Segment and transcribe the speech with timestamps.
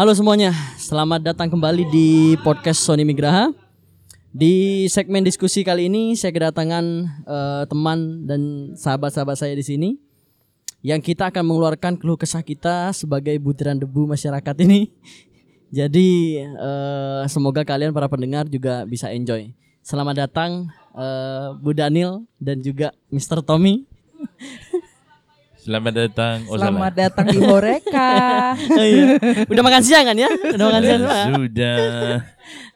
[0.00, 3.52] Halo semuanya, selamat datang kembali di podcast Sony Migraha.
[4.32, 6.84] Di segmen diskusi kali ini saya kedatangan
[7.28, 10.00] eh, teman dan sahabat-sahabat saya di sini
[10.80, 14.88] yang kita akan mengeluarkan keluh kesah kita sebagai butiran debu masyarakat ini.
[15.84, 16.08] Jadi
[16.48, 19.52] eh, semoga kalian para pendengar juga bisa enjoy.
[19.84, 23.44] Selamat datang eh, Bu Daniel dan juga Mr.
[23.44, 23.84] Tommy.
[25.60, 26.36] Selamat datang.
[26.48, 28.12] Oh, Selamat datang di Horeka.
[28.80, 29.20] Oh, iya.
[29.44, 30.28] Udah makan siang kan ya?
[30.28, 31.22] Udah makan siang semua?
[31.36, 31.76] Sudah.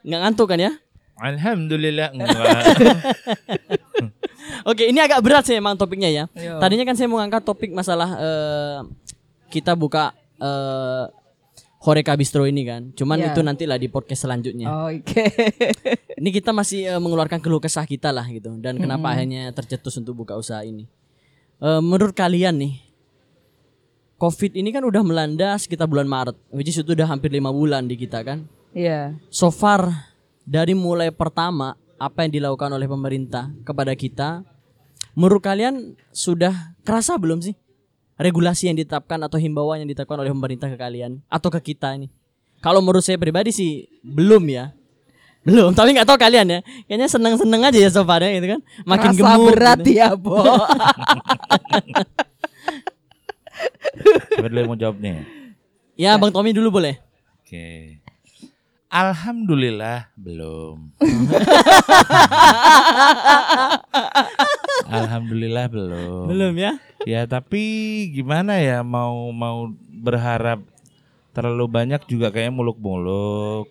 [0.05, 0.73] Nggak ngantuk kan ya?
[1.17, 2.65] Alhamdulillah enggak.
[4.71, 6.25] Oke, ini agak berat sih emang topiknya ya.
[6.37, 6.61] Yo.
[6.61, 8.79] Tadinya kan saya mau ngangkat topik masalah eh,
[9.49, 11.05] kita buka eh,
[11.81, 12.93] Horeca Bistro ini kan.
[12.93, 13.33] Cuman Iya.
[13.33, 14.69] itu nantilah di podcast selanjutnya.
[14.69, 15.25] Oh, Oke.
[16.21, 18.53] Ini kita masih eh, mengeluarkan keluh kesah kita lah gitu.
[18.61, 20.89] Dan kenapa akhirnya tercetus untuk buka usaha ini.
[21.61, 22.73] Eh, menurut kalian nih,
[24.25, 27.85] COVID ini kan udah melanda sekitar bulan Maret, which is itu udah hampir lima bulan
[27.85, 28.49] di kita kan.
[28.73, 29.21] Iya.
[29.29, 30.09] So far
[30.49, 34.41] dari mulai pertama apa yang dilakukan oleh pemerintah kepada kita,
[35.13, 37.53] menurut kalian sudah kerasa belum sih
[38.17, 42.09] regulasi yang ditetapkan atau himbauan yang ditetapkan oleh pemerintah ke kalian atau ke kita ini?
[42.65, 44.73] Kalau menurut saya pribadi sih belum ya.
[45.45, 46.61] Belum, tapi nggak tahu kalian ya.
[46.89, 48.61] Kayaknya seneng-seneng aja ya so far ya gitu kan.
[48.89, 49.47] Makin Rasa gemuk.
[49.53, 50.01] berat gitu.
[50.01, 50.41] ya, Bo.
[54.35, 55.25] Siapa dulu yang mau jawab nih?
[55.95, 56.99] Ya, Bang Tommy dulu boleh.
[57.45, 58.03] Oke.
[58.95, 60.95] Alhamdulillah belum.
[65.03, 66.31] Alhamdulillah belum.
[66.31, 66.79] Belum ya?
[67.03, 67.63] Ya tapi
[68.15, 70.63] gimana ya mau mau berharap
[71.35, 73.67] terlalu banyak juga kayak muluk-muluk.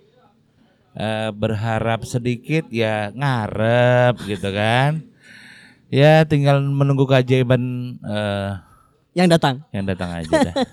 [0.94, 5.08] Eh, berharap sedikit ya ngarep gitu kan.
[5.88, 8.60] Ya tinggal menunggu keajaiban eh,
[9.14, 9.56] Yang datang.
[9.69, 10.56] yang datang aja dah.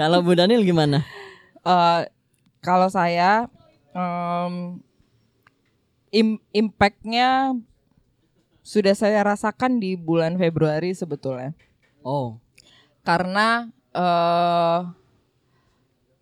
[0.00, 1.02] Kalau Bu Daniel gimana?
[1.60, 2.00] Eh,
[2.60, 3.50] kalau saya
[3.90, 4.78] em,
[6.14, 7.56] im- impactnya
[8.60, 11.56] sudah saya rasakan di bulan Februari sebetulnya.
[12.06, 12.38] Oh,
[13.02, 14.80] karena eh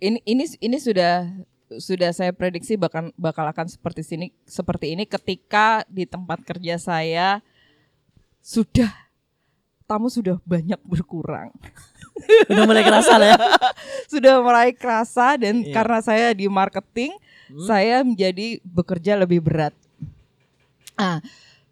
[0.00, 1.28] ini ini ini sudah
[1.77, 7.44] sudah saya prediksi bakal bakal akan seperti sini seperti ini ketika di tempat kerja saya
[8.41, 8.88] sudah
[9.88, 11.49] tamu sudah banyak berkurang
[12.53, 13.38] udah mulai kerasa lah ya.
[14.12, 15.72] sudah mulai kerasa dan Iya.
[15.72, 17.15] karena saya di marketing
[17.65, 19.72] saya menjadi bekerja lebih berat.
[21.00, 21.25] Ah,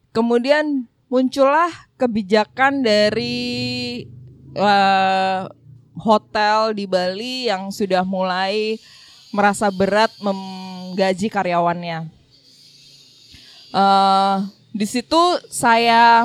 [0.09, 1.69] kemudian muncullah
[2.00, 4.06] kebijakan dari
[4.56, 5.41] eh,
[6.00, 8.81] hotel di Bali yang sudah mulai
[9.37, 12.09] merasa berat menggaji karyawannya.
[13.76, 14.37] Eh,
[14.72, 15.22] di situ
[15.53, 16.25] saya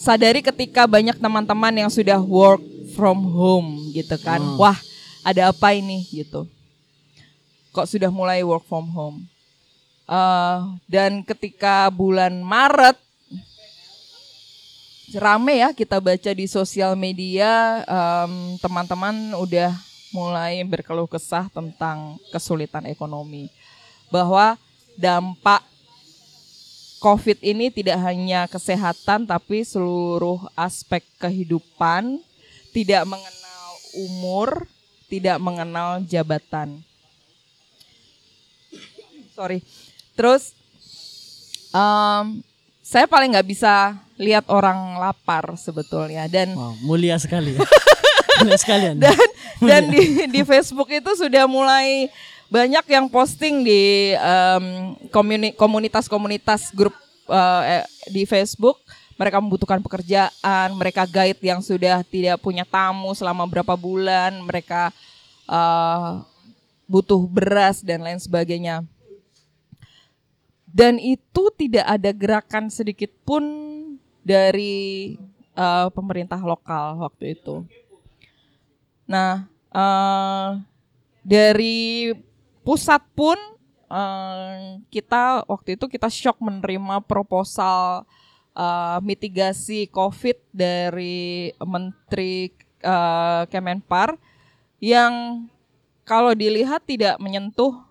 [0.00, 2.64] sadari ketika banyak teman-teman yang sudah work
[2.96, 4.40] from home gitu kan.
[4.40, 4.56] Hmm.
[4.56, 4.78] Wah,
[5.20, 6.48] ada apa ini gitu.
[7.76, 9.28] Kok sudah mulai work from home.
[10.08, 12.98] Eh, dan ketika bulan Maret
[15.14, 19.74] rame ya kita baca di sosial media em, teman-teman udah
[20.14, 23.50] mulai berkeluh kesah tentang kesulitan ekonomi
[24.06, 24.54] bahwa
[24.94, 25.66] dampak
[27.00, 32.20] COVID ini tidak hanya kesehatan tapi seluruh aspek kehidupan
[32.76, 34.68] tidak mengenal umur,
[35.08, 36.84] tidak mengenal jabatan.
[39.32, 39.64] Sorry.
[40.12, 40.52] Terus
[41.72, 42.44] em,
[42.84, 47.56] saya paling nggak bisa lihat orang lapar sebetulnya dan Wow, mulia sekali.
[47.56, 47.64] Ya.
[48.44, 49.08] mulia sekali Anda.
[49.08, 49.28] dan
[49.64, 52.12] dan di di Facebook itu sudah mulai
[52.50, 56.92] banyak yang posting di em, komuni- komunitas-komunitas grup
[57.30, 58.82] eh, di Facebook.
[59.14, 64.90] Mereka membutuhkan pekerjaan mereka guide yang sudah tidak punya tamu selama berapa bulan mereka
[65.46, 66.10] eh,
[66.90, 68.82] butuh beras dan lain sebagainya.
[70.66, 73.46] Dan itu tidak ada gerakan sedikit pun
[74.26, 75.14] dari
[75.54, 77.62] eh, pemerintah lokal waktu itu.
[79.06, 80.48] Nah, eh,
[81.22, 82.10] dari
[82.62, 83.36] pusat pun
[83.90, 88.04] eh, kita waktu itu kita shock menerima proposal
[88.54, 92.52] eh, mitigasi COVID dari Menteri
[92.82, 94.16] eh, Kemenpar
[94.80, 95.44] yang
[96.08, 97.86] kalau dilihat tidak menyentuh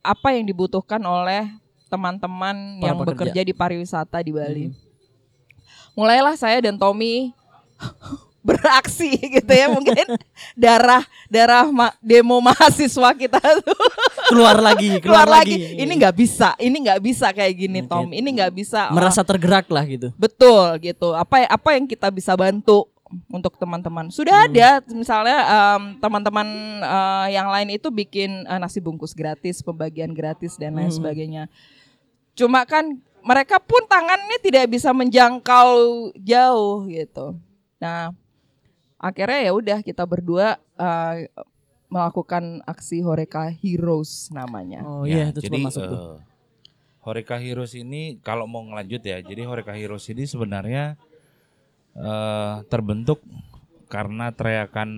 [0.00, 1.48] apa yang dibutuhkan oleh
[1.90, 3.10] teman-teman yang pekerja.
[3.34, 4.66] bekerja di pariwisata di Bali.
[5.98, 7.34] Mulailah saya dan Tommy
[8.40, 10.16] beraksi gitu ya mungkin
[10.56, 13.76] darah darah ma- demo mahasiswa kita tuh
[14.30, 15.76] keluar lagi, keluar lagi.
[15.76, 17.78] Ini nggak bisa, ini nggak bisa kayak gini.
[17.84, 18.14] Tom.
[18.14, 18.88] Ini nggak bisa.
[18.94, 20.08] merasa tergerak lah gitu.
[20.14, 21.12] Betul gitu.
[21.12, 22.86] Apa apa yang kita bisa bantu
[23.26, 24.06] untuk teman-teman.
[24.14, 26.46] Sudah ada misalnya em, teman-teman
[26.78, 31.50] eh, yang lain itu bikin eh, nasi bungkus gratis, pembagian gratis dan lain sebagainya.
[32.38, 32.86] Cuma kan
[33.20, 35.74] mereka pun tangannya tidak bisa menjangkau
[36.16, 37.36] jauh gitu.
[37.82, 38.14] Nah,
[39.00, 41.26] akhirnya ya udah kita berdua eh,
[41.90, 44.84] melakukan aksi Horeca Heroes namanya.
[44.84, 45.96] Oh Ya, iya itu jadi masuk tuh.
[45.98, 46.16] eh,
[47.00, 51.00] Horeca Heroes ini kalau mau ngelanjut ya, jadi Horeca Heroes ini sebenarnya
[51.96, 53.18] eh, terbentuk
[53.90, 54.90] karena teriakan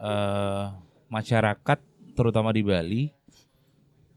[0.00, 0.64] eh,
[1.10, 1.78] masyarakat
[2.14, 3.02] terutama di Bali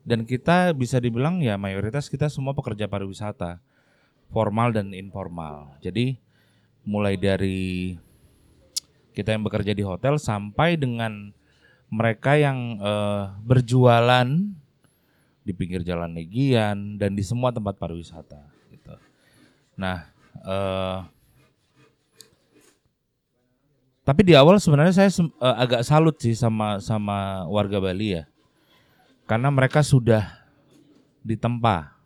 [0.07, 3.59] dan kita bisa dibilang ya mayoritas kita semua pekerja pariwisata
[4.31, 5.75] formal dan informal.
[5.83, 6.15] Jadi
[6.87, 7.97] mulai dari
[9.17, 11.33] kita yang bekerja di hotel sampai dengan
[11.89, 14.29] mereka yang eh, berjualan
[15.41, 18.93] di pinggir jalan Legian dan di semua tempat pariwisata gitu.
[19.73, 20.05] Nah,
[20.45, 20.99] eh,
[24.05, 28.29] tapi di awal sebenarnya saya eh, agak salut sih sama sama warga Bali ya,
[29.25, 30.45] karena mereka sudah
[31.25, 31.96] ditempa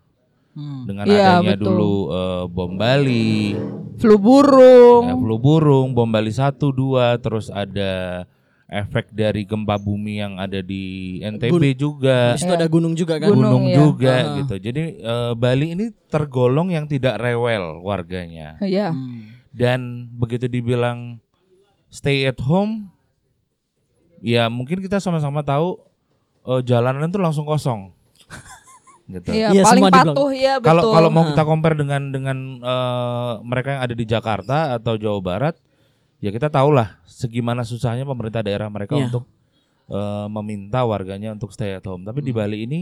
[0.51, 0.83] Hmm.
[0.83, 1.65] dengan Iya, adanya betul.
[1.71, 3.55] dulu eh, bom Bali,
[3.95, 5.03] Flu burung.
[5.05, 8.25] ya, flu burung, bom Bali 1 2, terus ada
[8.65, 12.33] efek dari gempa bumi yang ada di NTB juga.
[12.33, 13.27] Habis itu ada gunung juga kan.
[13.27, 13.75] Gunung, gunung ya.
[13.77, 14.35] juga Ah.
[14.37, 14.55] gitu.
[14.57, 18.55] Jadi eh, Bali ini tergolong yang tidak rewel warganya.
[18.59, 18.91] Iya.
[18.91, 19.27] Hmm.
[19.51, 19.79] Dan
[20.13, 21.19] begitu dibilang
[21.87, 22.87] stay at home,
[24.19, 25.75] ya mungkin kita sama-sama tahu
[26.43, 27.91] eh, jalanan itu langsung kosong.
[29.11, 29.29] Gitu.
[29.29, 30.67] Iya, Iya, paling patuh ya betul.
[30.71, 35.19] Kalau kalau mau kita compare dengan dengan eh, mereka yang ada di Jakarta atau Jawa
[35.19, 35.55] Barat,
[36.17, 39.11] ya kita tahulah segimana susahnya pemerintah daerah mereka Iya.
[39.11, 39.23] untuk
[39.87, 42.03] eh, meminta warganya untuk stay at home.
[42.03, 42.39] Tapi di Hmm.
[42.39, 42.79] Bali ini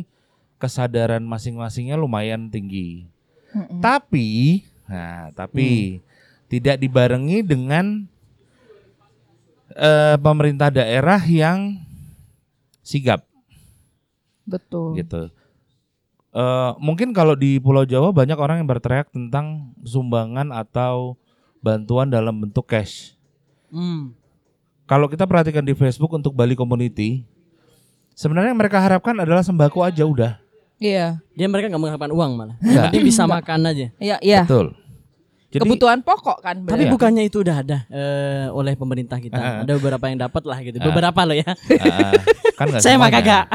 [0.62, 3.08] kesadaran masing-masingnya lumayan tinggi.
[3.50, 3.82] Mm-mm.
[3.82, 6.06] Tapi, nah, tapi Hmm.
[6.46, 8.06] tidak dibarengi dengan
[9.72, 11.78] eh, pemerintah daerah yang
[12.82, 13.22] sigap
[14.44, 14.98] betul.
[14.98, 15.30] gitu.
[16.40, 21.20] Eh, mungkin kalau di Pulau Jawa banyak orang yang berteriak tentang sumbangan atau
[21.60, 23.20] bantuan dalam bentuk cash.
[23.68, 24.16] Hmm.
[24.88, 27.28] Kalau kita perhatikan di Facebook untuk Bali Community,
[28.16, 30.40] sebenarnya yang mereka harapkan adalah sembako aja udah.
[30.80, 31.20] Iya.
[31.36, 32.56] Dia mereka nggak mengharapkan uang malah.
[32.64, 33.88] Yang penting bisa makan aja.
[34.00, 34.42] Iya, iya.
[34.48, 34.80] Betul.
[35.50, 36.94] Jadi Kebutuhan pokok kan Tapi Iya.
[36.94, 39.34] bukannya itu udah ada eh, oleh pemerintah kita.
[39.34, 39.66] Ah.
[39.66, 40.78] Ada beberapa yang dapat lah gitu.
[40.78, 41.50] Beberapa loh ya.
[41.50, 42.14] ah,
[42.54, 43.50] kan Saya mah kagak.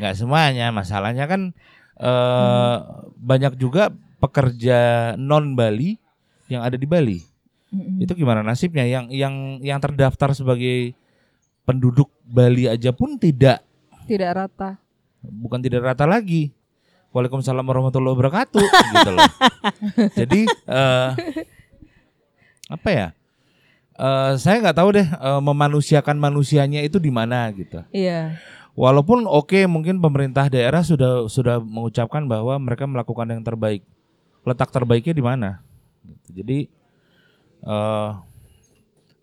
[0.00, 0.72] Nggak semuanya.
[0.72, 1.52] Masalahnya kan
[2.00, 2.76] eh,
[3.20, 6.00] banyak juga pekerja non Bali
[6.48, 7.20] yang ada di Bali.
[7.68, 8.00] Mm-mm.
[8.00, 8.88] Itu gimana nasibnya?
[8.88, 10.96] Yang yang yang terdaftar sebagai
[11.68, 13.60] penduduk Bali aja pun tidak
[14.04, 14.80] tidak rata.
[15.24, 16.52] bukan tidak rata lagi.
[17.14, 19.30] Waalaikumsalam warahmatullahi wabarakatuh gitu loh.
[20.18, 21.08] Jadi eh,
[22.66, 23.08] apa ya?
[23.94, 27.86] Eh, saya nggak tahu deh eh, memanusiakan manusianya itu di mana gitu.
[27.94, 28.34] Iya.
[28.74, 33.86] Walaupun oke mungkin pemerintah daerah sudah sudah mengucapkan bahwa mereka melakukan yang terbaik.
[34.42, 35.62] Letak terbaiknya di mana?
[36.02, 36.42] Gitu.
[36.42, 36.58] Jadi
[37.62, 38.10] eh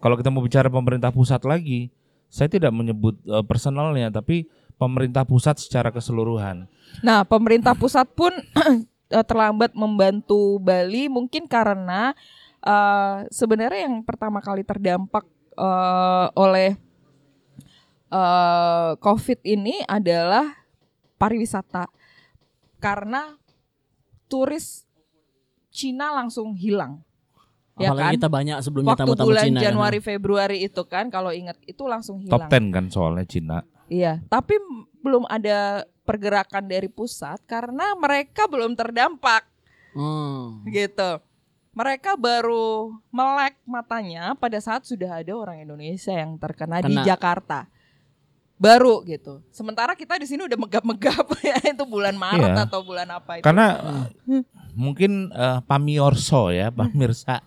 [0.02, 1.92] kalau kita mau bicara pemerintah pusat lagi,
[2.32, 4.48] saya tidak menyebut eh, personalnya, tapi
[4.82, 6.66] pemerintah pusat secara keseluruhan.
[7.06, 8.34] Nah, pemerintah pusat pun
[9.14, 12.18] eh, terlambat membantu Bali mungkin karena
[12.66, 16.74] eh, sebenarnya yang pertama kali terdampak eh, oleh
[18.10, 20.50] eh, COVID ini adalah
[21.22, 21.86] pariwisata
[22.82, 23.38] karena
[24.26, 24.90] turis
[25.72, 27.06] Cina langsung hilang.
[27.80, 28.16] Ya Apalagi kan?
[28.20, 29.58] kita banyak sebelumnya Waktu tamu-tamu bulan Cina.
[29.58, 29.64] kan.
[29.72, 32.74] Januari Februari itu kan kalau ingat itu langsung Top hilang.
[32.74, 33.58] 10 kan soalnya Cina.
[33.92, 34.56] Iya, tapi
[34.98, 39.44] belum ada pergerakan dari pusat karena mereka belum terdampak
[39.92, 40.64] Hmm.
[40.66, 41.20] gitu.
[41.72, 47.04] Mereka baru melek matanya pada saat sudah ada orang Indonesia yang terkena di Kena.
[47.04, 47.60] Jakarta.
[48.56, 49.44] Baru gitu.
[49.50, 52.64] Sementara kita di sini udah megap-megap ya itu bulan Maret Iya.
[52.64, 53.44] atau bulan apa itu.
[53.44, 53.68] Karena
[54.28, 57.44] eh, mungkin eh, pamiorso ya, pemirsa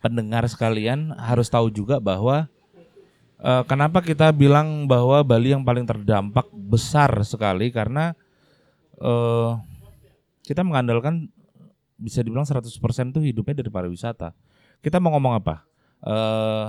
[0.00, 2.48] pendengar sekalian harus tahu juga bahwa
[3.44, 8.16] eh, kenapa kita bilang bahwa Bali yang paling terdampak besar sekali karena
[8.96, 9.50] eh,
[10.44, 11.28] kita mengandalkan
[12.00, 12.64] bisa dibilang 100%
[13.12, 14.34] itu hidupnya dari pariwisata.
[14.80, 15.64] Kita mau ngomong apa?
[16.04, 16.66] Eh,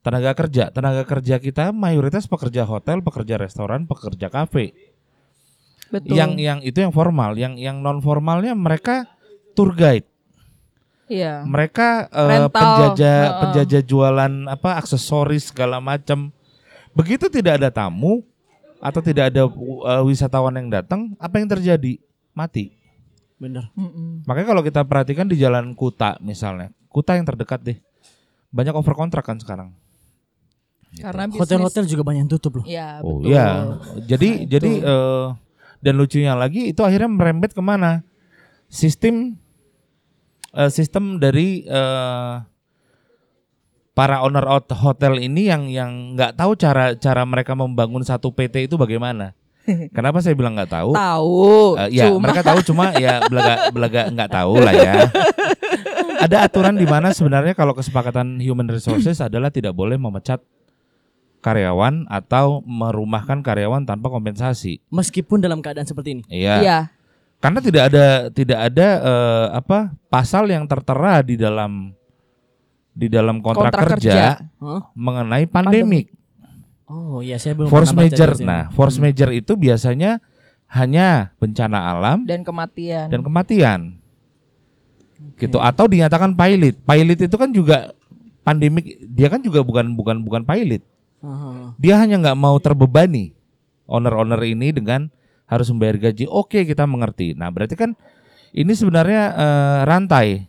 [0.00, 4.72] tenaga kerja, tenaga kerja kita mayoritas pekerja hotel, pekerja restoran, pekerja kafe
[5.90, 6.14] Betul.
[6.16, 9.10] yang yang itu yang formal, yang yang non formalnya mereka
[9.58, 10.06] tour guide,
[11.10, 11.42] Iya.
[11.42, 13.38] mereka Rental, penjajah heeh.
[13.42, 16.30] penjajah jualan apa aksesoris segala macam.
[16.94, 18.22] Begitu tidak ada tamu
[18.78, 21.98] atau tidak ada eh, wisatawan yang datang, apa yang terjadi?
[22.30, 22.70] Mati.
[23.36, 23.66] Bener.
[23.74, 24.22] Mm-mm.
[24.22, 27.78] Makanya kalau kita perhatikan di Jalan Kuta misalnya, Kuta yang terdekat deh.
[28.48, 29.74] banyak over kontrak kan sekarang.
[30.92, 31.42] Karena bisnis.
[31.46, 32.64] Hotel-hotel juga banyak yang tutup loh.
[32.66, 33.30] Ya, Oh betul.
[33.30, 33.46] iya,
[34.04, 35.26] jadi Nah, jadi eh,
[35.80, 38.02] dan lucunya lagi itu akhirnya merembet ke mana?
[38.66, 39.38] Sistem
[40.52, 42.34] eh, sistem dari eh,
[43.90, 48.70] para owner hot- hotel ini yang yang nggak tahu cara cara mereka membangun satu PT
[48.70, 49.34] itu bagaimana.
[49.96, 50.90] Kenapa saya bilang nggak tahu?
[50.96, 51.48] Tahu.
[51.76, 54.94] Eh, ya cuma mereka tahu cuma ya belaga belaga nggak tahu lah ya.
[56.20, 60.40] Ada aturan di mana sebenarnya kalau kesepakatan human resources adalah tidak boleh memecat
[61.40, 64.84] karyawan atau merumahkan karyawan tanpa kompensasi.
[64.92, 66.22] Meskipun dalam keadaan seperti ini.
[66.28, 66.54] Iya.
[66.60, 66.78] Iya.
[67.40, 71.96] Karena tidak ada tidak ada eh, apa pasal yang tertera di dalam
[72.92, 74.28] di dalam kontrak, Kontrak kerja, kerja.
[74.60, 74.82] Hah?
[74.92, 76.12] mengenai pandemik.
[76.90, 78.34] Oh iya saya belum Force major.
[78.42, 80.18] Nah, force major itu biasanya
[80.70, 83.08] hanya bencana alam Dan kematian.
[83.08, 83.80] dan kematian.
[85.38, 86.76] Gitu atau dinyatakan pilot.
[86.82, 87.94] Pilot itu kan juga
[88.44, 90.82] pandemik, dia kan juga bukan bukan bukan pilot.
[91.22, 91.72] Aha.
[91.78, 93.32] Dia hanya nggak mau terbebani
[93.86, 95.08] owner-owner ini dengan
[95.50, 96.30] harus membayar gaji.
[96.30, 97.34] Oke, kita mengerti.
[97.34, 97.98] Nah, berarti kan
[98.54, 100.46] ini sebenarnya eh, rantai.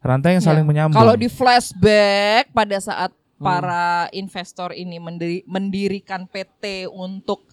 [0.00, 0.68] Rantai yang saling Ya.
[0.72, 0.96] menyambung.
[0.96, 7.44] Kalau di flashback pada saat para investor ini mendiri- mendirikan PT untuk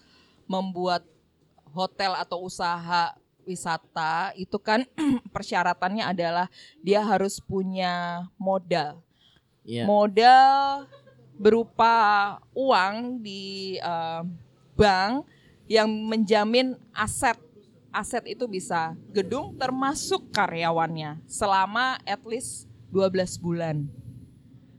[0.48, 1.04] membuat
[1.70, 3.12] hotel atau usaha
[3.46, 4.82] wisata itu kan
[5.34, 6.48] persyaratannya adalah
[6.80, 8.98] dia harus punya modal.
[9.62, 9.84] Iya.
[9.86, 10.86] Modal
[11.36, 11.94] berupa
[12.56, 14.22] uang di eh,
[14.74, 15.26] bank
[15.66, 17.36] yang menjamin aset
[17.90, 23.76] aset itu bisa gedung termasuk karyawannya selama at least 12 bulan.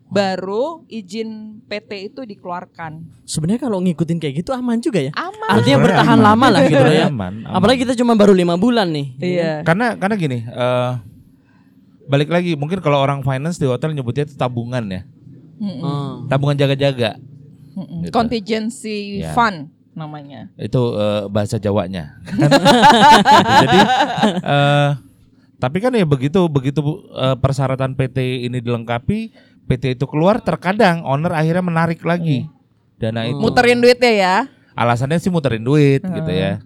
[0.07, 3.03] Baru izin PT itu dikeluarkan.
[3.27, 5.11] Sebenarnya kalau ngikutin kayak gitu aman juga ya.
[5.11, 5.35] Aman.
[5.51, 6.27] Artinya Sebenarnya bertahan aman.
[6.31, 7.05] lama lah gitu ya.
[7.11, 7.51] Aman, aman.
[7.51, 9.07] Apalagi kita cuma baru lima bulan nih.
[9.19, 9.51] Iya.
[9.67, 10.91] Karena karena gini, eh,
[12.07, 15.03] balik lagi mungkin kalau orang finance di hotel nyebutnya itu tabungan ya,
[15.59, 15.83] Mm-mm.
[15.83, 16.13] Oh.
[16.31, 17.19] tabungan jaga-jaga
[17.75, 18.07] Mm-mm.
[18.07, 18.13] Gitu.
[18.15, 19.35] Contingency Ya.
[19.35, 20.53] fund namanya.
[20.61, 22.21] itu eh, bahasa Jawanya.
[23.65, 23.79] Jadi,
[24.45, 24.89] eh,
[25.57, 26.79] tapi kan ya begitu begitu
[27.17, 29.33] eh, persyaratan PT ini dilengkapi,
[29.65, 32.45] PT itu keluar, terkadang owner akhirnya menarik lagi
[33.01, 33.41] dana itu.
[33.41, 34.35] Muterin duitnya ya.
[34.77, 36.61] Alasannya sih muterin duit gitu ya.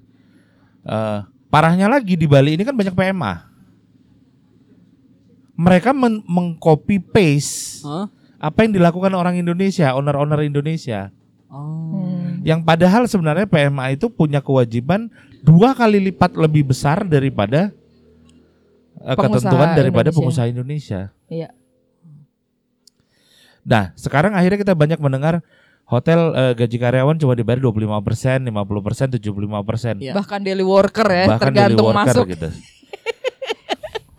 [0.84, 3.48] Eh, parahnya lagi di Bali ini kan banyak PMA.
[5.56, 8.10] Mereka men- mengcopy paste Hah?
[8.42, 11.14] apa yang dilakukan orang Indonesia, owner-owner Indonesia.
[11.48, 12.02] Oh.
[12.02, 12.11] Hmm.
[12.42, 15.08] Yang padahal sebenarnya PMA itu punya kewajiban
[15.40, 17.70] dua kali lipat lebih besar daripada
[18.98, 20.18] eh, Pengusaha ketentuan daripada Indonesia.
[20.18, 21.02] pengusaha Indonesia.
[21.28, 21.50] Iya.
[23.62, 25.46] Nah, sekarang akhirnya kita banyak mendengar
[25.86, 30.02] hotel eh, gaji karyawan cuma dibayar 25%, 50%, 75%.
[30.02, 30.14] Iya.
[30.18, 32.26] Bahkan daily worker ya, Bahkan tergantung daily worker masuk.
[32.28, 32.50] gitu.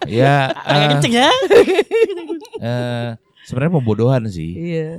[0.04, 1.30] ya, Agak eh, kenceng ya.
[2.60, 3.08] eh,
[3.44, 4.90] sebenarnya pembodohan sih, Iya.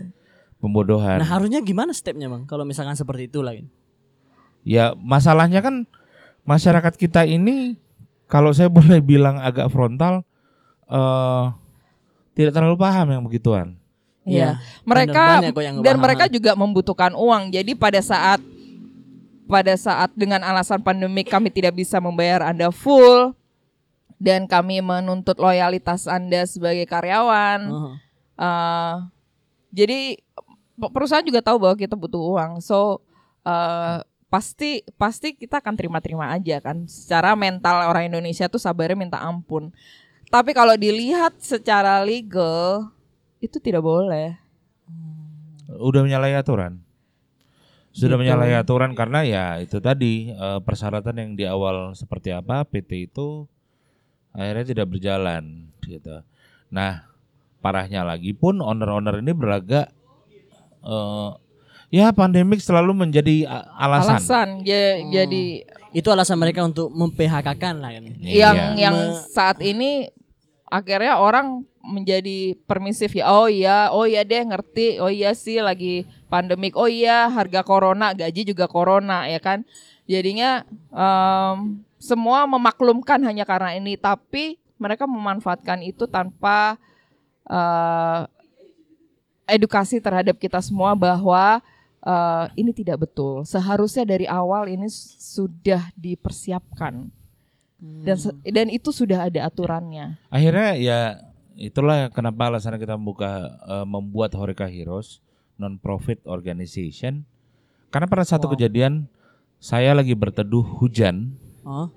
[0.64, 1.20] Pembodohan.
[1.20, 2.48] Nah harusnya gimana stepnya bang?
[2.48, 3.68] Kalau misalkan seperti itu lagi.
[4.64, 5.84] Ya masalahnya kan
[6.48, 7.76] masyarakat kita ini
[8.32, 10.24] kalau saya boleh bilang agak frontal
[10.88, 11.46] eh
[12.34, 13.76] tidak terlalu paham yang begituan.
[14.24, 14.40] Iya.
[14.40, 14.50] Iya.
[14.88, 15.24] Mereka
[15.60, 17.52] yang dan mereka juga membutuhkan uang.
[17.52, 18.40] Jadi pada saat
[19.44, 23.36] pada saat dengan alasan pandemi kami tidak bisa membayar Anda full
[24.16, 27.60] dan kami menuntut loyalitas Anda sebagai karyawan.
[27.68, 27.94] Oh.
[28.40, 28.96] eh,
[29.76, 30.23] jadi
[30.90, 32.52] perusahaan juga tahu bahwa kita butuh uang.
[32.60, 33.04] So
[33.46, 36.90] eh, pasti pasti kita akan terima-terima aja kan.
[36.90, 39.70] Secara mental orang Indonesia tuh sabarnya minta ampun.
[40.34, 42.90] Tapi kalau dilihat secara legal
[43.38, 44.34] itu tidak boleh.
[45.78, 46.82] Udah menyalahi aturan.
[47.94, 48.26] Sudah Gitu.
[48.26, 53.46] menyalahi aturan karena ya itu tadi eh, persyaratan yang di awal seperti apa PT itu
[54.34, 56.26] akhirnya tidak berjalan gitu.
[56.74, 57.06] Nah,
[57.62, 59.94] parahnya lagi pun owner-owner ini berlagak
[60.84, 61.30] eh
[61.94, 63.46] ya pandemik selalu menjadi
[63.78, 64.18] alasan.
[64.18, 65.64] Alasan ya, jadi
[65.94, 68.04] Itu alasan mereka untuk mem-PHK-kan lah kan.
[68.18, 68.90] yang Iya.
[68.90, 68.98] yang
[69.30, 70.10] saat ini
[70.66, 76.10] akhirnya orang menjadi permisif ya oh iya oh iya deh ngerti oh iya sih lagi
[76.34, 79.62] pandemik oh iya harga corona gaji juga corona ya kan
[80.10, 86.80] jadinya em, semua memaklumkan hanya karena ini tapi mereka memanfaatkan itu tanpa
[87.46, 88.20] eh,
[89.46, 91.60] edukasi terhadap kita semua bahwa
[92.00, 97.08] eh, ini tidak betul seharusnya dari awal ini sudah dipersiapkan
[98.04, 100.16] dan se- dan itu sudah ada aturannya.
[100.28, 101.00] Akhirnya ya
[101.54, 103.32] itulah kenapa alasan kita membuka
[103.62, 105.20] eh, membuat Horeca Heroes
[105.54, 107.28] non profit organization.
[107.92, 108.58] Karena pada satu Wow.
[108.58, 109.06] kejadian
[109.60, 111.88] saya lagi berteduh hujan, Oh.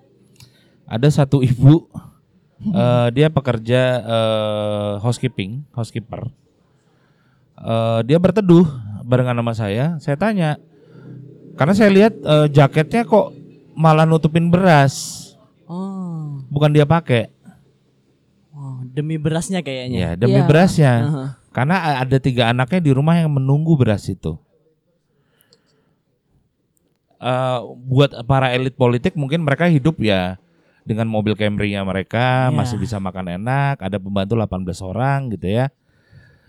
[0.85, 1.87] ada satu ibu
[2.75, 6.27] eh, dia pekerja eh, housekeeping, housekeeper.
[7.57, 8.69] Eh, dia berteduh
[9.03, 9.87] barengan sama saya.
[9.97, 10.61] Saya tanya,
[11.55, 13.33] karena saya lihat eh, jaketnya kok
[13.73, 15.25] malah nutupin beras,
[15.65, 16.41] Oh.
[16.47, 17.33] bukan dia pakai.
[18.53, 19.97] oh, demi berasnya kayaknya.
[19.97, 20.49] Ya demi Iya.
[20.49, 20.93] berasnya.
[21.03, 21.25] Aha.
[21.53, 24.37] Karena a- ada tiga anaknya di rumah yang menunggu beras itu.
[27.17, 30.37] Eh, buat para elit politik mungkin mereka hidup ya
[30.85, 32.53] dengan mobil Camry-nya mereka Ya.
[32.53, 35.73] masih bisa makan enak, ada pembantu 18 orang gitu ya.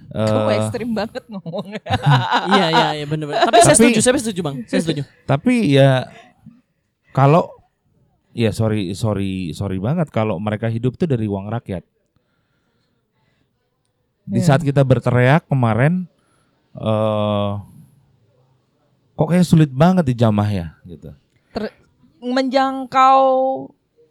[0.08, 1.84] Kamu Eh, ekstrim banget ngomongnya.
[2.52, 3.42] iya iya iya benar benar.
[3.46, 5.02] Tapi, saya setuju, saya setuju bang, saya setuju.
[5.24, 6.08] tapi ya
[7.12, 7.52] kalau
[8.32, 11.84] ya sorry sorry sorry banget kalau mereka hidup tuh dari uang rakyat.
[14.24, 14.46] Di Iya.
[14.46, 16.08] saat kita berteriak kemarin
[16.74, 17.52] eh
[19.14, 21.10] kok kayak sulit banget dijamah ya gitu.
[21.50, 21.74] Ter-
[22.20, 23.20] menjangkau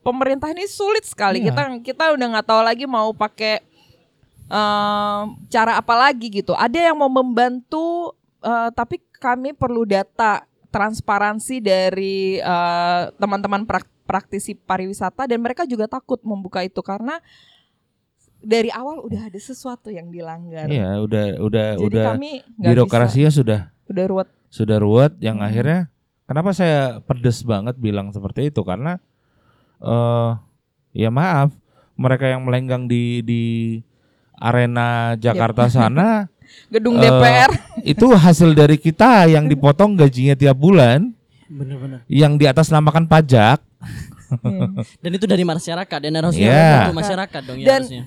[0.00, 1.40] pemerintah ini sulit sekali.
[1.40, 1.50] Iya.
[1.50, 3.62] Kita kita udah nggak tahu lagi mau pakai
[4.46, 6.52] em, cara apa lagi gitu.
[6.52, 14.54] Ada yang mau membantu, eh, tapi kami perlu data transparansi dari eh, teman-teman prak- praktisi
[14.54, 17.18] pariwisata dan mereka juga takut membuka itu karena
[18.38, 20.70] dari awal udah ada sesuatu yang dilanggar.
[20.70, 24.28] Iya, udah udah Jadi udah kami birokrasinya sudah bisa, udah ruwet.
[24.46, 25.48] sudah ruwet yang Hmm.
[25.48, 25.80] akhirnya
[26.24, 29.02] kenapa saya pedes banget bilang seperti itu karena
[29.76, 30.30] eh
[30.94, 31.50] ya maaf
[31.96, 33.42] mereka yang melenggang di di
[34.36, 36.28] arena Jakarta sana
[36.66, 37.50] Gedung Eh, DPR.
[37.84, 41.12] itu hasil dari kita yang dipotong gajinya tiap bulan
[41.46, 41.98] Benar benar.
[42.06, 43.60] yang di atas namakan pajak
[44.26, 44.82] Hmm.
[45.02, 46.66] Dan itu dari masyarakat dan harusnya Iya.
[46.82, 48.04] membantu masyarakat dong ya Dan- harusnya.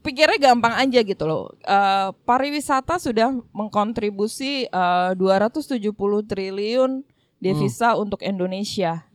[0.00, 1.54] pikirnya gampang aja gitu loh.
[1.60, 5.94] Eh, pariwisata sudah mengkontribusi eh, 270
[6.24, 7.06] triliun
[7.38, 8.02] devisa Hmm.
[8.02, 9.06] untuk Indonesia.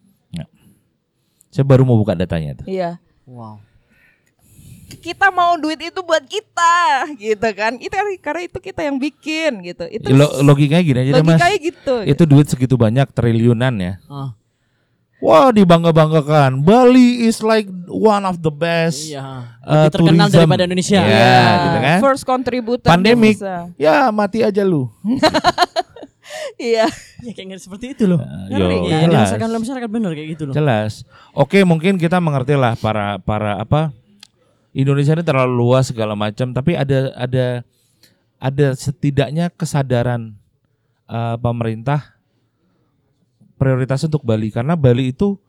[1.51, 2.99] saya baru mau buka datanya tuh Iya.
[3.25, 3.59] Wow.
[4.85, 6.75] Kita mau duit itu buat kita,
[7.15, 7.77] gitu kan?
[7.77, 9.85] Itu karena itu kita yang bikin, gitu.
[9.87, 11.95] Itu Lo- logikanya gini aja deh mas logikanya gitu.
[12.03, 14.33] itu duit segitu banyak triliunan ya Ah,
[15.17, 19.57] Wah dibangga-banggakan Bali is like one of the best iya.
[19.59, 20.37] eh, Lebih terkenal tourism.
[20.37, 20.99] daripada Indonesia.
[20.99, 21.97] Iya, Iya, gitu kan.
[22.03, 23.35] First contributor Pandemic.
[23.35, 23.55] devisa.
[23.75, 24.85] Ya mati aja lu
[26.57, 26.85] Iya.
[27.21, 28.19] Ya kayak nggak seperti itu loh.
[28.47, 29.29] Yo, Ngeri, Iya, jelas.
[29.29, 30.53] dirasakan oleh masyarakat benar kayak gitu loh.
[30.53, 30.91] Jelas.
[31.31, 33.93] Oke, mungkin kita mengerti lah para para apa
[34.75, 37.63] Indonesia ini terlalu luas segala macam, tapi ada ada
[38.35, 40.35] ada setidaknya kesadaran
[41.07, 42.19] eh, pemerintah
[43.55, 45.39] prioritas untuk Bali karena Bali itu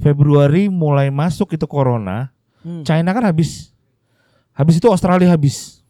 [0.00, 2.84] Februari mulai masuk itu corona, Hmm.
[2.84, 3.72] China kan habis.
[4.52, 5.80] Habis itu Australia habis.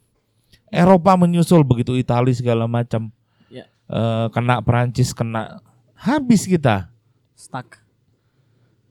[0.70, 3.10] Eropa menyusul begitu Italia segala macam.
[3.50, 3.66] Ya.
[3.90, 5.58] Eh, kena Perancis kena
[5.98, 6.86] habis kita
[7.34, 7.82] Stuck.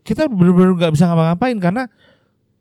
[0.03, 1.83] kita benar-benar nggak bisa ngapa-ngapain karena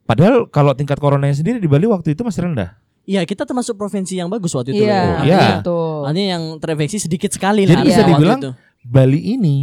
[0.08, 2.72] padahal kalau tingkat coronanya sendiri di Bali waktu itu masih rendah.
[3.08, 4.84] Iya, kita termasuk provinsi yang bagus waktu itu.
[4.84, 5.40] Iya, iya.
[5.60, 6.04] betul.
[6.04, 7.84] Artinya yang terinfeksi sedikit sekali Jadi lah.
[7.84, 8.50] bisa waktu dibilang itu.
[8.84, 9.56] Bali ini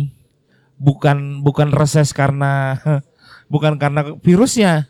[0.78, 2.78] bukan bukan reses karena
[3.54, 4.90] bukan karena virusnya.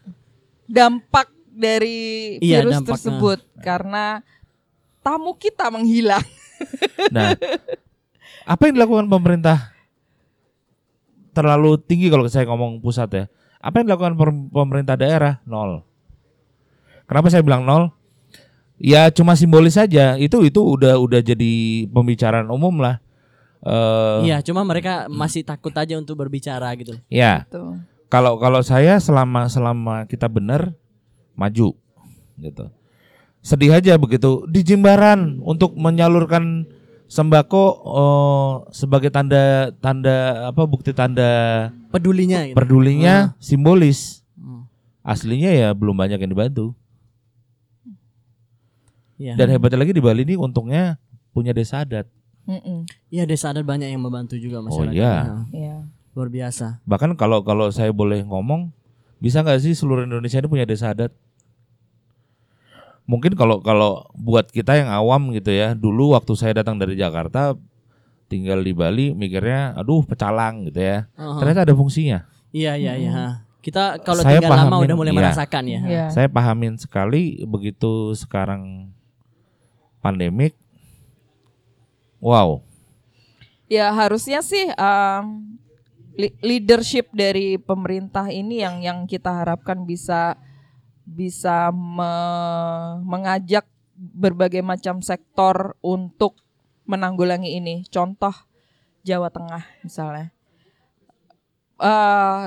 [0.67, 2.91] Dampak dari Iya, virus dampaknya.
[2.95, 4.05] tersebut karena
[4.99, 6.23] tamu kita menghilang.
[7.11, 7.35] Nah,
[8.47, 9.75] apa yang dilakukan pemerintah
[11.35, 13.25] terlalu tinggi kalau saya ngomong pusat ya.
[13.65, 14.13] Apa yang dilakukan
[14.53, 15.41] pemerintah daerah?
[15.49, 15.81] Nol.
[17.09, 17.89] Kenapa saya bilang nol?
[18.77, 20.21] Ya cuma simbolis saja.
[20.21, 23.01] Itu itu udah udah jadi pembicaraan umum lah.
[23.65, 26.93] Eh, Iya, cuma mereka masih takut aja untuk berbicara gitu.
[27.09, 27.81] Ya, Tuh.
[28.13, 30.77] kalau kalau saya selama selama kita benar
[31.33, 31.73] maju
[32.37, 32.65] gitu.
[33.41, 36.69] Sedih aja begitu di Jimbaran untuk menyalurkan
[37.15, 42.55] sembako eh, sebagai tanda tanda apa bukti tanda Pedulinya gitu.
[42.59, 44.19] pedulinya simbolis.
[44.35, 44.67] Hmm.
[44.99, 46.75] Aslinya ya belum banyak yang dibantu.
[49.15, 49.39] Iya.
[49.39, 50.99] Dan hebatnya lagi di Bali ini untungnya
[51.31, 52.03] punya desa adat.
[53.07, 54.91] Iya, desa adat banyak yang membantu juga masyarakat.
[54.91, 55.15] iya.
[55.23, 55.75] Nah, Iya.
[56.15, 56.83] Luar biasa.
[56.83, 58.71] Bahkan kalau kalau saya boleh ngomong,
[59.19, 61.15] bisa nggak sih seluruh Indonesia ini punya desa adat?
[63.05, 67.53] Mungkin kalau kalau buat kita yang awam gitu ya, dulu waktu saya datang dari Jakarta,
[68.25, 71.05] tinggal di Bali, mikirnya, aduh pecalang gitu ya.
[71.13, 71.37] Uh-huh.
[71.37, 72.25] Ternyata ada fungsinya.
[72.49, 73.11] Iya, iya, iya.
[73.13, 73.27] ha.
[73.61, 75.19] Kita kalau Saya tinggal lama pahamin, udah mulai iya.
[75.21, 75.81] merasakan ya.
[75.85, 76.05] Iya.
[76.13, 78.93] Saya pahamin sekali begitu sekarang
[80.01, 80.57] pandemik.
[82.25, 82.65] Wow,
[83.65, 84.69] Ya harusnya sih
[86.15, 90.37] li- leadership dari pemerintah ini yang yang kita harapkan bisa
[91.05, 93.63] bisa me- mengajak
[93.95, 96.35] berbagai macam sektor untuk
[96.89, 97.85] menanggulangi ini.
[97.87, 98.33] Contoh
[99.05, 100.33] Jawa Tengah misalnya.
[101.77, 102.45] Eh,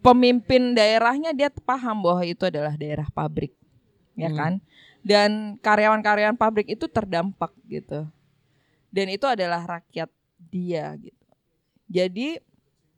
[0.00, 3.52] pemimpin daerahnya dia paham bahwa itu adalah daerah pabrik.
[4.16, 4.38] ya Hmm.
[4.40, 4.52] kan?
[5.04, 8.08] Dan karyawan-karyawan pabrik itu terdampak gitu.
[8.88, 10.08] Dan itu adalah rakyat
[10.48, 11.26] dia gitu.
[11.86, 12.40] Jadi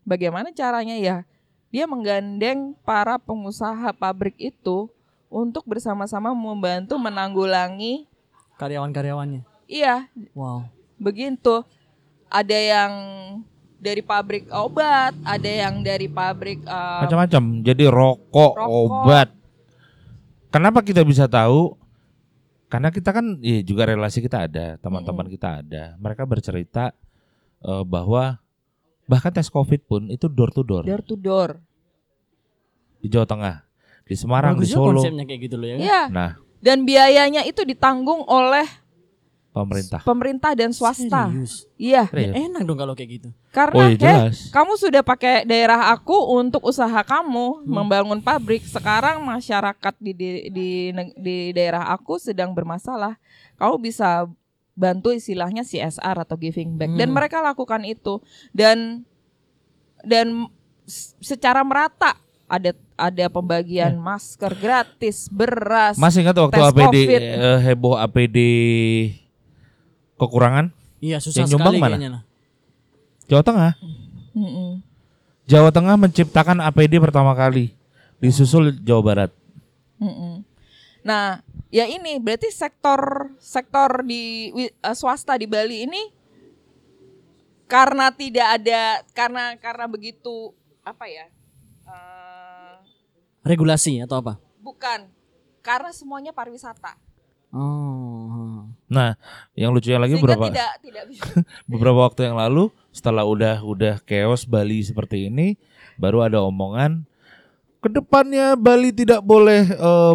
[0.06, 1.16] bagaimana caranya ya?
[1.68, 4.88] Dia menggandeng para pengusaha pabrik itu
[5.28, 8.08] untuk bersama-sama membantu menanggulangi
[8.56, 9.44] Karyawan-karyawannya.
[9.68, 10.64] iya Wow.
[10.96, 11.62] begitu.
[12.28, 12.92] Ada yang
[13.78, 17.62] dari pabrik obat, ada yang dari pabrik eh, Macam-macam.
[17.62, 18.68] Jadi rokok, Rokok.
[18.68, 19.28] obat.
[20.48, 21.76] Kenapa kita bisa tahu?
[22.68, 25.96] Karena kita kan ya juga relasi kita ada, teman-teman kita ada.
[25.96, 26.92] Mereka bercerita
[27.60, 28.36] eh, bahwa
[29.08, 31.56] bahkan tes Covid pun itu door to door door to door.
[32.98, 33.56] di Jawa Tengah,
[34.04, 34.98] di Semarang, Bagus di Solo.
[34.98, 35.72] konsepnya kayak gitu loh ya.
[35.72, 35.80] kan?
[35.80, 36.02] Iya.
[36.08, 38.66] Nah, Dan biayanya itu ditanggung oleh
[39.48, 40.02] pemerintah.
[40.02, 41.30] pemerintah dan swasta.
[41.30, 41.70] Serius.
[41.74, 42.26] Iya, Serius.
[42.28, 43.28] Ya, enak dong kalau kayak gitu.
[43.48, 44.50] karena Oh jelas.
[44.50, 47.70] kamu sudah pakai daerah aku untuk usaha kamu Hmm.
[47.72, 48.62] membangun pabrik.
[48.64, 50.68] Sekarang masyarakat di, di di
[51.16, 53.14] di daerah aku sedang bermasalah.
[53.54, 54.26] Kamu bisa
[54.78, 57.16] bantu istilahnya CSR atau giving back dan Hmm.
[57.16, 59.02] mereka lakukan itu dan
[60.00, 60.46] dan
[61.18, 62.14] secara merata
[62.46, 65.98] ada ada pembagian masker gratis, beras.
[65.98, 67.20] Masih ingat waktu APD COVID.
[67.20, 68.38] eh, heboh APD
[70.16, 71.90] kekurangan Iya susah Yang nyumbang sekali mana?
[71.92, 72.22] kayaknya lah.
[73.28, 73.72] Jawa Tengah.
[74.32, 74.70] Mm-mm.
[75.44, 77.70] Jawa Tengah menciptakan APD pertama kali,
[78.16, 79.30] disusul Jawa Barat.
[79.96, 80.42] Mm-mm.
[81.00, 86.02] Nah, ya ini berarti sektor sektor di eh, swasta di Bali ini
[87.68, 91.28] karena tidak ada karena karena begitu apa ya?
[91.88, 92.76] eh,
[93.44, 94.34] Regulasi atau apa?
[94.60, 95.08] bukan
[95.64, 96.96] karena semuanya pariwisata.
[97.48, 98.68] Oh.
[98.92, 99.16] Nah,
[99.56, 101.24] yang lucunya lagi Sehingga beberapa tidak tidak bisa.
[101.70, 105.56] beberapa waktu yang lalu setelah udah udah chaos Bali seperti ini,
[105.96, 107.08] baru ada omongan
[107.80, 110.14] ke depannya Bali tidak boleh eh,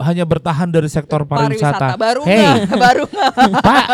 [0.00, 1.94] hanya bertahan dari sektor pariwisata.
[1.94, 3.32] baru Hey, nggak baru nggak.
[3.60, 3.86] Pak,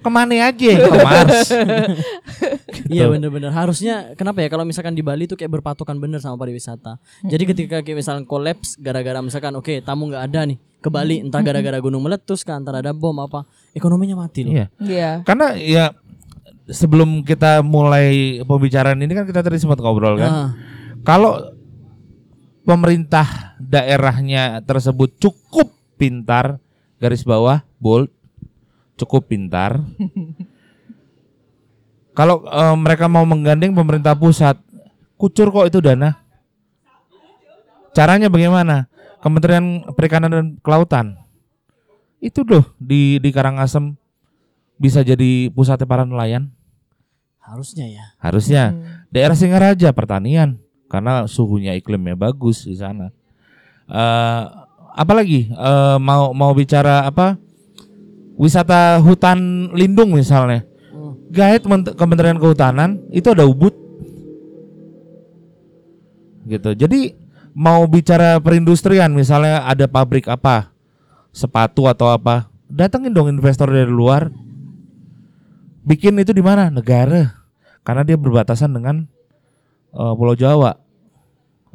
[0.00, 1.48] ke mana aja ke Mars?
[2.90, 6.98] Iya bener-bener harusnya kenapa ya kalau misalkan di Bali tuh kayak berpatokan bener sama pariwisata.
[7.22, 11.38] Jadi ketika kayak misalkan kolaps gara-gara misalkan oke tamu nggak ada nih ke Bali entah
[11.38, 14.58] gara-gara gunung meletus kan antara ada bom apa ekonominya mati loh.
[14.58, 14.66] Iya.
[14.82, 15.10] Iya.
[15.22, 15.94] Karena ya
[16.66, 20.30] sebelum kita mulai pembicaraan ini kan kita tadi sempat ngobrol kan.
[20.30, 20.48] Ah,
[21.06, 21.59] Kalau
[22.70, 26.62] pemerintah daerahnya tersebut cukup pintar,
[27.02, 28.06] garis bawah bold,
[28.94, 29.74] cukup pintar.
[32.18, 34.54] Kalau eh, mereka mau menggandeng pemerintah pusat,
[35.18, 36.14] kucur kok itu dana.
[37.90, 38.86] Caranya bagaimana?
[39.18, 41.18] Kementerian Perikanan dan Kelautan.
[42.22, 43.98] Itu loh di di Karangasem
[44.78, 46.54] bisa jadi pusatnya para nelayan.
[47.50, 48.04] harusnya ya.
[48.22, 49.10] Harusnya Hmm.
[49.10, 53.14] daerah Singaraja pertanian karena suhunya iklimnya bagus di sana.
[53.86, 54.42] Eh
[54.98, 57.38] apalagi eh, mau mau bicara apa
[58.34, 60.66] wisata hutan lindung misalnya.
[60.90, 61.14] Hmm.
[61.30, 63.72] Guide Ment- Kementerian Kehutanan itu ada Ubud.
[66.50, 66.70] Gitu.
[66.74, 67.14] Jadi
[67.54, 70.70] mau bicara perindustrian misalnya ada pabrik apa
[71.30, 74.30] sepatu atau apa datengin dong investor dari luar
[75.82, 77.42] bikin itu di mana negara
[77.82, 79.06] karena dia berbatasan dengan
[79.90, 80.76] eh, Pulau Jawa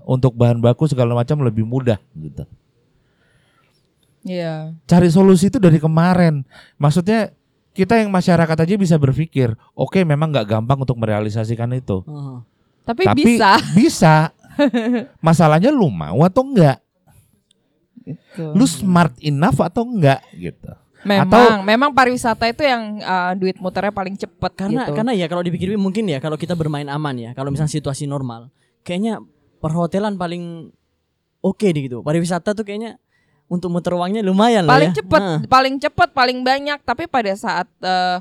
[0.02, 2.46] untuk bahan baku segala macam lebih mudah gitu
[4.22, 4.74] Iya.
[4.84, 6.42] cari solusi itu dari kemarin
[6.76, 7.30] maksudnya
[7.72, 12.42] kita yang masyarakat aja bisa berpikir oke memang nggak gampang untuk merealisasikan itu Ah.
[12.84, 13.58] Tapi, tapi bisa.
[13.78, 14.16] bisa
[15.20, 16.82] masalahnya lu mau atau enggak
[18.06, 18.54] Gitu.
[18.54, 20.70] lu smart enough atau enggak gitu
[21.06, 24.98] Memang, Atau- memang pariwisata itu yang uh, duit muternya paling cepet Karena gitu.
[24.98, 28.50] karena ya kalau dipikir mungkin ya kalau kita bermain aman ya kalau misalnya situasi normal
[28.82, 29.22] kayaknya
[29.62, 30.74] perhotelan paling
[31.46, 32.02] oke deh gitu.
[32.02, 32.98] Pariwisata tuh kayaknya
[33.46, 34.98] untuk muter uangnya lumayan lah paling ya.
[35.06, 35.38] cepet, Ah.
[35.46, 36.82] paling cepet, paling banyak.
[36.82, 38.18] Tapi pada saat uh,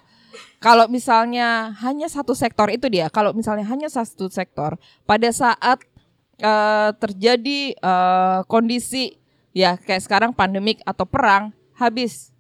[0.61, 4.77] kalau misalnya hanya satu sektor itu dia, kalau misalnya hanya satu sektor,
[5.09, 5.81] pada saat
[6.44, 9.16] uh, terjadi uh, kondisi
[9.57, 12.34] ya kayak sekarang pandemik atau perang, habis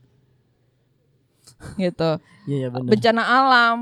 [1.80, 2.10] gitu.
[2.48, 2.90] Iya ya benar.
[2.90, 3.76] bencana alam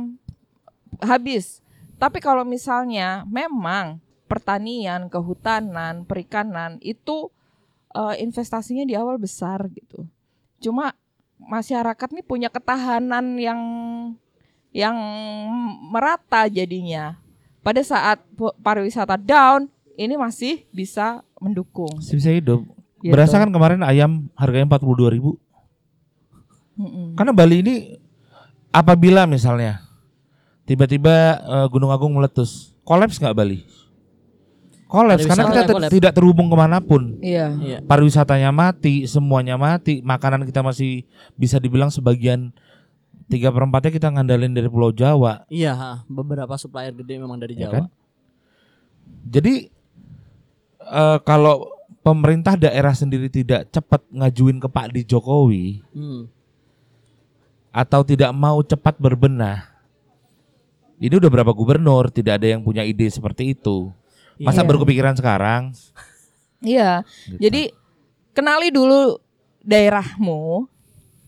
[1.03, 1.61] habis.
[1.99, 7.31] Tapi kalau misalnya memang pertanian, kehutanan, perikanan itu
[7.95, 10.07] eh, investasinya di awal besar gitu.
[10.59, 10.95] Cuma
[11.39, 13.61] masyarakat nih punya ketahanan yang
[14.73, 14.97] yang
[15.91, 17.19] merata jadinya.
[17.63, 18.19] Pada saat
[18.59, 21.95] pariwisata down, ini masih bisa mendukung.
[22.03, 22.67] Masih bisa hidup
[23.03, 23.11] Gitu.
[23.11, 25.35] berasa kan kemarin ayam harganya 42.000 ribu
[26.83, 27.07] Mm-mm.
[27.15, 27.75] Karena Bali ini
[28.69, 29.87] apabila misalnya
[30.65, 33.63] tiba-tiba eh, Gunung Agung meletus, kolaps nggak Bali?
[34.93, 37.17] kolaps karena kita ter- tidak terhubung ke mana pun.
[37.25, 37.49] Iya.
[37.57, 37.79] Iya.
[37.81, 42.53] Pariwisatanya mati, semuanya mati, makanan kita masih bisa dibilang sebagian
[43.25, 45.49] tiga perempatnya kita ngandalin dari Pulau Jawa.
[45.49, 45.93] Iya, ha.
[46.05, 47.73] beberapa supplier gede memang dari Ya Jawa.
[47.73, 47.85] kan?
[49.33, 49.73] Jadi
[50.85, 51.73] eh, kalau
[52.05, 56.29] pemerintah daerah sendiri tidak cepat ngajuin ke Pak Di Jokowi Hmm.
[57.73, 59.73] Atau tidak mau cepat berbenah,
[61.03, 63.91] ini udah berapa gubernur tidak ada yang punya ide seperti itu.
[64.39, 64.69] Masa Iya.
[64.71, 65.75] baru kepikiran sekarang?
[66.63, 67.03] Iya.
[67.27, 67.43] Gitu.
[67.43, 67.63] Jadi
[68.31, 69.19] kenali dulu
[69.67, 70.71] daerahmu,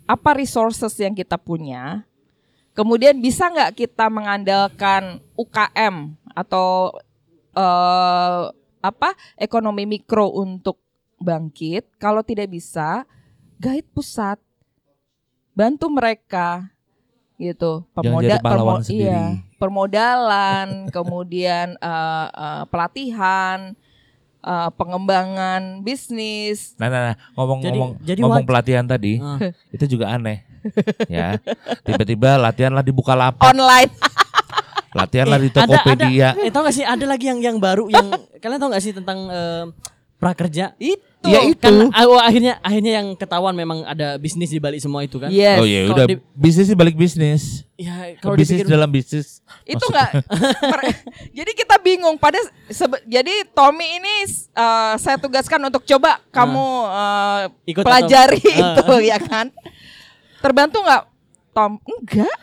[0.06, 2.06] apa resources yang kita punya.
[2.74, 6.94] Kemudian bisa nggak kita mengandalkan UKM atau
[7.54, 8.42] eh,
[8.78, 10.78] apa ekonomi mikro untuk
[11.18, 11.98] bangkit?
[11.98, 13.02] Kalau tidak bisa,
[13.58, 14.38] guide pusat,
[15.54, 16.68] bantu mereka
[17.34, 17.82] gitu.
[17.92, 19.06] Pahlawan permo- sendiri.
[19.06, 19.22] iya,
[19.56, 23.74] permodalan, kemudian eh, eh, pelatihan,
[24.40, 26.74] eh, pengembangan bisnis.
[26.76, 29.38] Nah, nah, nah, ngomong-ngomong Jadi- jadi ngomong pelatihan tadi, Ah.
[29.74, 30.42] itu juga aneh.
[31.06, 31.36] ya.
[31.82, 33.92] Tiba-tiba latihan lah dibuka lapak, online.
[34.98, 36.28] latihan lah di Ada- Tokopedia.
[36.32, 38.90] ada, eh tau gak sih ada lagi yang yang baru yang kalian tau gak sih
[38.90, 39.64] tentang eh,
[40.16, 40.72] prakerja?
[40.78, 41.02] itu.
[41.24, 41.58] Ya itu.
[41.58, 45.28] Kan ah, oh, akhirnya akhirnya yang ketahuan memang ada bisnis di balik semua itu kan?
[45.28, 45.56] Yes.
[45.56, 47.64] Oh iya, udah di- bisnis sih balik bisnis.
[47.74, 49.40] Ya kalau bisnis dipikir dalam bisnis.
[49.64, 50.22] Itu enggak.
[51.38, 52.36] jadi kita bingung pada
[52.68, 59.08] sebe- jadi Tommy ini eh, saya tugaskan untuk coba kamu eh, Ikut pelajari atau- itu
[59.08, 59.48] ya kan.
[60.38, 61.02] Terbantu nggak
[61.50, 61.80] Tom?
[61.80, 62.36] Enggak.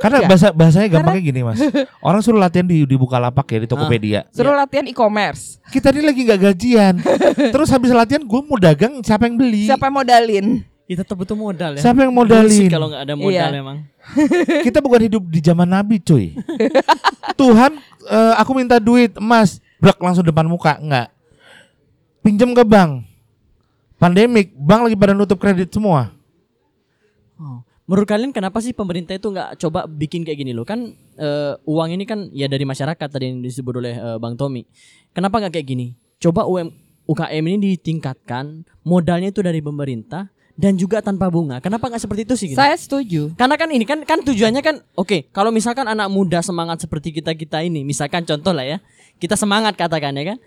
[0.00, 0.30] Karena Enggak.
[0.30, 1.60] bahasa bahasanya gampangnya gini, Mas.
[2.06, 4.20] Orang suruh latihan di di lapak ya di Tokopedia.
[4.32, 5.60] Suruh latihan e-commerce.
[5.68, 6.94] Kita ini lagi nggak gajian.
[7.54, 9.68] Terus habis latihan gue mau dagang, siapa yang beli?
[9.68, 10.46] Siapa yang modalin?
[10.84, 11.80] kita tetap butuh modal ya.
[11.80, 12.68] Siapa yang modalin?
[12.68, 13.56] kalau nggak ada modal Iya.
[13.56, 13.78] emang.
[14.68, 16.36] Kita bukan hidup di zaman Nabi, cuy.
[17.40, 21.08] Tuhan, eh, aku minta duit emas, brak langsung depan muka, enggak.
[22.20, 23.00] Pinjam ke bank.
[23.96, 26.12] Pandemik, bank lagi pada nutup kredit semua.
[27.40, 27.63] Oh.
[27.84, 30.64] Menurut kalian kenapa sih pemerintah itu nggak coba bikin kayak gini loh?
[30.64, 34.64] Kan eh, uang ini kan ya dari masyarakat tadi yang disebut oleh eh, Bang Tommy.
[35.12, 35.86] Kenapa nggak kayak gini?
[36.16, 36.72] Coba UM,
[37.04, 41.60] UKM ini ditingkatkan, modalnya itu dari pemerintah dan juga tanpa bunga.
[41.60, 42.46] Kenapa nggak seperti itu sih?
[42.54, 42.56] gitu?
[42.56, 43.36] Saya setuju.
[43.36, 47.36] Karena kan ini kan kan tujuannya kan oke kalau misalkan anak muda semangat seperti kita
[47.36, 48.78] kita ini misalkan contoh lah ya
[49.20, 50.38] kita semangat katakan ya kan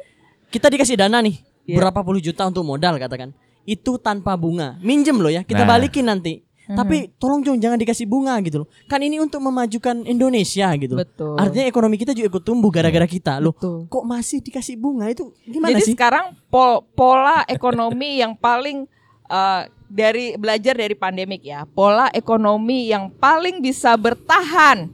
[0.50, 1.84] kita dikasih dana nih Iya.
[1.84, 3.36] berapa puluh juta untuk modal katakan
[3.68, 5.76] itu tanpa bunga minjem loh ya kita Nah.
[5.76, 10.68] balikin nanti tapi tolong Jong jangan dikasih bunga gitu loh kan ini untuk memajukan Indonesia
[10.76, 11.40] gitu loh Betul.
[11.40, 13.88] artinya ekonomi kita juga ikut tumbuh gara-gara kita loh Betul.
[13.88, 18.84] kok masih dikasih bunga itu gimana Jadi sih sekarang pol- pola ekonomi yang paling
[19.32, 24.92] eh, dari belajar dari pandemik ya, pola ekonomi yang paling bisa bertahan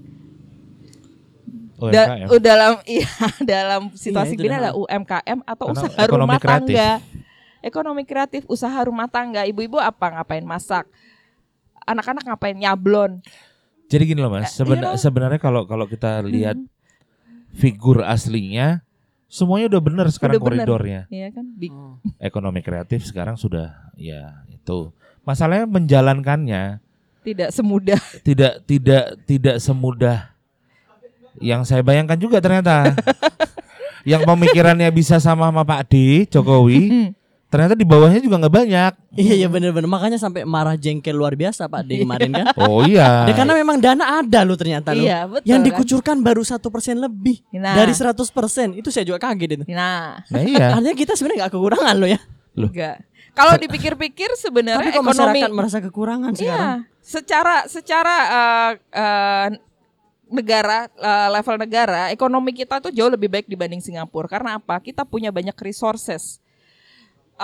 [1.90, 2.30] da- UMKM.
[2.30, 3.10] uh, dalam iya
[3.42, 6.78] dalam situasi itu gini adalah UMKM atau Karena usaha rumah kreatif.
[6.78, 6.92] tangga.
[7.64, 9.48] Ekonomi kreatif, usaha rumah tangga.
[9.48, 10.84] Ibu-ibu apa ngapain masak?
[11.84, 13.20] Anak-anak ngapain nyablon?
[13.88, 14.96] Jadi gini loh Mas, seben- iya.
[14.96, 16.58] sebenarnya kalau kalau kita lihat
[17.54, 18.82] figur aslinya
[19.28, 20.58] semuanya udah benar sekarang Udah bener.
[20.66, 21.02] koridornya.
[21.10, 21.46] Iya kan?
[21.54, 21.98] Bi- Oh.
[22.18, 24.90] Ekonomi kreatif sekarang sudah ya itu.
[25.22, 26.82] Masalahnya menjalankannya
[27.24, 28.00] Tidak semudah.
[28.28, 30.34] tidak tidak tidak semudah
[31.42, 32.94] yang saya bayangkan juga ternyata.
[34.10, 35.94] yang pemikirannya bisa sama sama Pak D
[36.28, 37.14] Jokowi,
[37.54, 38.92] ternyata di bawahnya juga nggak banyak.
[39.14, 43.30] iya iya bener-bener makanya sampai marah jengkel luar biasa Pak D kemarin kan Oh iya.
[43.30, 45.06] Ya, karena memang dana ada loh ternyata loh.
[45.06, 45.68] Iya, betul Yang kan?
[45.70, 47.78] dikucurkan baru satu persen lebih Nah.
[47.78, 48.18] dari 100%
[48.74, 49.64] Itu saya juga kaget itu.
[49.70, 50.74] Nah, Nah iya.
[50.82, 52.20] Artinya kita sebenarnya nggak kekurangan loh ya.
[52.58, 52.70] Loh.
[52.74, 52.98] enggak.
[53.34, 56.58] Kalau dipikir-pikir Tapi sebenarnya kok ekonomi masyarakat merasa kekurangan sekarang?
[56.58, 56.70] Iya,
[57.02, 59.48] secara secara eh, eh,
[60.30, 64.26] negara eh, level negara, ekonomi kita tuh jauh lebih baik dibanding Singapura.
[64.26, 64.78] Karena apa?
[64.82, 66.43] Kita punya banyak resources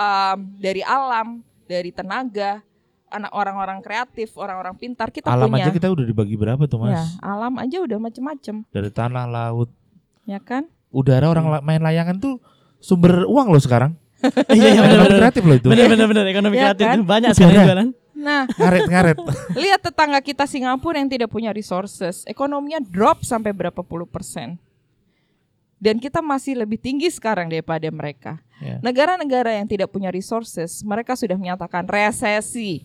[0.00, 1.28] Em, dari alam,
[1.62, 2.64] dari tenaga,
[3.06, 5.66] anak orang-orang kreatif, orang-orang pintar kita Alam punya.
[5.66, 6.94] aja kita udah dibagi berapa tuh Mas?
[6.94, 9.68] Ya, alam aja udah macem-macem, Dari tanah, laut,
[10.24, 10.64] ya kan?
[10.88, 12.40] udara orang la- main layangan tuh
[12.78, 13.92] sumber uang loh sekarang.
[14.48, 15.68] Iya iya Ekonomi benar kreatif loh itu.
[15.68, 16.94] benar benar benar ekonomi Iya kreatif kan?
[16.94, 17.88] itu banyak sekali jualan.
[18.12, 19.16] Nah, Ngaret-ngaret.
[19.62, 24.56] lihat tetangga kita Singapura yang tidak punya resources, ekonominya drop sampai berapa puluh persen.
[25.80, 28.36] Dan kita masih lebih tinggi sekarang daripada mereka.
[28.60, 28.76] Ya.
[28.84, 32.84] Negara-negara yang tidak punya resources, mereka sudah menyatakan resesi,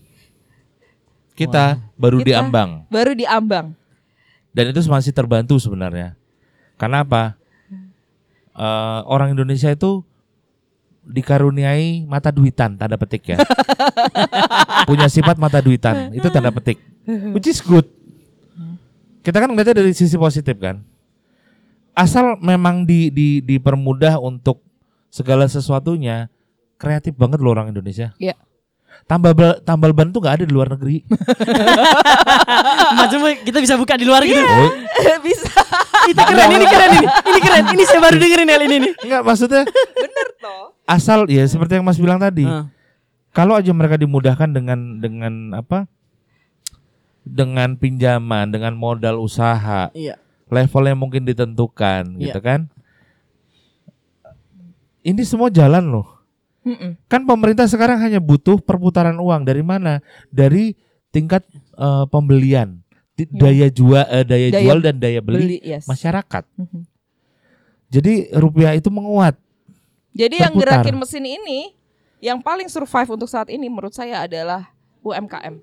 [1.36, 3.76] Kita baru Kita- diambang baru diambang.
[4.56, 6.16] dan itu masih terbantu sebenarnya.
[6.80, 7.36] Karena apa?
[8.56, 10.00] Eh, orang Indonesia itu
[11.04, 13.44] dikaruniai mata duitan tanda petik ya.
[14.88, 16.80] Punya sifat mata duitan, itu tanda petik.
[17.36, 17.84] Which is good.
[19.20, 20.80] Kita kan ngeliatnya dari sisi positif kan.
[21.96, 24.60] Asal memang di, di dipermudah untuk
[25.08, 26.28] segala sesuatunya
[26.76, 28.12] kreatif banget loh orang Indonesia.
[28.16, 28.36] Iya.
[29.06, 31.04] Tambal ba- tambal ban tuh nggak ada di luar negeri.
[32.98, 34.40] Macam kita bisa buka di luar gitu.
[34.40, 34.72] Oh,
[35.26, 35.48] Bisa.
[36.06, 37.06] Itu keren, ini keren ini.
[37.06, 37.64] Ini keren.
[37.70, 38.92] Ini saya baru dengerin hal ini nih.
[39.02, 39.62] enggak maksudnya
[39.94, 40.76] Bener toh.
[40.84, 42.44] asal ya seperti yang Mas bilang tadi.
[42.44, 42.68] Ah.
[43.30, 45.84] Kalau aja mereka dimudahkan dengan dengan apa?
[47.20, 50.14] Dengan pinjaman, dengan modal usaha, Iya.
[50.46, 52.30] Levelnya mungkin ditentukan Iya.
[52.30, 52.60] gitu kan.
[55.00, 56.08] Ini semua jalan loh.
[56.66, 56.98] Mm-mm.
[57.06, 60.02] Kan pemerintah sekarang hanya butuh perputaran uang dari mana?
[60.28, 60.74] Dari
[61.08, 61.46] tingkat
[61.78, 62.82] eh, pembelian,
[63.14, 64.50] Di- daya jual eh, daya, Ya.
[64.50, 65.86] Daya jual dan daya beli, Beli, yes.
[65.86, 66.42] masyarakat.
[66.58, 66.82] Mhm.
[67.86, 69.38] Jadi rupiah itu menguat.
[70.10, 70.82] Jadi yang Berputar.
[70.82, 71.70] gerakin mesin ini
[72.18, 74.74] yang paling survive untuk saat ini menurut saya adalah
[75.06, 75.54] UMKM.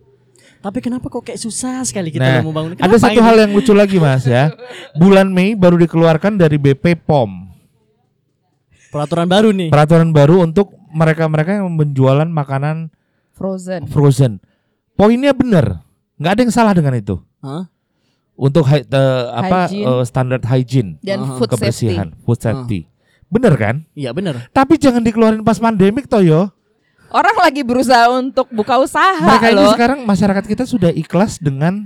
[0.63, 2.71] Tapi kenapa kok kayak susah sekali kita Nah, mau bangun?
[2.71, 3.19] ada Kenapa satu ini?
[3.21, 4.47] hal yang lucu lagi Mas ya.
[4.93, 7.51] Bulan Mei baru dikeluarkan dari BP POM.
[8.87, 9.69] peraturan baru nih.
[9.69, 12.93] Peraturan baru untuk mereka-mereka yang menjualan makanan
[13.33, 13.89] Frozen.
[13.89, 14.37] frozen.
[14.93, 15.81] Poinnya benar.
[16.13, 17.17] nggak ada yang salah dengan itu.
[17.41, 17.65] Hah?
[18.31, 19.85] Untuk hy- eh, apa Hygiene.
[19.89, 21.57] eh, standar hygiene, Dan Ah, food safety.
[21.89, 22.79] kebersihan, food safety.
[23.27, 23.75] Bener kan?
[23.91, 24.45] Iya benar.
[24.49, 26.53] Tapi jangan dikeluarin pas pandemik toh yo.
[27.13, 29.71] Orang lagi berusaha untuk buka usaha Mereka ini loh.
[29.71, 31.85] sekarang masyarakat kita sudah ikhlas dengan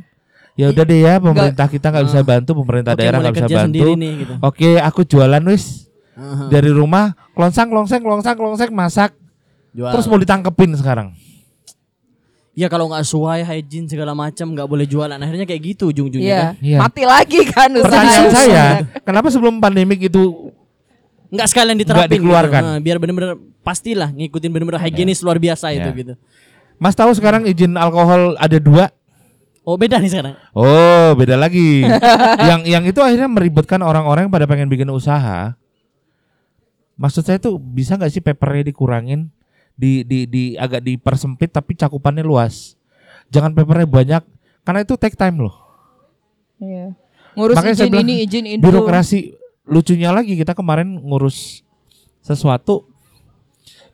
[0.55, 3.43] ya udah deh ya pemerintah kita nggak bisa bantu, pemerintah Oke, daerah mulai nggak bisa
[3.43, 3.67] kerja bantu.
[3.69, 4.33] sendiri nih gitu.
[4.39, 5.65] Oke, aku jualan wis
[6.13, 6.47] Aha.
[6.47, 9.11] dari rumah, klongsang klongseng klongsang klongseng masak,
[9.69, 9.91] Jual.
[9.91, 11.11] terus mau ditangkepin sekarang.
[12.53, 15.13] ya kalau nggak sesuai hygiene segala macam nggak boleh jualan.
[15.15, 16.41] Akhirnya kayak gitu ujung-ujungnya Iya.
[16.41, 16.53] kan.
[16.57, 16.77] Iya.
[16.81, 17.85] Mati lagi kan usaha.
[17.85, 18.65] Pertanyaan saya,
[19.03, 20.49] kenapa sebelum pandemik itu
[21.27, 22.07] Nggak sekalian diterapin.
[22.07, 22.61] Nggak dikeluarkan.
[22.63, 22.71] Gitu.
[22.71, 25.95] Nah, biar bener-bener pastilah ngikutin bener-bener higienis luar biasa itu Ya.
[25.95, 26.13] gitu.
[26.79, 28.93] Mas tahu sekarang izin alkohol ada dua?
[29.67, 30.39] Oh beda nih sekarang.
[30.55, 31.83] Oh, beda lagi.
[32.49, 35.59] yang yang itu akhirnya meribetkan orang-orang yang pada pengen bikin usaha.
[36.95, 39.29] Maksud saya tuh bisa nggak sih papernya dikurangin,
[39.77, 42.79] di di di agak dipersempit tapi cakupannya luas.
[43.29, 44.23] Jangan papernya banyak,
[44.63, 45.55] karena itu take time loh.
[46.57, 46.95] Iya.
[47.37, 48.61] Ngurus Makanya izin bilang, ini, izin itu.
[48.65, 49.36] Birokrasi
[49.67, 51.61] lucunya lagi kita kemarin ngurus
[52.23, 52.87] sesuatu,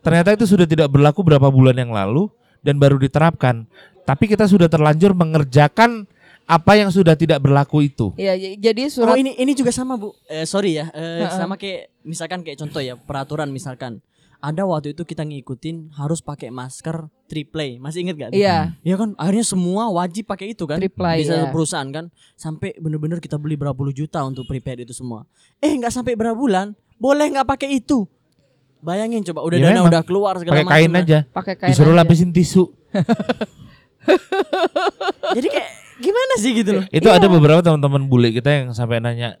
[0.00, 2.30] ternyata itu sudah tidak berlaku berapa bulan yang lalu
[2.62, 3.66] dan baru diterapkan.
[4.04, 6.04] Tapi kita sudah terlanjur mengerjakan
[6.44, 8.12] apa yang sudah tidak berlaku itu.
[8.20, 10.12] Iya, j- jadi Oh surat ini ini juga sama bu.
[10.28, 10.92] Eh, sorry ya.
[10.92, 14.04] Eh, sama kayak misalkan kayak contoh ya peraturan misalkan.
[14.44, 17.80] Ada waktu itu kita ngikutin harus pakai masker triple.
[17.80, 18.30] Masih inget gak?
[18.30, 21.48] Iya, Ya kan akhirnya semua wajib pakai itu kan Triplay, Bisa ya.
[21.48, 22.04] perusahaan kan
[22.34, 25.24] Sampai bener-bener kita beli berapa puluh juta untuk prepare itu semua
[25.58, 28.04] Eh nggak sampai berapa bulan Boleh nggak pakai itu
[28.78, 29.88] Bayangin coba udah Ya dana memang.
[29.88, 31.00] udah keluar segala Pakai macam kain kan.
[31.00, 32.00] aja, pakai kain disuruh aja.
[32.04, 32.64] lapisin tisu.
[35.32, 39.40] Jadi kayak gimana sih gitu loh Itu ada beberapa teman-teman bule kita yang sampai nanya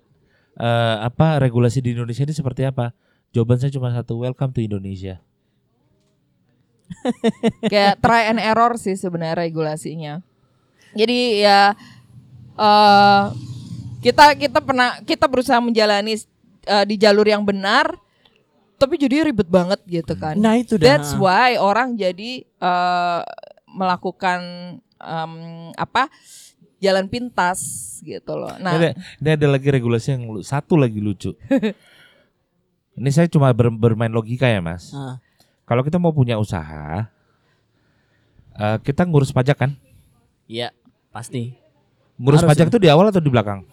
[0.56, 2.96] eh, apa regulasi di Indonesia ini seperti apa?
[3.34, 5.18] Jawaban saya cuma satu, welcome to Indonesia.
[7.72, 10.22] kayak try and error sih sebenarnya regulasinya.
[10.94, 11.74] Jadi ya
[12.54, 13.22] eh
[13.98, 16.14] kita kita pernah kita berusaha menjalani
[16.62, 17.98] eh, di jalur yang benar
[18.78, 20.38] tapi jadi ribet banget gitu kan.
[20.38, 23.20] Nah itu dah That's why orang jadi eh,
[23.66, 24.40] melakukan
[25.02, 25.32] em,
[25.74, 26.06] apa
[26.78, 27.58] jalan pintas
[28.06, 28.54] gitu loh.
[28.60, 31.34] Nah, Ini, ada, ini ada lagi regulasi yang satu lagi lucu.
[32.94, 34.90] ini saya cuma ber- bermain logika ya mas.
[34.90, 35.18] Ah,
[35.64, 37.08] Kalau kita mau punya usaha,
[38.54, 39.70] eh, kita ngurus pajak kan?
[40.44, 40.70] Iya
[41.08, 41.56] pasti
[42.14, 42.70] Ngurus Harus pajak ya.
[42.70, 43.64] itu di awal atau di belakang?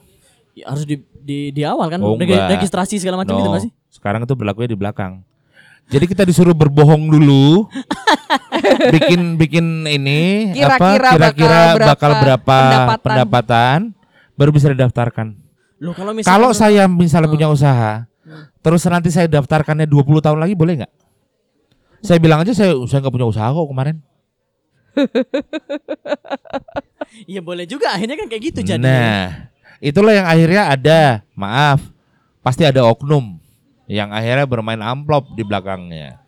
[0.52, 2.50] Ya, Harus di, di, di awal kan Oh, enggak.
[2.50, 5.22] Registrasi segala macam No, gitu nggak sih Sekarang itu berlakunya di belakang.
[5.86, 7.68] Jadi kita disuruh berbohong dulu,
[8.94, 13.02] bikin bikin ini Kira-kira apa kira-kira bakal bakal berapa berapa pendapatan.
[13.04, 13.78] pendapatan,
[14.34, 15.28] baru bisa didaftarkan.
[15.78, 18.08] Loh kalau misalkan Kalau saya misalnya punya usaha,
[18.62, 20.94] terus nanti saya daftarkannya 20 tahun lagi boleh nggak?
[22.02, 23.98] Saya bilang aja saya saya nggak punya usaha kok kemarin.
[27.28, 29.52] Iya boleh juga akhirnya kan kayak gitu jadi Nah,
[29.84, 31.00] itulah yang akhirnya ada,
[31.36, 31.84] maaf,
[32.40, 33.36] pasti ada oknum
[33.86, 36.23] yang akhirnya bermain amplop di belakangnya.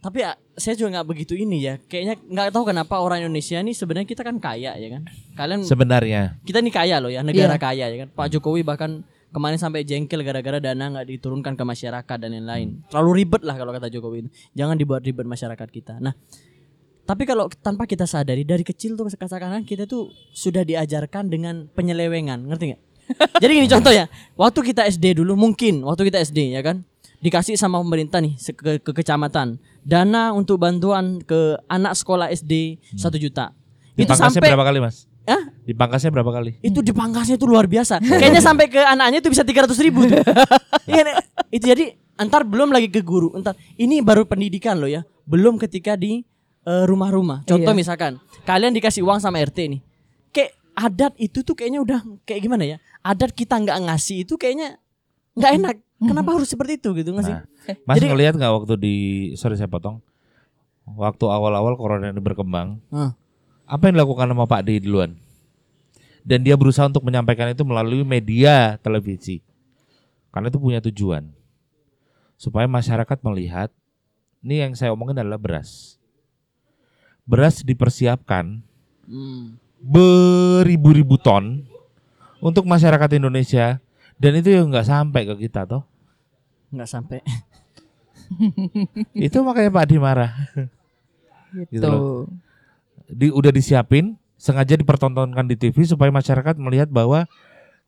[0.00, 1.74] Tapi ya, saya juga nggak begitu ini ya.
[1.84, 5.02] Kayaknya nggak tahu kenapa orang Indonesia nih sebenarnya kita kan kaya ya kan.
[5.36, 6.38] Kalian Sebenarnya.
[6.48, 7.60] kita nih kaya loh ya, negara Iya.
[7.60, 8.08] kaya ya kan.
[8.14, 12.80] Pak Jokowi bahkan kemarin sampai jengkel gara-gara dana nggak diturunkan ke masyarakat dan lain-lain.
[12.88, 14.30] Terlalu ribet lah kalau kata Jokowi itu.
[14.56, 16.00] Jangan dibuat ribet masyarakat kita.
[16.00, 16.16] Nah,
[17.08, 22.44] tapi kalau tanpa kita sadari dari kecil tuh katakan kita tuh sudah diajarkan dengan penyelewengan,
[22.48, 22.82] ngerti nggak?
[23.42, 24.04] Jadi gini contoh ya,
[24.36, 26.84] waktu kita SD dulu mungkin waktu kita SD ya kan
[27.24, 33.16] dikasih sama pemerintah nih ke, ke kecamatan dana untuk bantuan ke anak sekolah SD satu
[33.16, 33.56] juta.
[33.98, 35.08] Itu sampai berapa kali, Mas?
[35.26, 35.57] Hah?
[35.68, 36.56] Dipangkasnya berapa kali?
[36.64, 38.00] itu dipangkasnya itu luar biasa.
[38.20, 40.16] Kayaknya sampai ke anaknya itu bisa 300 ribu tuh.
[40.88, 41.20] Iya,
[41.52, 41.84] itu jadi
[42.18, 45.06] Entar belum lagi ke guru, entar ini baru pendidikan loh ya.
[45.22, 46.26] Belum ketika di
[46.66, 47.46] eh, rumah-rumah.
[47.46, 47.78] Contoh Iya.
[47.78, 49.80] misalkan kalian dikasih uang sama RT nih.
[50.34, 52.76] Kayak adat itu tuh kayaknya udah kayak gimana ya?
[53.06, 54.82] Adat kita nggak ngasih itu kayaknya
[55.38, 55.76] nggak enak.
[55.98, 57.36] Kenapa harus seperti itu gitu nggak sih?
[57.38, 57.46] Nah,
[57.86, 58.94] Mas Jadi- ngelihat nggak waktu di
[59.38, 60.02] sorry saya potong.
[60.88, 63.12] Waktu awal-awal corona ini berkembang, Hah.
[63.62, 65.14] apa yang dilakukan sama Pak D duluan?
[66.26, 69.42] Dan dia berusaha untuk menyampaikan itu melalui media televisi.
[70.30, 71.30] Karena itu punya tujuan.
[72.38, 73.72] Supaya masyarakat melihat,
[74.44, 75.98] ini yang saya omongin adalah beras.
[77.28, 78.64] Beras dipersiapkan
[79.08, 79.56] Hmm.
[79.80, 81.64] beribu-ribu ton
[82.44, 83.80] untuk masyarakat Indonesia
[84.20, 85.88] dan itu yang nggak sampai ke kita toh.
[86.68, 87.18] Nggak sampai.
[89.16, 90.32] itu makanya Pak D marah.
[91.72, 91.80] Gitu.
[91.80, 92.28] Gitu loh.
[93.08, 97.26] di, udah disiapin sengaja dipertontonkan di TV supaya masyarakat melihat bahwa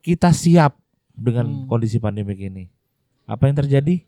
[0.03, 0.75] kita siap
[1.15, 1.65] dengan Hmm.
[1.65, 2.67] kondisi pandemik ini.
[3.25, 4.03] Apa yang terjadi?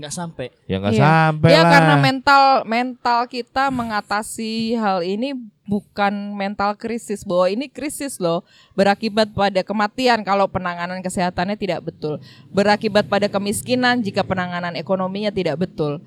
[0.00, 0.48] Nggak sampai.
[0.64, 1.02] Ya nggak Iya.
[1.04, 1.70] sampai Ya lah.
[1.70, 5.36] karena mental mental kita mengatasi hal ini
[5.68, 8.42] bukan mental krisis bahwa ini krisis loh
[8.72, 12.16] berakibat pada kematian kalau penanganan kesehatannya tidak betul
[12.48, 16.00] berakibat pada kemiskinan jika penanganan ekonominya tidak betul.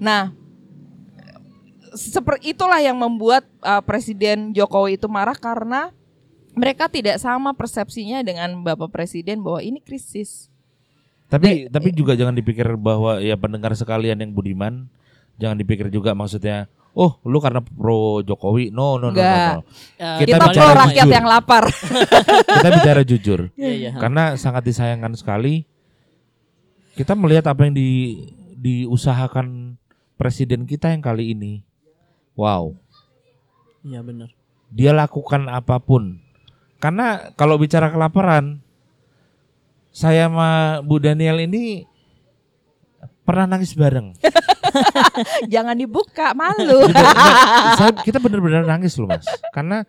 [0.00, 0.32] Nah
[1.94, 5.90] seperti itulah yang membuat uh, Presiden Jokowi itu marah karena
[6.54, 10.50] mereka tidak sama persepsinya dengan Bapak Presiden bahwa ini krisis.
[11.24, 14.86] tapi tapi juga jangan dipikir bahwa ya pendengar sekalian yang budiman
[15.34, 19.18] jangan dipikir juga maksudnya oh lu karena pro Jokowi no no no, no.
[19.18, 21.16] Eh, Kita Kita, bicara pro rakyat jujur.
[21.16, 21.64] yang lapar.
[22.60, 23.90] kita bicara jujur Iya, iya.
[23.98, 25.66] karena sangat disayangkan sekali
[26.94, 27.90] kita melihat apa yang di
[28.54, 29.74] diusahakan
[30.14, 31.66] presiden kita yang kali ini
[32.34, 32.74] wow
[33.80, 34.32] Iya benar.
[34.68, 36.18] dia lakukan apa pun.
[36.80, 38.64] Karena kalau bicara kelaparan,
[39.88, 40.48] saya sama
[40.80, 41.84] Bu Daniel ini
[43.22, 44.16] pernah nangis bareng.
[45.52, 46.88] Jangan dibuka, malu.
[46.88, 46.96] Gitu.
[47.78, 49.84] Saya- kita benar-benar nangis loh mas, karena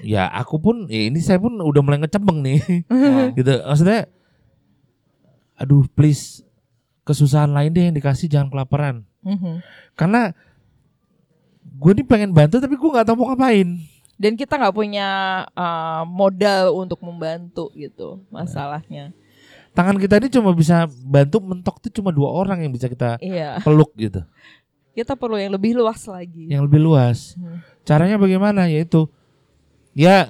[0.00, 2.58] ya aku pun, ya ini saya pun udah mulai ngecembeng nih,
[3.38, 3.52] gitu.
[3.60, 4.06] Maksudnya,
[5.54, 6.46] aduh please
[7.02, 9.02] kesusahan lain deh yang dikasih jangan kelaparan.
[9.20, 9.60] Mhm.
[9.92, 10.30] Karena
[11.78, 13.78] gue nih pengen bantu tapi gue nggak tahu mau ngapain.
[14.18, 15.08] Dan kita nggak punya
[15.52, 19.14] uh, modal untuk membantu gitu masalahnya.
[19.68, 20.76] tangan kita ini cuma bisa
[21.06, 24.26] bantu mentok tuh cuma dua orang yang bisa kita Iya, peluk gitu
[24.90, 26.50] kita perlu yang lebih luas lagi.
[26.50, 27.62] yang lebih luas Hmm.
[27.84, 29.06] caranya bagaimana yaitu
[29.94, 30.26] ya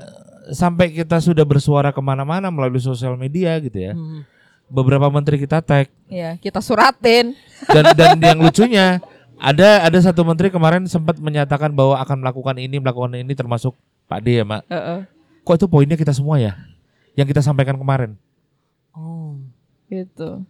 [0.51, 4.29] sampai kita sudah bersuara ke mana-mana melalui sosial media gitu ya Hmm.
[4.69, 7.33] beberapa menteri kita tag Iya, kita suratin.
[7.67, 9.01] dan dan yang lucunya
[9.39, 13.74] ada ada satu menteri kemarin sempat menyatakan bahwa akan melakukan ini melakukan ini termasuk
[14.07, 15.01] Pak D ya Mak Heeh,
[15.43, 16.59] kok itu poinnya kita semua ya
[17.14, 18.14] yang kita sampaikan kemarin
[18.91, 19.39] Oh.
[19.86, 20.43] gitu.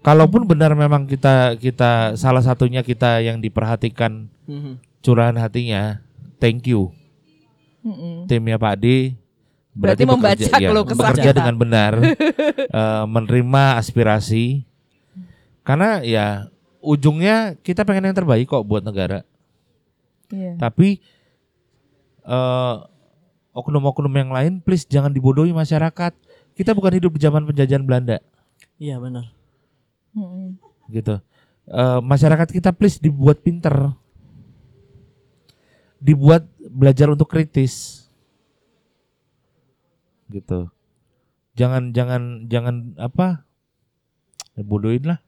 [0.00, 4.82] kalaupun benar memang kita kita salah satunya kita yang diperhatikan Mhm.
[5.00, 6.02] curahan hatinya
[6.36, 6.90] thank you
[7.80, 8.26] Mm-mm.
[8.26, 9.14] timnya Pak D
[9.70, 11.92] Berarti membaca keluh kesah bekerja dengan benar
[12.80, 14.66] eh, menerima aspirasi
[15.62, 16.50] karena ya
[16.80, 19.24] ujungnya kita pengen yang terbaik kok buat negara.
[20.30, 20.54] Iya.
[20.62, 21.02] tapi
[22.22, 22.76] eh,
[23.50, 26.14] oknum-oknum yang lain please jangan dibodohi masyarakat.
[26.54, 28.22] Kita bukan hidup di zaman penjajahan Belanda.
[28.78, 29.34] Iya benar.
[30.14, 30.58] Mm-mm.
[30.90, 31.18] gitu.
[31.70, 33.94] Eh, masyarakat kita please dibuat pinter.
[35.98, 38.06] Dibuat belajar untuk kritis.
[40.30, 40.70] Gitu.
[41.58, 43.42] Jangan jangan jangan apa?
[44.54, 45.20] Ya bodohin lah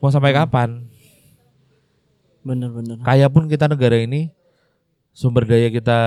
[0.00, 0.84] mau sampai kapan
[2.40, 2.96] Benar benar.
[3.00, 4.32] kaya pun kita negara ini
[5.12, 5.98] sumber daya kita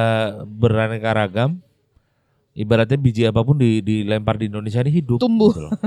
[0.43, 1.61] beraneka ragam
[2.51, 5.53] ibaratnya biji apa pun di, dilempar di Indonesia ini hidup Tumbuh.
[5.53, 5.69] gitu.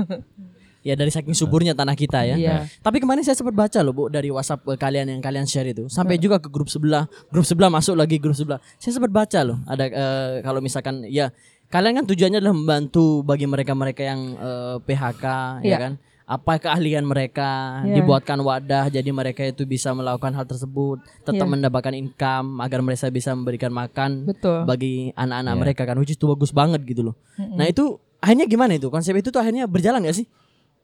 [0.85, 2.39] Ya dari saking suburnya tanah kita ya.
[2.39, 2.55] Iya.
[2.79, 5.91] Tapi kemarin saya sempat baca loh Bu dari WhatsApp kalian yang kalian share itu.
[5.91, 8.55] Sampai juga ke grup sebelah, grup sebelah masuk lagi grup sebelah.
[8.79, 9.59] Saya sempat baca loh.
[9.67, 11.27] Ada eh, kalau misalkan ya
[11.67, 15.25] kalian kan tujuannya adalah membantu bagi mereka-mereka yang eh, PHK
[15.59, 15.77] ya Iya.
[15.81, 15.93] kan.
[16.27, 18.03] Apa keahlian mereka Iya.
[18.03, 21.53] dibuatkan wadah jadi mereka itu bisa melakukan hal tersebut, tetap Iya.
[21.55, 24.67] mendapatkan income agar mereka bisa memberikan makan Betul.
[24.67, 25.61] bagi anak-anak Iya.
[25.63, 27.15] mereka kan which is itu bagus banget gitu loh.
[27.39, 28.91] Nah, itu akhirnya gimana itu?
[28.91, 30.27] Konsep itu tuh akhirnya berjalan gak sih?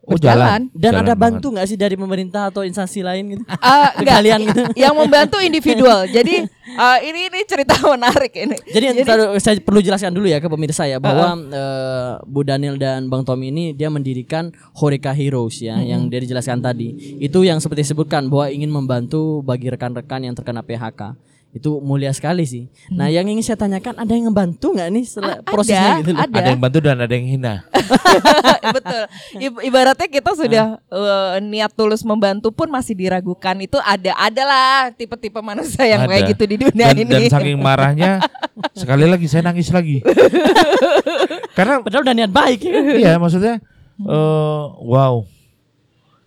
[0.03, 0.67] Oh, Berjalan.
[0.75, 1.39] Dan Jalan ada banget.
[1.39, 3.43] bantu nggak sih dari pemerintah atau instansi lain gitu?
[3.47, 4.61] Ah, Ke enggak, kalian gitu.
[4.83, 6.03] yang membantu individual.
[6.05, 6.43] Jadi
[6.75, 8.59] ah, ini ini cerita menarik ini.
[8.67, 13.07] Jadi, taruh- saya perlu jelaskan dulu ya ke pemirsa ya bahwa eh, Bu Daniel dan
[13.07, 16.91] Bang Tommy ini dia mendirikan Horeca Heroes ya yang dia dijelaskan tadi.
[17.17, 21.15] Itu yang seperti disebutkan bahwa ingin membantu bagi rekan-rekan yang terkena PHK.
[21.53, 22.65] Itu mulia sekali sih.
[22.89, 26.17] Nah, yang ingin saya tanyakan ada yang ngebantu nggak nih setelah A- prosesnya ada, gitu?
[26.17, 26.33] ada.
[26.33, 27.53] Ada yang bantu dan ada yang hina.
[28.75, 29.01] Betul.
[29.37, 33.53] I- ibaratnya kita sudah eh, niat tulus membantu pun masih diragukan.
[33.61, 36.09] Itu ada adalah tipe-tipe manusia yang Ada.
[36.09, 37.11] kayak gitu di dunia Dan, ini.
[37.11, 38.11] dan saking marahnya
[38.81, 40.01] sekali lagi saya nangis lagi.
[41.57, 42.73] Karena Padahal udah niat baik ya.
[42.97, 43.61] iya maksudnya
[44.01, 45.21] eh wow.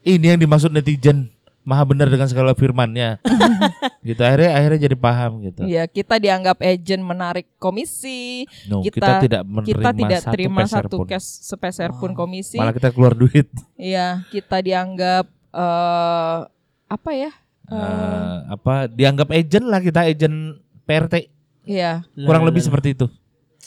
[0.00, 1.34] Ini yang dimaksud netizen
[1.66, 3.18] maha benar dengan segala firmannya.
[4.06, 5.66] gitu akhirnya akhirnya jadi paham gitu.
[5.66, 8.46] Iya, kita dianggap agent menarik komisi.
[8.70, 11.06] No, kita, kita, tidak menerima kita tidak satu terima peser satu pun.
[11.10, 12.56] cash sepeser pun komisi.
[12.56, 13.50] Malah kita keluar duit.
[13.74, 16.38] Iya, kita dianggap eh
[16.86, 17.34] apa ya?
[17.66, 21.34] Eh, apa dianggap agent lah kita agent PRT
[21.66, 22.06] Iya.
[22.14, 23.06] kurang Lah, lebih lah, seperti itu.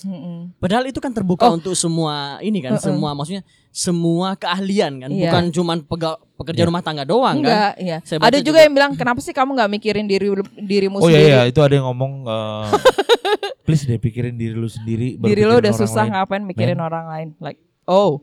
[0.02, 0.56] Mm-mm.
[0.56, 1.54] Padahal itu kan terbuka Oh.
[1.54, 5.28] untuk semua ini kan, semua maksudnya semua keahlian kan, Iya.
[5.28, 6.68] bukan cuman pega- pekerja Iya.
[6.68, 7.46] rumah tangga doang kan.
[7.46, 7.98] Enggak, iya.
[8.02, 8.60] Saya baca Ada juga juga.
[8.62, 10.28] yang bilang kenapa sih kamu nggak mikirin diri
[10.58, 11.28] dirimu Oh iya sendiri?
[11.28, 12.66] iya itu ada yang ngomong eh,
[13.62, 15.16] please deh pikirin diri lu sendiri.
[15.16, 16.86] Diri lo pikirin udah susah lain." ngapain mikirin Men.
[16.86, 17.28] orang lain?
[17.38, 18.20] Like, oh,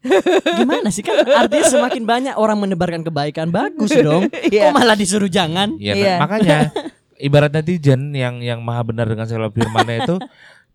[0.56, 4.32] Gimana sih kan artinya semakin banyak orang menebarkan kebaikan bagus dong.
[4.42, 4.72] Iya.
[4.72, 5.76] Kok malah disuruh jangan?
[5.76, 6.08] Iya, Iya.
[6.10, 6.58] nah, makanya
[7.20, 10.16] ibarat netizen yang yang maha benar dengan segala firmannya itu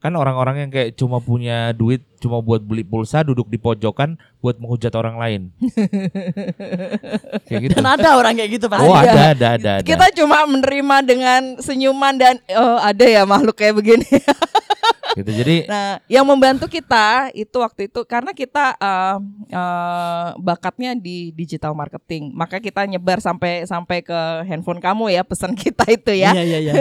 [0.05, 4.61] kan orang-orang yang kayak cuma punya duit cuma buat beli pulsa duduk di pojokan buat
[4.61, 5.41] menghujat orang lain.
[7.49, 7.73] kayak gitu.
[7.73, 8.85] Dan ada orang kayak gitu pasti.
[8.85, 9.09] Oh Ada.
[9.09, 9.85] ada ada ada ada.
[9.85, 14.05] kita cuma menerima dengan senyuman dan oh ada ya makhluk kayak begini.
[15.17, 15.31] gitu.
[15.31, 19.17] Jadi Nah, yang membantu kita itu waktu itu karena kita eh,
[19.49, 25.57] eh, bakatnya di digital marketing, maka kita nyebar sampai sampai ke handphone kamu ya pesan
[25.63, 26.35] kita itu ya.
[26.35, 26.73] Iya iya iya.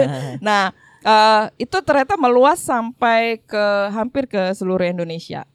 [0.43, 0.69] Nah,
[1.05, 5.45] eh, itu ternyata meluas sampai ke hampir ke seluruh Indonesia.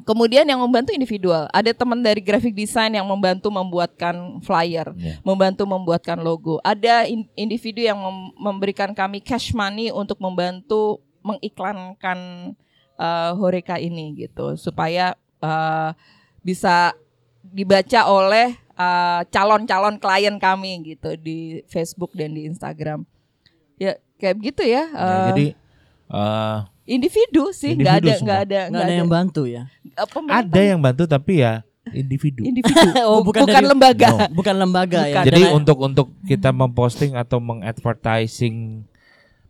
[0.00, 5.20] Kemudian yang membantu individual, ada teman dari graphic design yang membantu membuatkan flyer, Iya.
[5.20, 6.56] membantu membuatkan logo.
[6.64, 12.18] Ada in- individu yang mem- memberikan kami cash money untuk membantu mengiklankan
[12.96, 15.90] eh, Horeca ini gitu, supaya eh,
[16.40, 16.96] bisa
[17.44, 23.04] dibaca oleh eh, calon-calon klien kami gitu di Facebook dan di Instagram.
[23.76, 24.84] Ya kayak begitu ya.
[24.84, 25.46] ya, eh, jadi
[26.06, 26.56] eh,
[26.86, 29.62] individu sih nggak ada nggak ada Nggak ada yang bantu ya.
[30.06, 30.44] Pemerintah.
[30.46, 32.44] ada yang bantu tapi ya individu.
[32.44, 32.76] individu
[33.08, 34.18] Oh, bukan, bukan dari- lembaga No.
[34.32, 35.08] Bukan lembaga ya.
[35.16, 35.24] Bukan.
[35.26, 38.84] Jadi Dan- untuk untuk kita memposting atau mengadvertising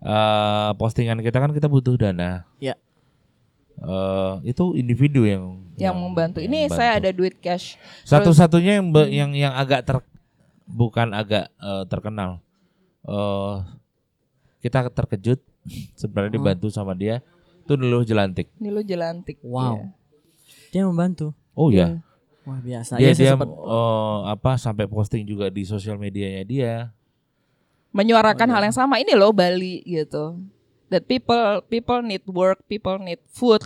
[0.01, 2.49] eh postingan kita kan kita butuh dana.
[2.57, 2.79] Ya.
[3.77, 6.77] Eh, itu individu yang yang membantu yang ini membantu.
[6.77, 9.97] saya ada duit cash Satu-satunya yang be- yang yang agak ter
[10.67, 12.41] bukan agak eh, terkenal.
[13.03, 13.57] Eh
[14.61, 15.41] kita terkejut
[15.95, 16.39] sebenarnya Hmm.
[16.39, 17.21] dibantu sama dia.
[17.61, 18.49] Itu dulu jelantik.
[18.57, 19.75] ini lo jelantik Wow.
[19.75, 19.87] Iya.
[20.71, 21.33] Dia membantu.
[21.53, 21.99] Oh Iya.
[21.99, 22.09] ya.
[22.43, 22.93] Wah biasa.
[22.97, 26.75] Dia Iya, saya dia sempat- eh, apa sampai posting juga di sosial medianya dia.
[27.91, 30.39] menyuarakan Oh, hal yang sama ini loh Bali gitu
[30.89, 33.59] that people people need work people need food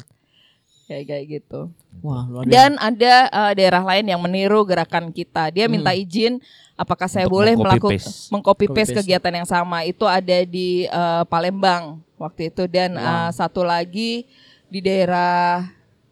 [0.84, 1.60] kayak kayak gitu.
[2.04, 2.54] Wah luar biasa.
[2.54, 5.50] dan ada eh, daerah lain yang meniru gerakan kita.
[5.50, 6.40] Dia minta izin
[6.76, 8.98] apakah saya Untuk boleh melakukan mengcopy Copy paste paste.
[9.04, 9.82] kegiatan yang sama?
[9.88, 12.68] Itu ada di eh, Palembang waktu itu.
[12.68, 14.28] Dan eh, satu lagi
[14.68, 15.64] di daerah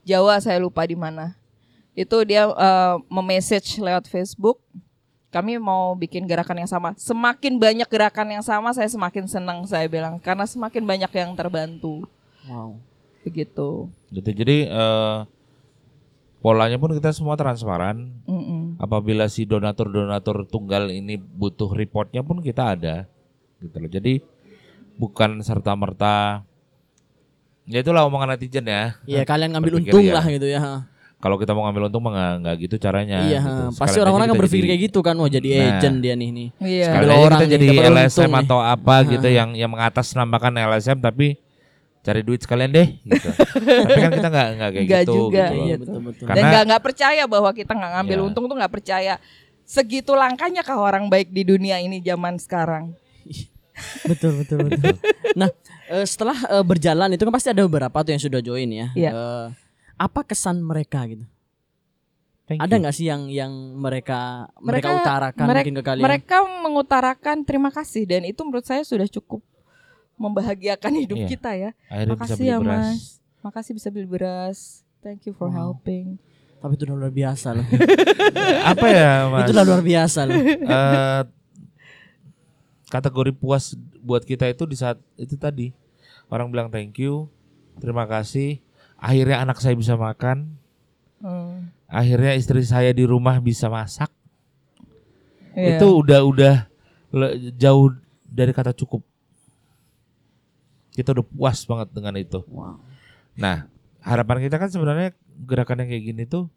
[0.02, 1.36] Jawa saya lupa di mana.
[1.92, 4.58] Itu dia eh, memessage lewat Facebook
[5.32, 6.92] kami mau bikin gerakan yang sama.
[7.00, 10.20] Semakin banyak gerakan yang sama saya semakin senang saya bilang.
[10.20, 12.04] Karena semakin banyak yang terbantu.
[12.44, 12.76] Wow.
[13.22, 14.28] Begitu Gitu.
[14.34, 15.18] Jadi eh,
[16.38, 18.12] polanya pun kita semua transparan.
[18.28, 18.76] Mm-mm.
[18.76, 23.08] Apabila si donatur-donatur tunggal ini butuh reportnya pun kita ada.
[23.56, 23.88] Gitu loh.
[23.88, 24.20] Jadi
[24.98, 26.44] bukan serta merta.
[27.64, 28.98] Ya itulah omongan netizen ya.
[29.06, 30.12] Iya kalian ngambil untung ya.
[30.12, 30.60] lah gitu ya.
[31.22, 33.22] Kalau kita mau ngambil untung mah nggak gitu caranya.
[33.22, 33.78] Iya, gitu.
[33.78, 35.78] pasti orang-orang kan kita berpikir jadi- kayak gitu kan, wah jadi Nah.
[35.78, 36.48] agent dia nih nih.
[36.58, 38.40] iya Sekali orang kita nih, jadi LSM nih.
[38.42, 41.38] atau apa gitu yang yang mengatasnamakan LSM tapi
[42.02, 43.28] cari duit sekalian deh gitu.
[43.30, 45.14] tapi kan kita nggak nggak kayak Nggak gitu.
[45.16, 45.76] juga, gitu iya.
[45.76, 46.24] betul betul.
[46.24, 48.26] dan Karena- nggak nggak percaya bahwa kita nggak ngambil Iya.
[48.26, 49.14] untung tuh nggak percaya
[49.64, 52.98] segitu langkanya kah orang baik di dunia ini zaman sekarang
[54.04, 54.96] betul betul betul.
[55.32, 55.48] nah
[55.88, 58.88] eh, setelah eh, berjalan itu kan pasti ada beberapa tuh yang sudah join ya.
[58.92, 59.10] Iya.
[59.10, 59.46] Eh,
[59.94, 61.22] apa kesan mereka gitu?
[62.42, 66.04] Thank Ada nggak sih yang yang mereka mereka, utarakan merek- mungkin ke kalian?
[66.04, 69.40] mereka mengutarakan terima kasih dan itu menurut saya sudah cukup
[70.14, 71.28] membahagiakan hidup Iya.
[71.28, 72.78] kita ya Akhirnya bisa makasih beli ya beras.
[72.78, 73.00] mas
[73.40, 74.58] makasih bisa beli beras
[74.98, 75.74] thank you for Wow.
[75.74, 76.16] helping
[76.58, 77.66] Tapi itu udah luar biasa loh.
[78.70, 79.42] Apa ya mas?
[79.42, 80.38] itu udah luar biasa loh.
[80.70, 81.22] Eh,
[82.86, 85.74] kategori puas buat kita itu di saat itu tadi
[86.28, 87.26] orang bilang thank you,
[87.76, 88.62] terima kasih.
[88.94, 90.54] Akhirnya anak saya bisa makan.
[91.18, 91.74] Hmm.
[91.84, 94.08] Akhirnya istri saya di rumah bisa masak.
[95.52, 95.76] Iya.
[95.76, 96.54] Itu udah udah
[97.52, 97.90] jauh
[98.22, 99.02] dari kata cukup.
[100.92, 102.40] Kita udah puas banget dengan itu.
[102.46, 102.76] Wow.
[103.34, 103.64] Nah,
[103.98, 106.52] harapan kita kan sebenarnya gerakan yang kayak gini tuh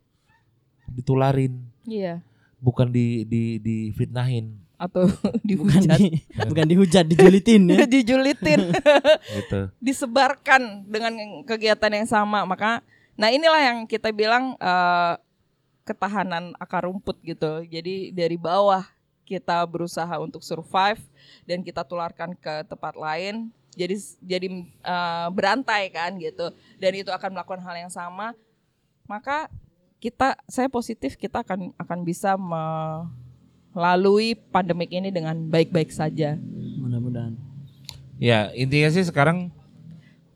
[0.85, 2.21] ditularin, Iya.
[2.57, 5.97] bukan di di difitnahin Atau Bukan dihujat.
[5.97, 6.19] di,
[6.51, 7.87] bukan dihujat, dijulitin ya.
[7.95, 8.59] Dijulitin.
[9.31, 9.59] gitu.
[9.79, 12.83] disebarkan dengan kegiatan yang sama maka
[13.15, 15.13] nah inilah yang kita bilang eh,
[15.81, 18.83] ketahanan akar rumput gitu jadi dari bawah
[19.23, 20.99] kita berusaha untuk survive
[21.43, 26.49] dan kita tularkan ke tempat lain jadi jadi eh, berantai kan gitu
[26.79, 28.33] dan itu akan melakukan hal yang sama
[29.05, 29.51] maka
[29.99, 32.35] kita saya positif kita akan akan bisa
[33.75, 36.39] melalui pandemik ini dengan baik-baik saja
[36.85, 37.33] Mudah-mudahan.
[38.21, 39.49] Ya, intinya sih sekarang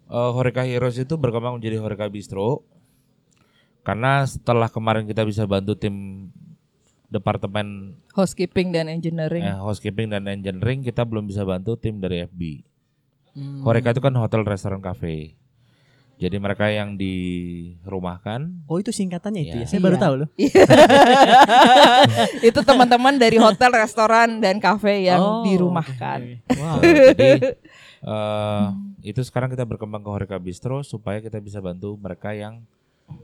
[0.10, 2.66] eh, Horeca Heroes itu berkembang menjadi Horeca Bistro.
[3.86, 6.28] Karena setelah kemarin kita bisa bantu tim
[7.10, 12.69] departemen housekeeping dan engineering eh, housekeeping dan engineering, kita belum bisa bantu tim dari FB.
[13.40, 13.64] Hmm.
[13.64, 15.34] Horeca itu kan hotel, restoran, cafe.
[16.20, 19.64] Jadi mereka yang dirumahkan Oh itu singkatannya itu Iya.
[19.64, 19.66] ya.
[19.66, 20.04] Saya baru Iya.
[20.04, 20.28] tahu loh.
[22.44, 26.20] itu teman-teman dari hotel, restoran, dan kafe yang Oh, dirumahkan.
[26.44, 26.60] oke.
[26.60, 26.76] Wow.
[26.84, 27.30] Jadi
[28.04, 28.66] eh,
[29.06, 32.60] itu sekarang kita berkembang ke Horeca Bistro supaya kita bisa bantu mereka yang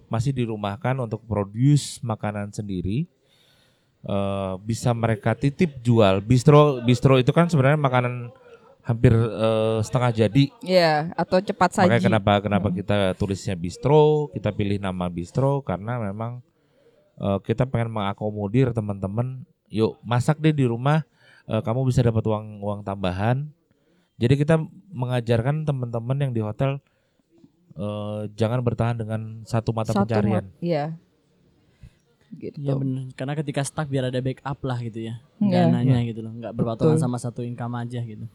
[0.07, 3.05] masih dirumahkan untuk produce makanan sendiri.
[4.05, 6.21] Eh, bisa mereka titip jual.
[6.21, 8.29] Bistro bistro itu kan sebenarnya makanan
[8.85, 10.43] hampir eh, setengah jadi.
[10.61, 11.89] Ya, atau cepat saji.
[11.89, 16.39] Makanya kenapa kenapa kita tulisnya bistro, kita pilih nama bistro karena memang
[17.17, 19.41] eh, kita pengen mengakomodir teman-teman.
[19.67, 21.01] Yuk masak deh di rumah,
[21.49, 23.49] eh, kamu bisa dapat uang uang tambahan.
[24.15, 24.61] Jadi kita
[24.93, 26.77] mengajarkan teman-teman yang di hotel
[27.75, 30.45] eh, jangan bertahan dengan satu mata Satu pencarian.
[30.45, 30.85] mat- Iya.
[32.35, 32.61] Gitu.
[32.61, 33.03] Iya benar.
[33.15, 35.19] Karena ketika stuck biar ada backup lah gitu ya.
[35.41, 35.73] Iya.
[35.73, 36.31] Dananya gitu loh.
[36.35, 37.03] Nggak berpatungan Betul.
[37.03, 38.27] sama satu income aja gitu.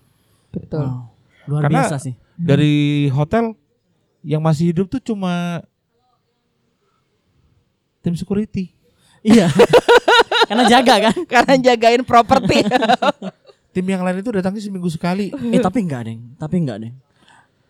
[0.50, 0.82] Betul.
[0.82, 1.10] Wow.
[1.46, 2.14] Luar Karena- biasa sih.
[2.34, 2.74] Dari
[3.08, 3.52] hotel
[4.22, 5.60] yang masih hidup tuh cuma
[8.00, 8.72] tim security.
[9.20, 9.52] Iya.
[10.48, 11.16] Karena jaga kan.
[11.32, 12.64] Karena jagain properti.
[13.70, 15.30] Tim yang lain itu datangnya seminggu sekali.
[15.30, 16.16] eh tapi enggak deh.
[16.34, 16.92] Tapi enggak deh.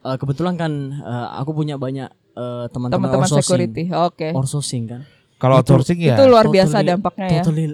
[0.01, 3.45] Eh, kebetulan kan eh, aku punya banyak eh, teman-teman outsourcing.
[3.45, 3.85] security.
[3.93, 4.33] Oke.
[4.33, 5.01] Outsourcing kan.
[5.37, 6.17] Kalau outsourcing ya.
[6.17, 7.43] Itu luar biasa Totally- dampaknya ya.
[7.45, 7.67] Totally.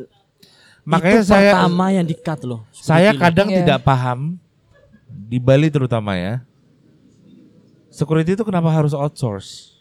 [0.86, 2.60] Makanya itu saya pertama yang di-cut loh.
[2.70, 3.56] Saya kadang Iya.
[3.62, 4.38] tidak paham
[5.16, 6.44] di Bali terutama ya.
[7.88, 9.72] Security itu kenapa harus outsource?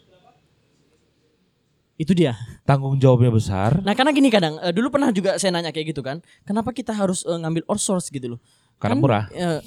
[1.96, 2.36] Itu dia.
[2.68, 6.04] Tanggung jawabnya besar Nah karena gini kadang eh, dulu pernah juga saya nanya kayak gitu
[6.04, 8.40] kan, kenapa kita harus eh, ngambil outsource gitu loh?
[8.76, 9.24] karena Kan, murah.
[9.32, 9.60] eh,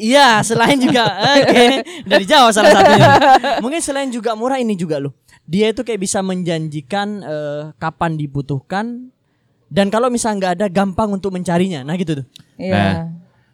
[0.00, 1.64] iya selain juga oke
[2.08, 3.08] dari Jawa salah satunya.
[3.60, 5.12] Mungkin selain juga murah ini juga loh.
[5.44, 9.12] Dia itu kayak bisa menjanjikan eh, kapan dibutuhkan
[9.68, 11.84] dan kalau misalnya nggak ada gampang untuk mencarinya.
[11.84, 12.26] Nah gitu tuh.
[12.56, 12.72] Iya.
[12.72, 12.92] Nah,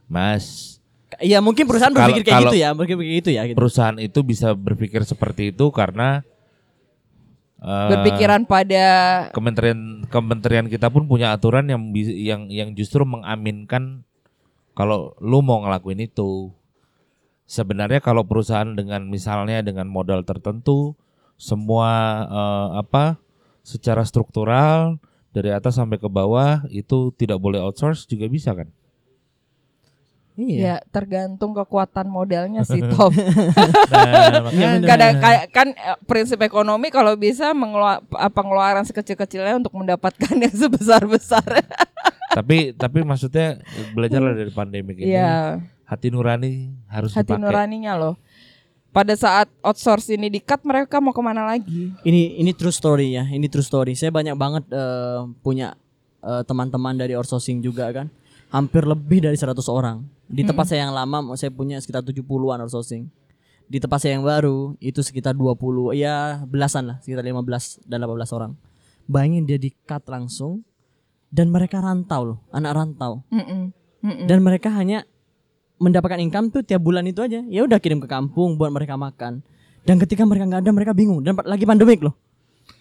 [0.07, 0.74] Mas,
[1.21, 3.43] Iya mungkin perusahaan berpikir kayak kalau- gitu ya, berpikir kayak gitu ya.
[3.47, 3.57] Gitu.
[3.59, 6.23] perusahaan itu bisa berpikir seperti itu karena
[7.61, 8.85] eh, Berpikiran pada
[9.33, 14.05] Kementerian Kementerian kita pun punya aturan yang bi- yang yang justru mengaminkan
[14.75, 16.51] kalau lu mau ngelakuin itu.
[17.45, 20.97] Sebenarnya kalau perusahaan dengan misalnya dengan modal tertentu
[21.37, 21.91] semua
[22.27, 23.21] eh, apa
[23.65, 24.97] secara struktural
[25.35, 28.69] dari atas sampai ke bawah itu tidak boleh outsource juga bisa kan?
[30.35, 30.59] Iya.
[30.59, 33.15] ya tergantung kekuatan modalnya sih Tom.
[33.87, 40.35] Nah, makanya- Kadang kayak kan eh, prinsip ekonomi kalau bisa mengeluar pengeluaran sekecil-kecilnya untuk mendapatkan
[40.43, 41.47] yang sebesar-besar.
[42.29, 45.15] tapi tapi maksudnya belajarlah dari pandemi ini.
[45.15, 47.39] Iya, Hati nurani harus hati dipakai.
[47.41, 48.15] nuraninya loh.
[48.91, 51.95] Pada saat outsource ini di-cut mereka mau ke mana lagi?
[52.01, 53.95] Ini ini true story ya, ini true story.
[53.95, 55.79] Saya banyak banget eh, punya
[56.21, 58.11] eh, teman-teman dari outsourcing juga kan.
[58.55, 60.07] Hampir lebih dari 100 orang.
[60.31, 63.11] Di tempat saya yang lama saya punya sekitar 70-an outsourcing.
[63.67, 68.37] Di tempat saya yang baru itu sekitar 20 ya belasan lah, sekitar 15 dan 18
[68.37, 68.53] orang.
[69.11, 70.63] Bayangin dia di-cut langsung
[71.35, 73.27] dan mereka rantau loh, anak rantau.
[73.35, 73.75] Mm-mm.
[74.07, 74.27] Mm-mm.
[74.31, 75.03] Dan mereka hanya
[75.83, 77.43] mendapatkan income tuh tiap bulan itu aja.
[77.51, 79.43] Ya udah kirim ke kampung buat mereka makan.
[79.85, 82.15] Dan ketika mereka nggak ada mereka bingung dan lagi pandemik loh.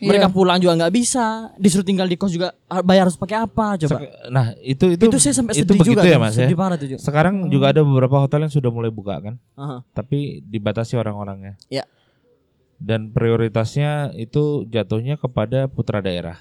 [0.04, 0.36] Mereka Iya.
[0.36, 1.26] pulang juga nggak bisa,
[1.56, 4.04] disuruh tinggal di kos juga ah, bayar harus pakai apa coba.
[4.28, 6.44] Nah, itu itu itu, saya sampai itu sedih begitu juga ya Mas ya.
[6.44, 7.00] sedih parah tuh juga.
[7.00, 9.80] Sekarang juga ada beberapa hotel yang sudah mulai buka kan, Aha.
[9.96, 11.56] tapi dibatasi orang-orangnya.
[11.72, 11.88] Ya.
[12.76, 16.36] Dan prioritasnya itu jatuhnya kepada putra daerah.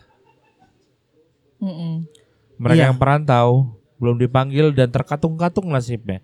[1.62, 2.06] Mm-mm.
[2.58, 2.86] Mereka Iya.
[2.90, 6.18] yang perantau belum dipanggil dan terkatung-katung nasibnya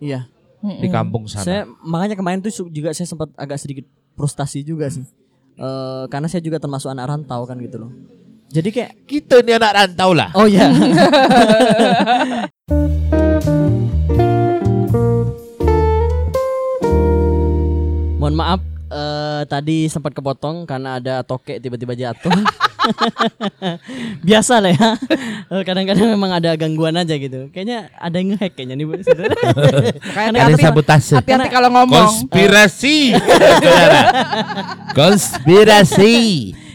[0.00, 0.24] Iya.
[0.58, 0.80] Mm-mm.
[0.80, 1.44] di kampung sana.
[1.44, 3.84] Saya makanya kemarin tuh juga saya sempat agak sedikit
[4.16, 5.04] frustasi juga sih.
[5.58, 7.90] Eh, karena saya juga termasuk anak rantau kan gitu loh.
[8.48, 10.30] Jadi kayak Kita ini anak rantau lah.
[10.38, 10.70] oh ya.
[18.22, 22.38] Mohon maaf eh, tadi sempat kepotong karena ada tokek tiba-tiba jatuh.
[24.28, 24.90] Biasa lah ya.
[25.48, 27.48] Eh, Kadang-kadang memang ada gangguan aja gitu.
[27.52, 28.94] Kayaknya ada yang ngehack kayaknya nih Bu.
[29.02, 29.34] saudara.
[30.14, 31.14] Makanya Ada sabotase.
[31.20, 31.96] Hati-hati kalau ngomong.
[32.28, 33.16] Konspirasi.
[33.16, 34.00] Saudara.
[34.92, 36.16] Konspirasi.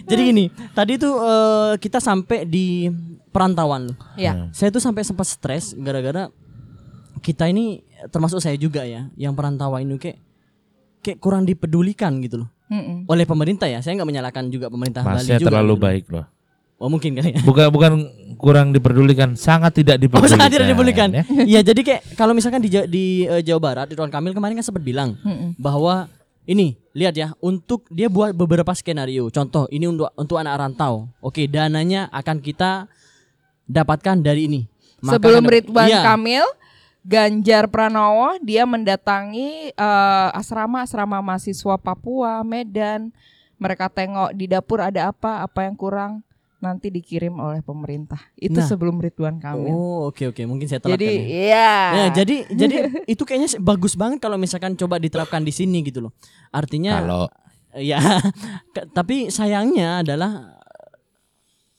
[0.03, 0.45] Jadi gini,
[0.75, 2.91] tadi tuh eh, kita sampai di
[3.31, 3.97] perantauan loh.
[4.19, 4.51] Ya.
[4.51, 6.27] Saya tuh sampai sempat stres gara-gara
[7.23, 10.19] kita ini termasuk saya juga ya, yang perantauan ini kayak
[11.03, 12.97] kayak kurang dipedulikan gitu loh Mm-mm.
[13.05, 13.79] oleh pemerintah ya.
[13.79, 15.49] Saya nggak menyalahkan juga pemerintah Bali Masnya juga.
[15.53, 15.85] terlalu gitu.
[15.85, 16.25] baik loh.
[16.75, 17.41] Oh mungkin kali ya.
[17.43, 17.91] Bukan bukan
[18.35, 20.33] kurang diperdulikan, sangat tidak Oh diperdulikan.
[20.35, 21.09] sangat tidak dipedulikan.
[21.13, 21.23] ya.
[21.45, 24.81] Iya jadi kayak kalau misalkan di di eh, Jawa Barat Ridwan Kamil kemarin kan sempat
[24.81, 25.53] bilang Mm-mm.
[25.55, 26.09] bahwa
[26.43, 29.29] ini lihat ya untuk dia buat beberapa skenario.
[29.29, 31.07] Contoh ini untuk untuk anak rantau.
[31.19, 32.91] Oke dananya akan kita
[33.63, 34.61] dapatkan dari ini.
[34.99, 35.99] Maka Sebelum Ridwan Iya.
[36.01, 36.43] Kamil,
[37.03, 43.11] Ganjar Pranowo dia mendatangi eh, asrama-asrama mahasiswa Papua, Medan.
[43.59, 46.23] Mereka tengok di dapur ada apa, apa yang kurang
[46.57, 48.19] nanti dikirim oleh pemerintah.
[48.35, 48.67] Itu Nah.
[48.67, 49.67] sebelum Ridwan Kamil.
[49.67, 51.27] Oh oke oke mungkin saya telat Jadi kan ya.
[51.27, 51.71] iya.
[51.91, 56.15] Ya, jadi jadi itu kayaknya bagus banget kalau misalkan coba diterapkan di sini gitu loh.
[56.55, 57.23] Artinya Kalau
[57.75, 57.99] ya
[58.97, 60.55] tapi sayangnya adalah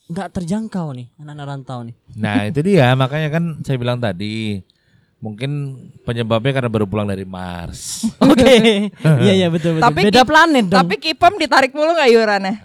[0.05, 1.95] nggak terjangkau nih anak-anak rantau nih.
[2.21, 4.61] Nah itu dia makanya kan saya bilang tadi
[5.25, 5.51] mungkin
[6.05, 8.05] penyebabnya karena baru pulang dari Mars.
[8.21, 8.93] Oke.
[8.93, 9.89] Iya iya betul betul.
[9.89, 10.77] Tapi Beda planet dong.
[10.85, 12.55] Tapi Kipem ditarik mulu nggak iurannya?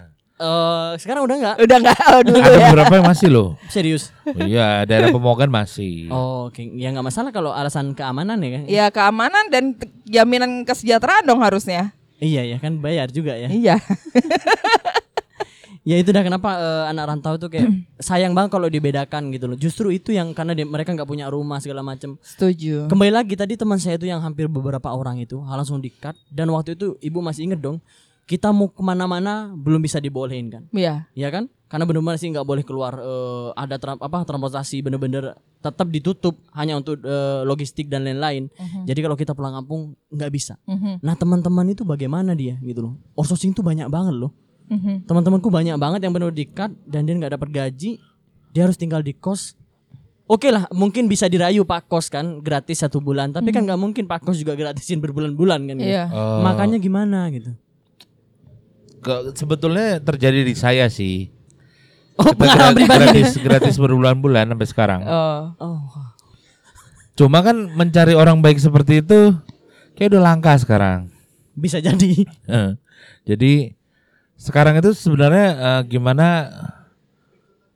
[0.41, 2.69] Eh, sekarang udah nggak Udah nggak oh, dulu Ada ya.
[2.73, 3.49] beberapa yang masih loh.
[3.69, 4.09] serius.
[4.25, 6.09] Oh, iya daerah Pemogan masih.
[6.13, 6.61] Oh, oke.
[6.77, 8.63] Ya nggak masalah kalau alasan keamanan ya kan.
[8.69, 11.93] Ya keamanan dan jaminan kesejahteraan dong harusnya.
[12.21, 13.49] Iya ya kan bayar juga ya.
[13.49, 13.81] Iya.
[15.81, 17.69] Ya itu dah kenapa eh, anak rantau itu kayak
[17.99, 19.55] sayang banget kalau dibedakan gitu loh.
[19.55, 22.15] Justru itu yang karena dia- mereka nggak punya rumah segala macam.
[22.19, 22.85] Setuju.
[22.85, 26.75] Kembali lagi tadi teman saya itu yang hampir beberapa orang itu langsung di-cut dan waktu
[26.75, 27.81] itu ibu masih inget dong
[28.21, 31.03] kita mau ke mana-mana belum bisa dibolehin kan, Iya.
[31.11, 31.51] ya kan?
[31.67, 36.75] Karena benar-benar sih nggak boleh keluar eh, ada tra- apa transportasi bener-bener tetap ditutup hanya
[36.75, 38.47] untuk eh, logistik dan lain-lain.
[38.85, 40.55] Jadi kalau kita pulang kampung nggak bisa.
[40.63, 40.99] Mhm.
[40.99, 42.93] Nah teman-teman itu bagaimana dia gitu loh?
[43.13, 44.31] Outsourcing tuh banyak banget loh.
[44.71, 45.03] Mhm.
[45.03, 47.99] Teman-temanku banyak banget yang benar di-cut dan dia nggak dapat gaji,
[48.49, 49.59] dia harus tinggal di kos.
[50.25, 54.07] Oke lah, mungkin bisa dirayu Pak Kos kan gratis satu bulan, tapi kan nggak mungkin
[54.07, 55.75] Pak Kos juga gratisin berbulan-bulan kan.
[55.75, 55.91] gitu.
[55.91, 56.07] Iya.
[56.07, 57.51] Oh, Makanya gimana gitu?
[58.97, 61.33] ke- sebetulnya terjadi di saya sih.
[62.15, 65.01] Oh, Kita gratis gratis berbulan-bulan sampai sekarang.
[65.03, 65.41] Oh.
[65.57, 65.79] Oh,
[67.13, 69.35] Cuma kan mencari orang baik seperti itu
[69.93, 71.09] kayak udah langka sekarang.
[71.51, 72.23] bisa jadi.
[72.47, 72.71] Eh,
[73.27, 73.75] Jadi
[74.41, 76.49] sekarang itu sebenarnya eh, gimana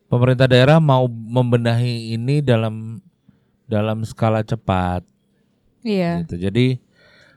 [0.10, 2.98] pemerintah daerah mau membenahi ini dalam
[3.70, 5.06] dalam skala cepat
[5.86, 6.26] Iya.
[6.26, 6.42] gitu.
[6.50, 6.82] Jadi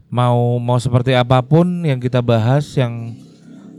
[0.08, 3.12] mau mau seperti apa pun yang kita bahas yang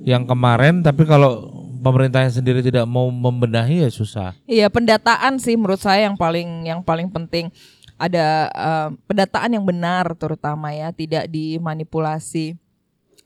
[0.06, 1.50] yang kemarin tapi kalau
[1.82, 4.38] pemerintahnya sendiri tidak mau membenahi ya susah.
[4.46, 7.50] Iya, pendataan sih menurut saya yang paling yang paling penting.
[7.98, 12.56] Ada eh, pendataan yang benar terutama ya, tidak dimanipulasi.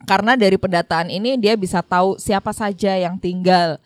[0.03, 3.79] Karena dari pendataan ini dia bisa tahu siapa saja yang tinggal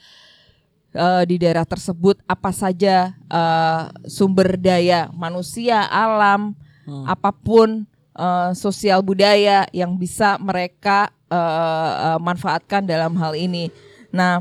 [0.94, 6.58] eh, di daerah tersebut, apa saja eh, sumber daya manusia, alam,
[6.88, 7.04] Hmm.
[7.04, 7.84] apa pun
[8.16, 13.68] eh, sosial budaya yang bisa mereka eh, eh, manfaatkan dalam hal ini.
[14.08, 14.40] Nah,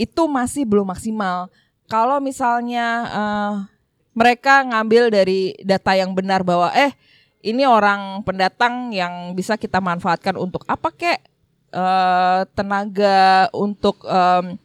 [0.00, 1.52] itu masih belum maksimal.
[1.84, 3.54] Kalau misalnya eh,
[4.16, 6.96] mereka ngambil dari data yang benar bahwa eh
[7.44, 11.20] ini orang pendatang yang bisa kita manfaatkan untuk apa kek?
[11.68, 14.56] Eh, tenaga untuk em,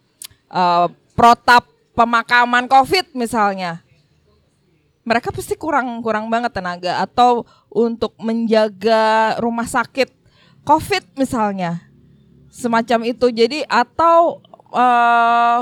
[0.47, 3.83] eh, protap pemakaman COVID misalnya.
[5.03, 7.03] Mereka pasti kurang kurang banget tenaga.
[7.03, 10.07] Atau untuk menjaga rumah sakit
[10.63, 11.83] COVID misalnya.
[12.47, 13.27] Semacam itu.
[13.27, 14.39] Jadi atau
[14.71, 15.59] eh,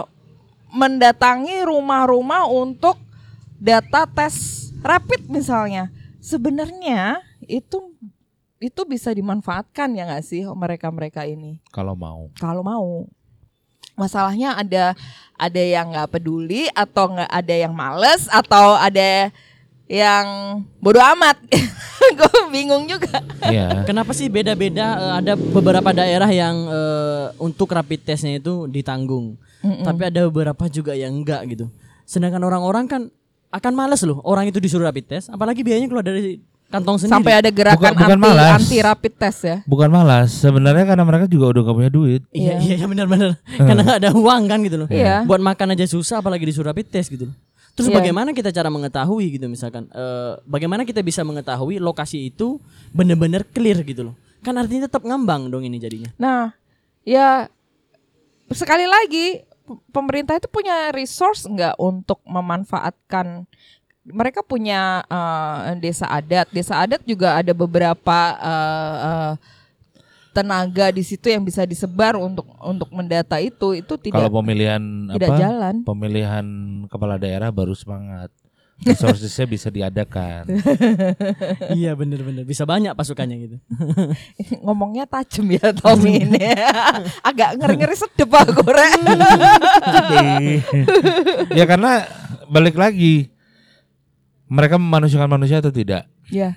[0.70, 3.01] mendatangi rumah-rumah untuk
[3.57, 5.89] data tes rapid misalnya
[6.28, 7.80] sebenarnya itu
[8.59, 12.28] itu bisa dimanfaatkan ya nggak sih mereka mereka ini Kalau mau.
[12.36, 12.88] kalau mau
[13.93, 14.91] masalahnya ada
[15.34, 19.32] ada yang nggak peduli atau nggak ada yang males atau ada
[19.88, 20.28] yang
[20.78, 21.39] bodoh amat
[22.19, 23.88] gue bingung juga Iya.
[23.88, 24.86] Kenapa sih beda-beda?
[24.99, 29.39] eh, ada beberapa daerah yang eh, untuk rapid testnya itu ditanggung,
[29.86, 31.71] tapi ada beberapa juga yang enggak gitu.
[32.03, 33.01] Sedangkan orang-orang kan
[33.57, 36.37] akan males loh, orang itu disuruh rapid test, apalagi biayanya keluar dari
[36.67, 37.15] kantong sendiri.
[37.15, 38.51] sampai ada gerakan Bukan- bukan anti malas.
[38.59, 42.21] anti rapid test ya Bukan malas, sebenarnya karena mereka juga udah gak punya duit.
[42.29, 44.87] Iya iya iya, benar-benar karena nggak ada uang kan gitu loh.
[44.87, 45.23] Iya.
[45.23, 47.25] Buat makan aja susah apalagi disuruh rapid test gitu.
[47.25, 47.35] loh.
[47.71, 47.95] Terus Iya.
[48.01, 49.87] bagaimana kita cara mengetahui gitu misalkan?
[49.87, 52.57] eh, bagaimana kita bisa mengetahui lokasi itu
[52.89, 54.15] benar-benar clear gitu loh.
[54.41, 56.11] Kan artinya tetap ngambang dong ini jadinya.
[56.17, 56.51] Nah,
[57.01, 57.47] ya
[58.49, 59.43] sekali lagi
[59.91, 63.47] pemerintah itu punya resource nggak untuk memanfaatkan
[64.07, 66.47] mereka punya eh, desa adat.
[66.51, 69.34] Desa adat juga ada beberapa eh, eh,
[70.32, 73.76] tenaga di situ yang bisa disebar untuk untuk mendata itu.
[73.76, 74.82] Itu Kalau tidak pemilihan
[75.18, 75.39] tidak apa?
[75.41, 75.76] jalan.
[75.84, 76.45] Pemilihan
[76.88, 78.32] kepala daerah baru semangat.
[78.78, 80.45] Resourcesnya bisa diadakan.
[81.82, 83.57] iya bener-bener bisa banyak pasukannya gitu.
[84.65, 86.38] ngomongnya tajam ya Tommy ini.
[87.30, 89.01] Agak ngeri-ngeri sedep aku Rek.
[91.57, 92.05] ya karena
[92.53, 93.34] balik lagi
[94.45, 96.05] mereka memanusiakan manusia atau tidak?
[96.30, 96.53] Ya.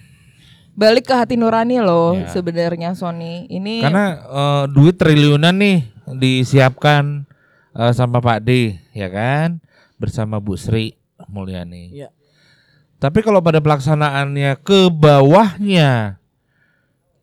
[0.77, 2.29] Balik ke hati nurani loh Ya.
[2.31, 3.49] sebenarnya Sony.
[3.49, 5.89] Ini Karena eh, duit triliunan nih
[6.21, 7.25] disiapkan
[7.75, 9.59] eh, sama Pak D, ya kan,
[9.97, 11.00] bersama Bu Sri
[11.31, 11.95] Mulyani.
[11.95, 12.09] Iya.
[13.01, 16.21] Tapi kalau pada pelaksanaannya ke bawahnya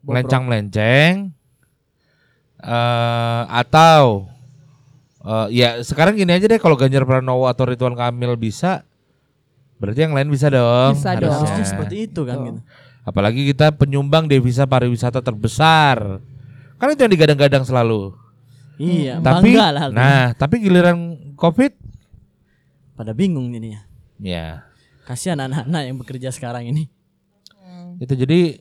[0.02, 1.36] melenceng-melenceng
[2.58, 4.26] eh atau
[5.22, 8.82] eh, ya sekarang gini aja deh kalau Ganjar Pranowo atau Ridwan Kamil bisa
[9.78, 11.30] berarti yang lain bisa dong Bisa dong.
[11.30, 11.54] harusnya.
[11.54, 12.60] Harusnya seperti itu kan gitu.
[13.06, 16.20] Apalagi kita penyumbang devisa pariwisata terbesar.
[16.76, 18.12] Kan itu yang digadang-gadang selalu.
[18.78, 19.84] Iya, Tapi bangga lah.
[19.90, 21.72] nah, tapi giliran Covid
[22.94, 23.82] pada bingung ini ya.
[24.22, 24.66] Ya
[25.08, 26.92] Kasihan anak-anak yang bekerja sekarang ini.
[27.98, 28.60] itu jadi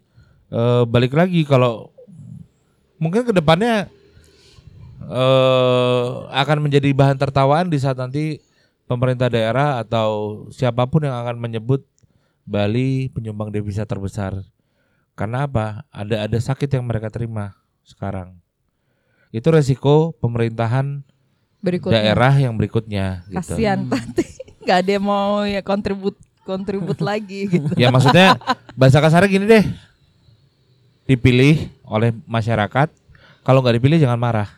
[0.49, 1.93] eh, balik lagi kalau
[2.97, 3.91] mungkin ke depannya
[5.07, 8.41] eh akan menjadi bahan tertawaan di saat nanti
[8.89, 11.85] pemerintah daerah atau siapa pun yang akan menyebut
[12.47, 14.39] Bali penyumbang devisa terbesar.
[15.19, 15.83] Karena apa?
[15.91, 18.39] Ada ada sakit yang mereka terima sekarang.
[19.35, 21.03] Itu resiko pemerintahan
[21.59, 23.43] berikutnya daerah yang berikutnya gitu.
[23.43, 24.23] kasihan nanti
[24.67, 27.71] nggak ada yang mau ya kontribut kontribut lagi gitu.
[27.79, 28.35] Ya maksudnya
[28.75, 29.65] bahasa kasarnya gini deh.
[31.07, 32.91] Dipilih oleh masyarakat,
[33.47, 34.51] kalau nggak dipilih jangan marah.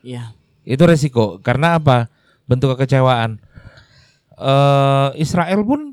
[0.00, 0.32] Iya.
[0.64, 1.36] Itu resiko.
[1.44, 2.08] Karena apa?
[2.48, 3.36] Bentuk kekecewaan.
[4.42, 5.92] eh Israel pun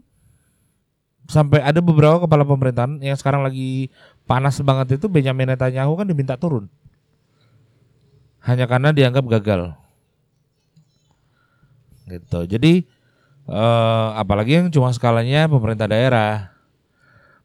[1.30, 3.92] sampai ada beberapa kepala pemerintahan yang sekarang lagi
[4.26, 6.72] panas banget itu Benjamin Netanyahu kan diminta turun.
[8.42, 9.76] Hanya karena dianggap gagal.
[12.08, 12.40] Gitu.
[12.48, 12.88] Jadi
[13.50, 16.54] eh apalagi yang cuma skalanya pemerintah daerah.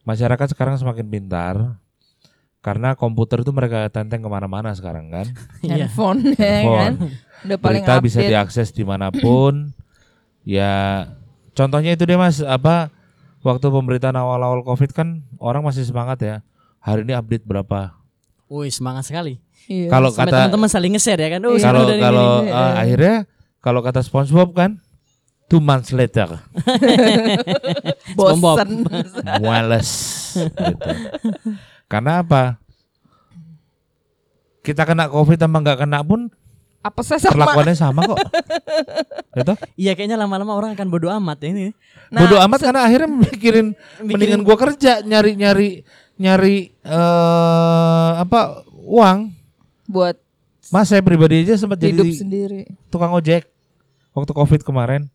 [0.02, 1.80] Masyarakat sekarang semakin pintar
[2.60, 5.26] karena komputer itu mereka tenteng ke mana-mana sekarang kan.
[5.64, 5.88] Iya.
[5.88, 6.76] handphone ya Handphone.
[6.76, 6.92] kan
[7.44, 8.30] udah paling berita bisa update.
[8.30, 9.72] diakses di mana pun
[10.44, 11.04] ya
[11.52, 12.88] contohnya itu deh mas apa
[13.40, 16.36] waktu pemberitaan awal-awal covid kan orang masih semangat ya
[16.78, 17.92] hari ini update berapa
[18.44, 19.40] Wih, semangat sekali.
[19.64, 19.88] Iya.
[19.88, 21.40] kalau kata teman-teman saling nge-share ya kan.
[21.42, 21.64] Oh, Iya.
[21.64, 23.14] kalau ini, kalau eh, akhirnya
[23.58, 24.70] kalau kata SpongeBob kan
[25.48, 26.40] two months later.
[28.18, 28.84] Bosen.
[29.40, 29.90] Males
[30.34, 30.90] gitu.
[31.86, 32.58] karena apa?
[34.64, 36.32] Kita kena covid sama nggak kena pun
[36.84, 37.32] apa saya sama?
[37.40, 38.18] perlakuannya sama kok.
[39.34, 39.54] Gitu?
[39.74, 41.74] Iya, kayaknya lama-lama orang akan bodo amat ya ini.
[42.12, 45.82] Nah, bodoh amat karena akhirnya mikirin mendingan gua kerja nyari nyari
[46.20, 49.32] nyari eh apa uang.
[49.90, 50.22] Buat
[50.72, 52.62] mas saya pribadi aja sempat jadi hidup sendiri.
[52.88, 53.44] tukang ojek
[54.16, 55.12] waktu covid kemarin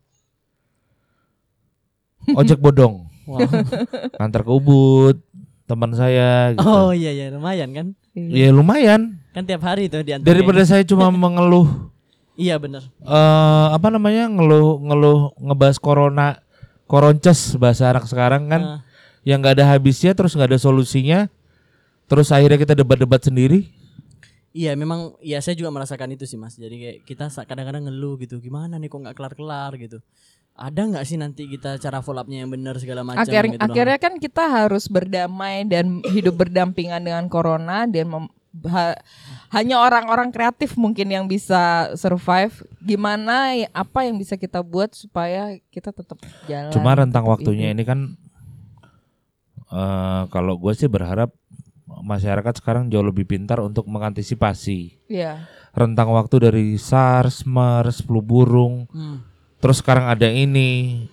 [2.33, 3.45] ojek bodong Wow.
[4.23, 5.21] antar ke Ubud
[5.63, 6.65] teman saya gitu.
[6.65, 7.87] Oh iya iya lumayan kan.
[8.17, 11.93] ya lumayan Kan tiap hari tuh di daripada saya cuma mengeluh
[12.33, 12.89] Iya benar.
[12.99, 16.41] eh apa namanya ngeluh ngeluh ngebahas corona
[16.83, 18.79] koronces bahasa anak sekarang kan Nah,
[19.21, 21.29] yang nggak ada habisnya terus nggak ada solusinya
[22.07, 23.69] terus akhirnya kita debat-debat sendiri
[24.49, 26.57] Iya memang ya saya juga merasakan itu sih mas.
[26.57, 28.41] Jadi kayak kita kadang-kadang ngeluh gitu.
[28.41, 30.01] Gimana nih kok nggak kelar-kelar gitu.
[30.59, 33.95] Ada nggak sih nanti kita cara follow upnya yang benar segala macam Akhir, gitu akhirnya
[33.97, 38.33] kan kita harus berdamai dan hidup berdampingan dengan corona dan mem-
[38.65, 38.99] ha-
[39.49, 42.51] hanya orang-orang kreatif mungkin yang bisa survive.
[42.79, 46.69] Gimana ya- apa yang bisa kita buat supaya kita tetap jalan.
[46.69, 47.75] cuma rentang waktunya hidup.
[47.75, 47.99] ini kan
[49.69, 51.29] eh kalau gue sih berharap
[51.87, 55.45] masyarakat sekarang jauh lebih pintar untuk mengantisipasi Iya.
[55.71, 59.21] rentang waktu dari SARS, MERS, flu burung, Hmm.
[59.59, 61.03] Terus sekarang ada ini,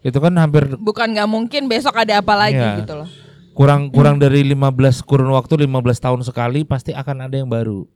[0.00, 2.84] itu kan hampir Bukan nggak mungkin besok ada apa lagi Iya.
[2.84, 3.08] gitu loh.
[3.56, 7.88] kurang kurang dari 15 kurun waktu 15 tahun sekali pasti akan ada yang baru.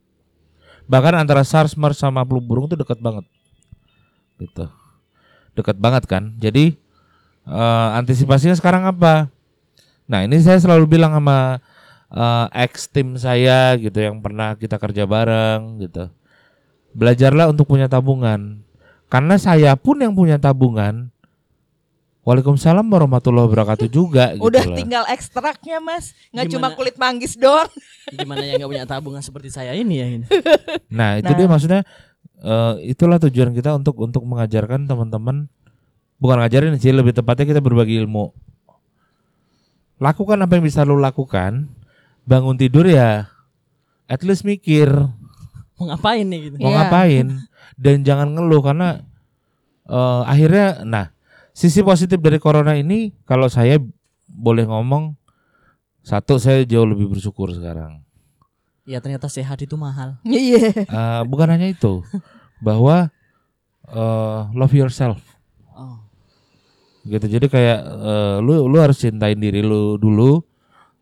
[0.89, 3.23] Bahkan antara SARS, MERS sama flu burung itu dekat banget.
[4.41, 4.65] Gitu.
[5.53, 6.33] Dekat banget kan.
[6.41, 6.73] Jadi
[7.45, 9.29] eh, antisipasinya sekarang apa?
[10.09, 11.61] Nah, ini saya selalu bilang sama
[12.09, 16.09] eh, ex tim saya gitu yang pernah kita kerja bareng gitu.
[16.91, 18.65] Belajarlah untuk punya tabungan.
[19.11, 21.11] Karena saya pun yang punya tabungan
[22.21, 24.77] Waalaikumsalam warahmatullahi wabarakatuh juga gitu Udah loh.
[24.77, 27.65] tinggal ekstraknya mas, nggak cuma kulit manggis doang.
[28.13, 30.25] Gimana yang nggak punya tabungan seperti saya ini ya ini.
[30.93, 31.35] Nah, itu Nah.
[31.35, 31.81] dia maksudnya
[32.39, 35.49] eh, itulah tujuan kita untuk untuk mengajarkan teman-teman
[36.15, 38.29] bukan ngajarin sih lebih tepatnya kita berbagi ilmu.
[39.97, 41.69] Lakukan apa yang bisa lo lakukan.
[42.21, 43.33] Bangun tidur ya
[44.05, 44.93] at least mikir
[45.73, 46.55] Mau ngapain nih gitu.
[46.61, 46.77] mau Iya.
[46.77, 47.25] ngapain
[47.81, 49.01] dan jangan ngeluh karena
[49.85, 51.05] eh, akhirnya nah
[51.51, 53.81] sisi positif dari corona ini kalau saya
[54.29, 55.17] boleh ngomong
[56.01, 58.05] satu saya jauh lebih bersyukur sekarang
[58.81, 60.17] Ya ternyata sehat itu mahal.
[60.25, 60.73] Iya.
[60.73, 62.01] Eh, bukan hanya itu
[62.61, 63.09] bahwa
[63.89, 65.17] eh, love yourself
[65.71, 65.97] Oh.
[67.03, 70.45] gitu jadi kayak eh, lu lu harus cintain diri lu dulu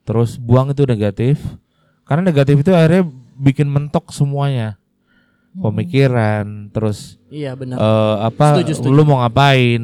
[0.08, 1.36] terus buang itu negatif
[2.08, 3.04] karena negatif itu akhirnya
[3.36, 4.79] bikin mentok semuanya
[5.52, 7.78] pemikiran terus Iya benar.
[7.78, 8.92] eh, apa Setuju, setuju.
[8.92, 9.84] lu mau ngapain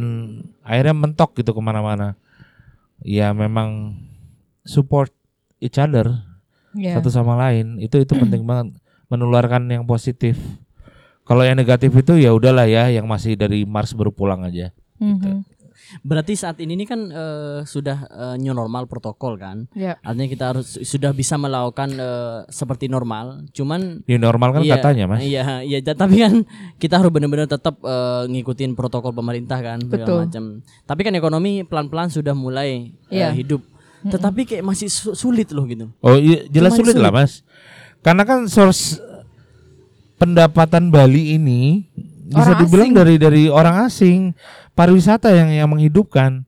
[0.61, 2.13] akhirnya mentok gitu ke mana-mana
[2.99, 3.97] ya memang
[4.61, 5.09] support
[5.57, 6.21] each other
[6.71, 6.99] Iya.
[6.99, 8.75] satu sama lain itu itu penting banget
[9.07, 10.35] menularkan yang positif
[11.23, 15.43] kalau yang negatif itu ya udahlah ya yang masih dari Mars baru pulang aja Mhm.
[16.01, 19.69] Berarti saat ini nih kan eh, sudah eh, new normal protokol kan.
[19.71, 19.97] Ya.
[19.99, 23.45] Artinya kita harus sudah bisa melakukan eh, seperti normal.
[23.49, 25.77] Cuman New normal kan Iya, katanya mas Iya, iya.
[25.85, 26.33] Tapi kan
[26.75, 30.25] kita harus benar-benar tetap eh, ngikutin protokol pemerintah kan, Betul.
[30.25, 30.43] macam.
[30.83, 33.29] Tapi kan ekonomi pelan-pelan sudah mulai eh, Iya.
[33.31, 33.61] hidup.
[34.05, 35.89] Tetapi kayak masih su- sulit loh gitu.
[35.99, 37.01] Oh iya jelas Cuma sulit, sulit.
[37.01, 37.41] lah mas
[37.99, 39.01] Karena kan source
[40.15, 41.89] pendapatan Bali ini
[42.25, 42.97] bisa Orang dibilang asing.
[42.97, 44.19] dari dari orang asing
[44.73, 46.41] pariwisata yang yang menghidupkan.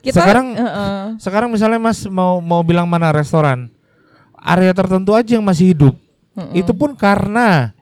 [0.00, 0.96] Kita Sekarang- Heeh.
[1.20, 3.68] Sekarang misalnya mas mau mau bilang mana restoran
[4.34, 5.94] area tertentu aja yang masih hidup.
[6.50, 7.76] Itu pun karena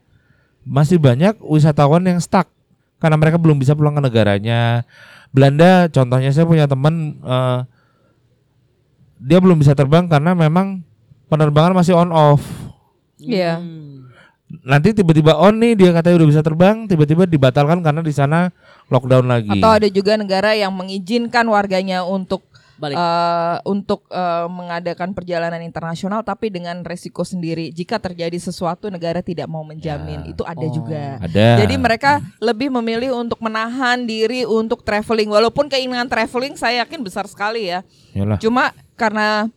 [0.67, 2.51] masih banyak wisatawan yang stuck
[2.99, 4.83] karena mereka belum bisa pulang ke negaranya.
[5.31, 7.59] Belanda contohnya saya punya teman eh,
[9.19, 10.83] dia belum bisa terbang karena memang
[11.27, 12.43] penerbangan masih on off.
[13.17, 13.63] Iya.
[13.63, 13.88] Hmm.
[14.49, 18.49] Nanti tiba-tiba on nih dia katanya udah bisa terbang, tiba-tiba dibatalkan karena di sana
[18.89, 19.53] lockdown lagi.
[19.53, 22.49] Atau ada juga negara yang mengizinkan warganya untuk
[22.81, 22.97] Balik.
[22.97, 27.69] eh, untuk eh, mengadakan perjalanan internasional tapi dengan resiko sendiri.
[27.71, 30.25] Jika terjadi sesuatu negara tidak mau menjamin.
[30.25, 30.33] Ya.
[30.33, 30.73] Itu ada Oh.
[30.73, 31.21] juga.
[31.21, 31.61] Ada.
[31.61, 35.29] Jadi mereka lebih memilih untuk menahan diri untuk traveling.
[35.29, 37.85] Walaupun keinginan traveling saya yakin besar sekali ya.
[38.17, 38.41] Yalah.
[38.41, 39.51] Cuma karena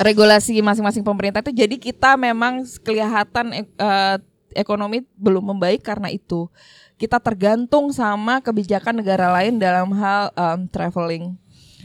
[0.00, 4.16] regulasi masing-masing pemerintah itu jadi kita memang kelihatan eh,
[4.56, 6.48] ekonomi belum membaik karena itu.
[6.96, 11.32] Kita tergantung sama kebijakan negara lain dalam hal em, traveling.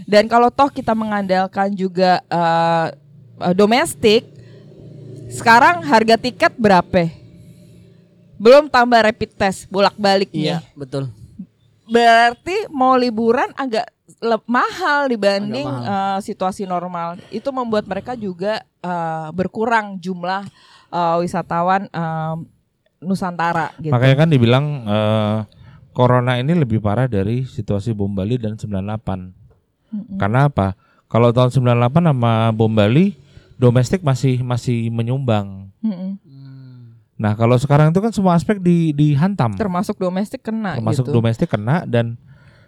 [0.03, 2.87] Dan kalau toh kita mengandalkan juga eh,
[3.55, 4.27] domestik,
[5.31, 7.11] sekarang harga tiket berapa?
[8.35, 10.59] Belum tambah rapid test bolak-baliknya.
[10.59, 11.07] Iya, betul.
[11.87, 13.94] Berarti mau liburan agak
[14.45, 16.17] mahal dibanding Agak mahal.
[16.17, 17.09] eh, situasi normal.
[17.29, 20.43] Itu membuat mereka juga eh, berkurang jumlah
[20.89, 22.35] eh, wisatawan eh,
[22.99, 23.93] Nusantara gitu.
[23.93, 25.37] Makanya kan dibilang eh,
[25.91, 30.19] corona ini lebih parah dari situasi bom Bali dan 98.
[30.19, 30.75] Karena apa?
[31.07, 33.15] Kalau tahun 98 sama bom Bali
[33.55, 35.71] domestik masih masih menyumbang.
[35.79, 36.19] Mm-mm.
[37.15, 39.55] Nah, kalau sekarang itu kan semua aspek di dihantam.
[39.55, 41.15] Termasuk domestik kena Termasuk gitu.
[41.15, 42.19] domestik kena dan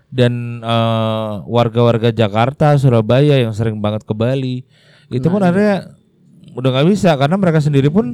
[0.08, 4.64] dan eh, warga-warga Jakarta, Surabaya yang sering banget ke Bali
[5.08, 5.96] itu pun akhirnya
[6.52, 8.12] udah nggak bisa karena mereka sendiri pun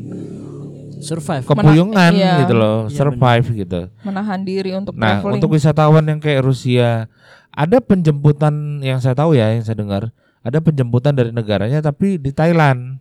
[1.04, 1.44] Survive.
[1.44, 2.40] kepuyungan iya.
[2.46, 3.82] gitu loh, Iya, survive gitu.
[4.08, 5.36] Menahan diri untuk Nah, traveling.
[5.42, 7.12] untuk wisatawan yang kayak Rusia,
[7.52, 12.32] ada penjemputan yang saya tahu ya, yang saya dengar, ada penjemputan dari negaranya tapi di
[12.32, 12.98] Thailand.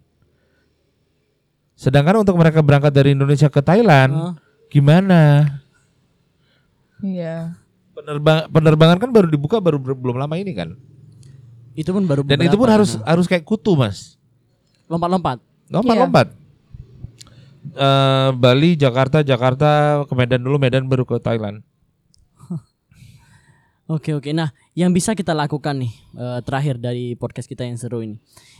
[1.74, 4.32] Sedangkan untuk mereka berangkat dari Indonesia ke Thailand, Oh.
[4.66, 5.46] gimana?
[7.02, 7.58] Iya.
[7.92, 10.74] Penerbang penerbangan kan baru dibuka baru belum lama ini kan.
[11.72, 13.16] Itu pun baru Dan itu pun harus nah.
[13.16, 14.20] harus kayak kutu, Mas.
[14.92, 15.40] lompat-lompat.
[15.72, 16.42] Lompat-lompat.
[17.72, 21.64] Eh, Bali, Jakarta, Jakarta, ke Medan dulu, Medan baru ke Thailand.
[23.92, 24.32] Oke oke.
[24.32, 28.16] Nah, yang bisa kita lakukan nih eh, terakhir dari podcast kita yang seru ini,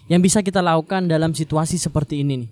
[0.08, 2.50] yang bisa kita lakukan dalam situasi seperti ini nih.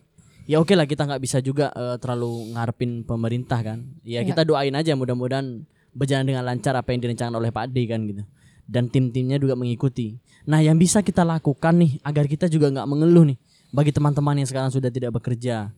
[0.51, 3.85] Ya oke lah kita nggak bisa juga eh, terlalu ngarepin pemerintah kan.
[4.01, 8.01] Ya kita doain aja mudah-mudahan berjalan dengan lancar apa yang direncanakan oleh Pak D kan
[8.07, 8.23] gitu.
[8.71, 10.19] Dan tim-timnya juga mengikuti.
[10.47, 13.39] Nah, yang bisa kita lakukan nih agar kita juga nggak mengeluh nih
[13.75, 15.75] bagi teman-teman yang sekarang sudah tidak bekerja.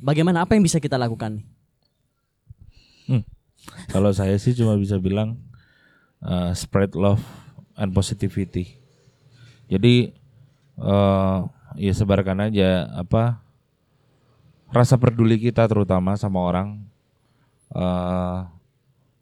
[0.00, 1.46] Bagaimana apa yang bisa kita lakukan nih?
[3.90, 5.38] Kalau saya sih cuma bisa bilang
[6.22, 7.22] uh, spread love
[7.74, 8.78] and positivity.
[9.66, 10.14] Jadi
[10.78, 13.42] uh, ya sebarkan aja apa
[14.70, 16.78] rasa peduli kita terutama sama orang.
[17.74, 18.46] Uh,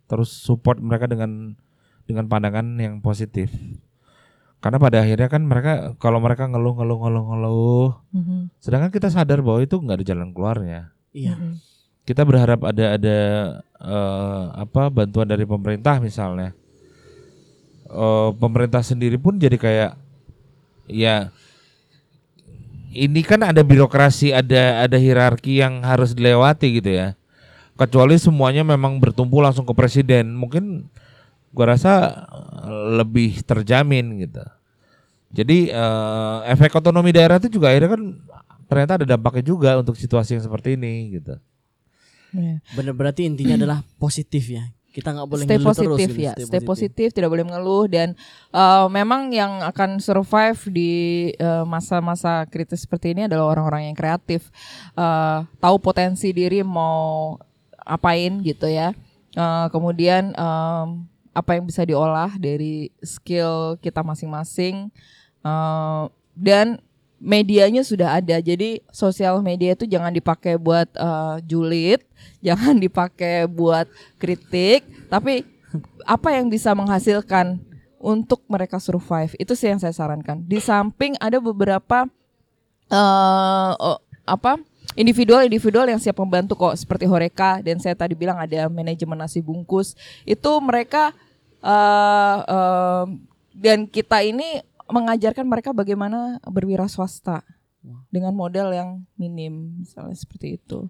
[0.04, 1.56] terus support mereka dengan
[2.04, 3.48] dengan pandangan yang positif.
[4.60, 8.38] Karena pada akhirnya kan mereka kalau mereka ngeluh ngeluh ngeluh ngeluh, Mhm.
[8.64, 10.80] sedangkan kita sadar bahwa itu nggak ada jalan keluarnya.
[11.12, 11.36] Iya.
[11.36, 11.54] Mhm.
[12.04, 13.16] Kita berharap ada ada
[13.84, 16.56] eh, apa bantuan dari pemerintah misalnya.
[17.84, 19.92] Eh, pemerintah sendiri pun jadi kayak
[20.88, 21.28] ya
[22.94, 27.18] ini kan ada birokrasi, ada ada hierarki yang harus dilewati gitu ya.
[27.74, 30.86] Kecuali semuanya memang bertumpu langsung ke presiden, mungkin
[31.50, 32.24] gua rasa
[32.62, 34.44] eh, lebih terjamin gitu.
[35.34, 38.02] Jadi eh, efek otonomi daerah itu juga akhirnya kan
[38.70, 41.34] ternyata ada dampaknya juga untuk situasi yang seperti ini gitu.
[42.34, 42.62] Iya.
[42.74, 44.66] Bener berarti intinya adalah positif ya.
[44.94, 48.14] Kita nggak boleh stay ngeluh positif terus gitu, ya, stay, positif, tidak boleh mengeluh dan
[48.54, 50.92] uh, memang yang akan survive di
[51.42, 54.54] uh, masa-masa kritis seperti ini adalah orang-orang yang kreatif,
[54.94, 57.34] Uh, tahu potensi diri mau
[57.84, 58.96] apain gitu ya,
[59.34, 61.02] Uh, kemudian um,
[61.34, 64.94] apa yang bisa diolah dari skill kita masing-masing.
[65.42, 66.06] Uh,
[66.38, 66.78] dan
[67.18, 72.06] medianya sudah ada, jadi sosial media itu jangan dipakai buat uh, julid,
[72.46, 73.90] jangan dipakai buat
[74.22, 75.42] kritik, tapi
[76.06, 77.58] apa yang bisa menghasilkan
[77.98, 79.34] untuk mereka survive?
[79.42, 80.46] Itu sih yang saya sarankan.
[80.46, 82.06] Di samping ada beberapa
[82.94, 84.62] oh, apa
[84.92, 89.96] individual-individual yang siap membantu kok seperti Horeca dan saya tadi bilang ada manajemen nasi bungkus
[90.28, 91.16] itu mereka
[91.64, 93.24] eh em,
[93.56, 94.60] dan kita ini
[94.90, 97.40] mengajarkan mereka bagaimana berwira swasta
[98.08, 100.88] dengan modal yang minim misalnya seperti itu.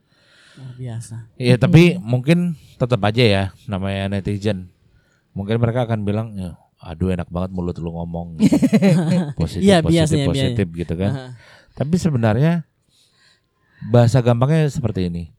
[0.54, 1.16] Luar biasa.
[1.34, 4.70] Iya tapi mungkin tetap aja ya namanya netizen.
[5.34, 8.34] Mungkin mereka akan bilang ya, aduh enak banget mulut lu ngomong.
[8.38, 8.54] gitu.
[9.34, 11.10] positif, Iya, positif, biasanya, positif gitu kan.
[11.10, 11.26] Aha.
[11.74, 12.62] Tapi sebenarnya
[13.90, 15.32] bahasa gampangnya seperti ini.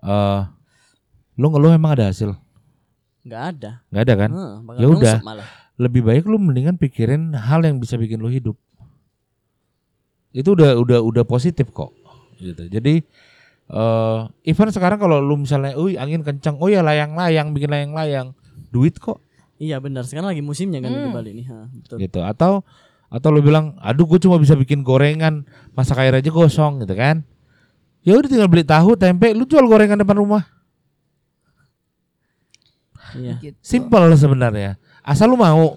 [0.00, 0.40] Eh
[1.40, 2.36] lu ngeluh emang ada hasil?
[3.24, 3.70] Nggak ada.
[3.88, 4.30] Nggak ada kan?
[4.32, 5.16] Heeh, bakal Ya udah.
[5.80, 8.56] Lebih baik lu mendingan pikirin hal yang bisa bikin lu hidup.
[10.30, 11.90] Itu udah udah udah positif kok.
[12.38, 12.68] Gitu.
[12.70, 13.02] Jadi
[13.70, 18.34] eh even sekarang kalau lu misalnya, "Uy, angin kencang." Oh ya layang-layang, bikin layang-layang.
[18.70, 19.22] Duit kok
[19.60, 20.08] Iya benar.
[20.08, 21.12] Sekarang lagi musimnya kan di Hmm.
[21.12, 21.46] Bali nih.
[21.52, 21.96] Ha, betul.
[22.00, 22.20] gitu.
[22.24, 22.64] Atau
[23.12, 25.44] atau lu bilang, "Aduh, gue cuma bisa bikin gorengan,
[25.76, 27.28] masak air aja gosong." gitu kan.
[28.00, 30.42] Ya udah tinggal beli tahu, tempe, lu jual gorengan depan rumah.
[33.16, 33.36] Iya.
[33.42, 33.58] Gitu.
[33.60, 34.78] Simpel sebenarnya.
[35.04, 35.76] Asal lu mau.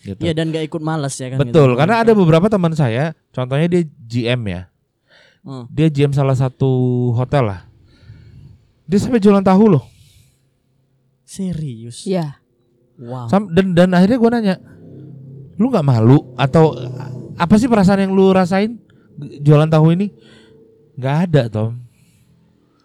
[0.00, 0.16] Gitu.
[0.24, 1.38] Iya dan nggak ikut malas ya kan.
[1.44, 1.78] Betul, gitu.
[1.78, 4.62] karena ada beberapa teman saya, contohnya dia GM ya.
[5.44, 5.64] Hmm.
[5.68, 7.60] Dia GM salah satu hotel lah.
[8.88, 9.84] Dia sampai jualan tahu loh.
[11.28, 12.08] Serius.
[12.08, 12.40] Ya.
[13.00, 13.28] Wow.
[13.28, 14.56] Sam- dan dan akhirnya gua nanya,
[15.56, 16.76] lu nggak malu atau
[17.36, 18.80] apa sih perasaan yang lu rasain
[19.40, 20.12] jualan tahu ini?
[21.00, 21.80] Nggak ada Tom.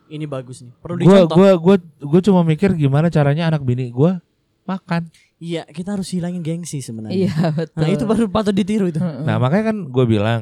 [0.07, 0.71] Ini bagus nih.
[0.79, 1.35] Perlu Gua dicontoh.
[1.35, 4.23] gua gua gua cuma mikir gimana caranya anak bini gua
[4.63, 5.11] makan.
[5.35, 7.27] Iya, kita harus hilangin gengsi sebenarnya.
[7.27, 7.81] Iya betul.
[7.83, 8.97] Nah, itu baru patut ditiru itu.
[9.03, 10.41] Nah makanya kan gue bilang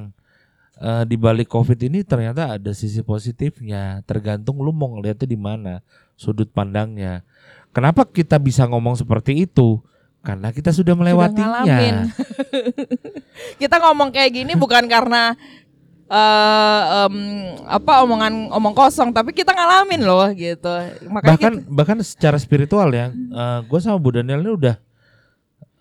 [0.79, 4.05] eh, di balik covid ini ternyata ada sisi positifnya.
[4.05, 5.81] Tergantung lu mau ngeliatnya di mana
[6.13, 7.25] sudut pandangnya.
[7.73, 9.81] Kenapa kita bisa ngomong seperti itu?
[10.23, 11.65] Karena kita sudah melewatinya.
[11.65, 11.95] ngalamin.
[13.61, 15.35] kita ngomong kayak gini bukan karena
[16.13, 17.15] eh em,
[17.65, 20.69] apa omongan omong kosong, tapi kita ngalamin loh gitu.
[21.09, 23.09] Makanya bahkan kita- bahkan secara spiritual ya,
[23.59, 24.75] gue sama Bu Daniel ini udah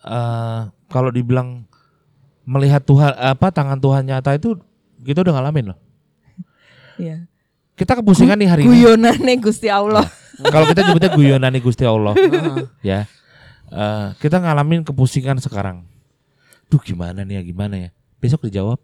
[0.03, 1.61] eh, kalau dibilang
[2.43, 4.57] melihat Tuhan apa tangan Tuhan nyata itu
[4.99, 5.79] kita udah ngalamin loh.
[6.97, 7.29] Iya.
[7.73, 8.69] Kita kepusingan nih hari ini.
[8.69, 10.05] guyonane Gusti Allah.
[10.53, 12.13] Kalau kita nyebutnya guyonani Gusti Allah.
[12.81, 13.05] Ya
[13.69, 15.81] Eh, kita ngalamin kepusingan sekarang
[16.69, 18.77] duh gimana nih ya gimana ya besok dijawab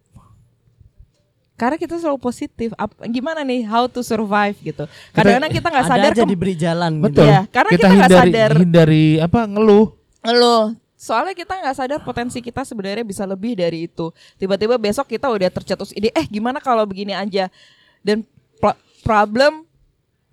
[1.60, 2.72] Karena kita selalu positif.
[2.80, 4.88] Ap- gimana nih how to survive gitu.
[5.12, 7.22] Kadang-kadang kita nggak Ada sadar aja ke diberi jalan betul gitu.
[7.28, 8.52] Iya, karena kita, nggak sadar.
[8.56, 9.88] hindari apa ngeluh
[10.20, 10.64] Loh,
[10.96, 14.12] soalnya kita nggak sadar potensi kita sebenarnya bisa lebih dari itu.
[14.36, 17.52] Tiba-tiba besok kita udah tercetus ide, eh gimana kalau begini aja
[18.00, 18.24] dan
[18.60, 19.68] pro- problem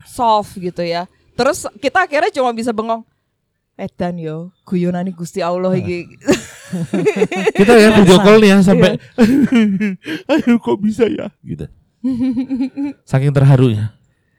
[0.07, 1.11] solve gitu ya.
[1.35, 3.03] Terus kita akhirnya cuma bisa bengong.
[3.77, 6.09] Edan yo, guyonane Gusti Allah iki.
[7.61, 8.97] kita ya video call nih ya sampai
[10.33, 11.29] ayo kok bisa ya?
[11.45, 11.69] Gitu.
[13.05, 13.93] Saking terharunya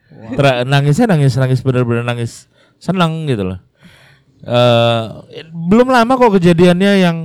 [0.07, 2.49] Ter nangisnya nangis nangis benar-benar nangis.
[2.81, 3.59] Senang gitu loh.
[4.41, 7.17] Eh belum lama kok kejadiannya yang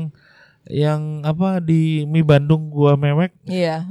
[0.69, 3.33] yang apa di mie Bandung gua mewek.
[3.49, 3.89] Iya.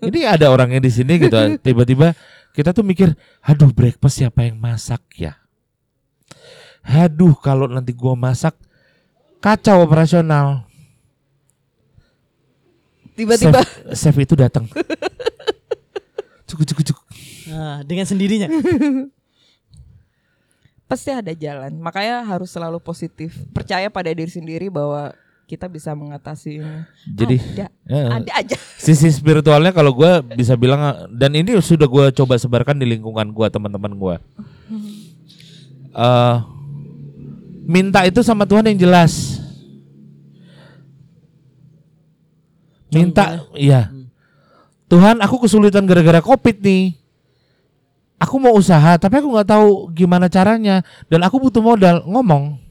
[0.00, 1.36] ini ada orangnya di sini gitu.
[1.64, 2.16] Tiba-tiba
[2.56, 3.12] kita tuh mikir
[3.44, 5.43] aduh breakfast siapa yang masak ya
[6.84, 8.54] aduh kalau nanti gua masak
[9.40, 10.68] kacau operasional
[13.14, 14.66] Tiba-tiba chef, chef itu datang
[16.48, 17.04] cukup cukup cukup
[17.44, 18.48] Nah, dengan sendirinya.
[20.90, 21.72] pasti ada jalan.
[21.80, 23.36] Makanya harus selalu positif.
[23.52, 25.12] Percaya pada diri sendiri bahwa
[25.44, 26.76] kita bisa mengatasi ini.
[27.04, 28.56] Jadi ada, ya, ada aja.
[28.80, 30.80] sisi spiritualnya kalau gue bisa bilang
[31.12, 34.16] dan ini sudah gue coba sebarkan di lingkungan gue teman-teman gue.
[35.94, 36.36] Eh,
[37.64, 39.40] minta itu sama Tuhan yang jelas.
[42.94, 43.90] Minta, iya.
[44.86, 46.94] Tuhan, aku kesulitan gara-gara covid nih.
[48.22, 52.06] Aku mau usaha, tapi aku nggak tahu gimana caranya dan aku butuh modal.
[52.06, 52.62] Ngomong,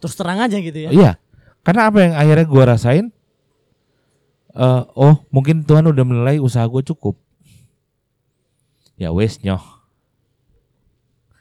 [0.00, 0.90] Terus terang aja gitu ya.
[0.90, 1.12] Iya.
[1.60, 3.12] Karena apa yang akhirnya gua rasain?
[4.50, 7.14] eh oh, mungkin Tuhan udah menilai usaha gue cukup.
[8.98, 9.62] Ya wes nyoh.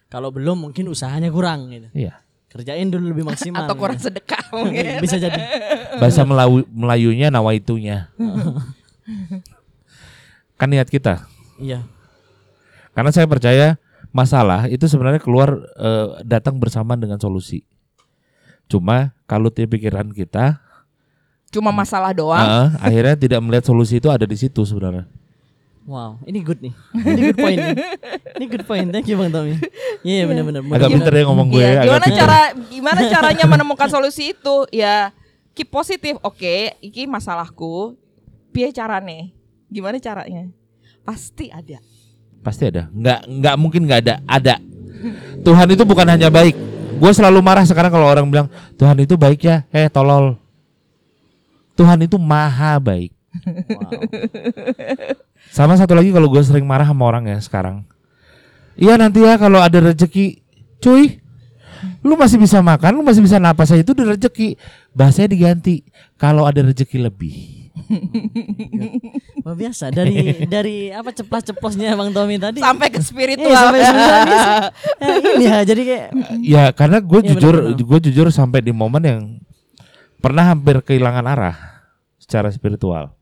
[0.10, 1.90] Kalau belum mungkin usahanya kurang gitu.
[1.94, 2.18] Iya.
[2.50, 3.70] Kerjain dulu lebih maksimal.
[3.70, 4.10] Atau kurang gitu.
[4.10, 4.98] sedekah mungkin.
[5.06, 5.38] Bisa jadi.
[6.02, 8.10] Bahasa Melayu, Melayunya nawaitunya.
[10.60, 11.30] kan niat kita.
[11.62, 11.86] Iya.
[12.98, 13.78] Karena saya percaya
[14.10, 17.62] masalah itu sebenarnya keluar eh, datang bersamaan dengan solusi.
[18.66, 20.58] Cuma kalau di pikiran kita
[21.54, 22.42] Cuma masalah doang.
[22.42, 25.06] eh, akhirnya tidak melihat solusi itu ada di situ sebenarnya.
[25.88, 26.74] Wow, ini good nih.
[27.18, 27.78] Ini good point nih.
[28.38, 28.88] Ini good point.
[28.94, 29.58] Thank you Bang Tommy.
[30.06, 30.62] Iya benar-benar.
[30.62, 31.60] Agak pinter ya ngomong gue.
[31.60, 32.20] Iya, ya, agak gimana pinter.
[32.22, 32.40] cara
[32.70, 34.56] gimana caranya menemukan solusi itu?
[34.70, 35.10] Ya
[35.58, 36.22] keep positif.
[36.22, 37.98] Oke, iki masalahku.
[38.54, 39.34] Piye carane?
[39.66, 40.46] Gimana caranya?
[41.02, 41.82] Pasti ada.
[42.46, 42.86] Pasti ada.
[42.94, 44.16] Nggak nggak mungkin nggak ada.
[44.30, 44.56] Ada.
[45.42, 46.54] Tuhan itu bukan hanya baik.
[47.02, 48.48] Gue selalu marah sekarang kalau orang bilang
[48.78, 49.66] Tuhan itu baik ya.
[49.74, 50.38] Eh tolol.
[51.74, 53.10] Tuhan itu maha baik.
[55.50, 57.84] Sama satu lagi kalau gue sering marah sama orang ya sekarang.
[58.80, 60.40] Iya nanti ya kalau ada rezeki,
[60.80, 61.20] cuy,
[62.00, 64.56] lu masih bisa makan, lu masih bisa napas aja itu udah rezeki.
[64.96, 65.84] Bahasanya diganti.
[66.16, 67.36] Kalau ada rezeki lebih.
[69.44, 72.60] Wah biasa dari dari apa ceplas-ceplosnya Bang Tommy tadi.
[72.60, 73.56] Sampai ke Iya, spiritual.
[73.56, 74.56] sampai spiritual ini sih.
[75.00, 76.08] Ya, ini ya jadi kayak
[76.44, 79.22] Ya karena gue Iya, jujur, gue jujur sampai di momen yang
[80.20, 81.56] pernah hampir kehilangan arah
[82.20, 83.16] secara spiritual.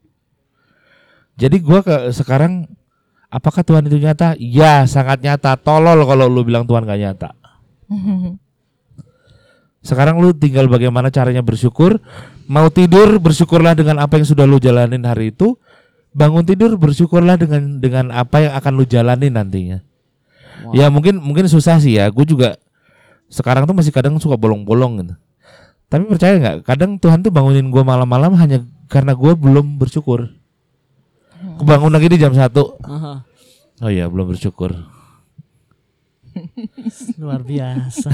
[1.37, 2.65] Jadi gue ke sekarang,
[3.29, 4.33] apakah Tuhan itu nyata?
[4.41, 5.53] Ya sangat nyata.
[5.55, 7.29] Tolol kalau lu bilang Tuhan gak nyata.
[9.85, 12.01] Sekarang lu tinggal bagaimana caranya bersyukur.
[12.49, 15.55] Mau tidur bersyukurlah dengan apa yang sudah lu jalanin hari itu.
[16.17, 19.79] Bangun tidur bersyukurlah dengan dengan apa yang akan lu jalanin nantinya.
[20.73, 22.09] Ya mungkin mungkin susah sih ya.
[22.09, 22.57] Gue juga
[23.29, 25.13] sekarang tuh masih kadang suka bolong-bolong gitu.
[25.87, 26.57] Tapi percaya nggak?
[26.67, 30.36] Kadang Tuhan tuh bangunin gue malam-malam hanya karena gue belum bersyukur.
[31.57, 32.77] Kebangun lagi di jam satu.
[32.79, 33.25] aha,
[33.77, 34.73] Oh iya belum bersyukur.
[37.17, 38.09] luar biasa.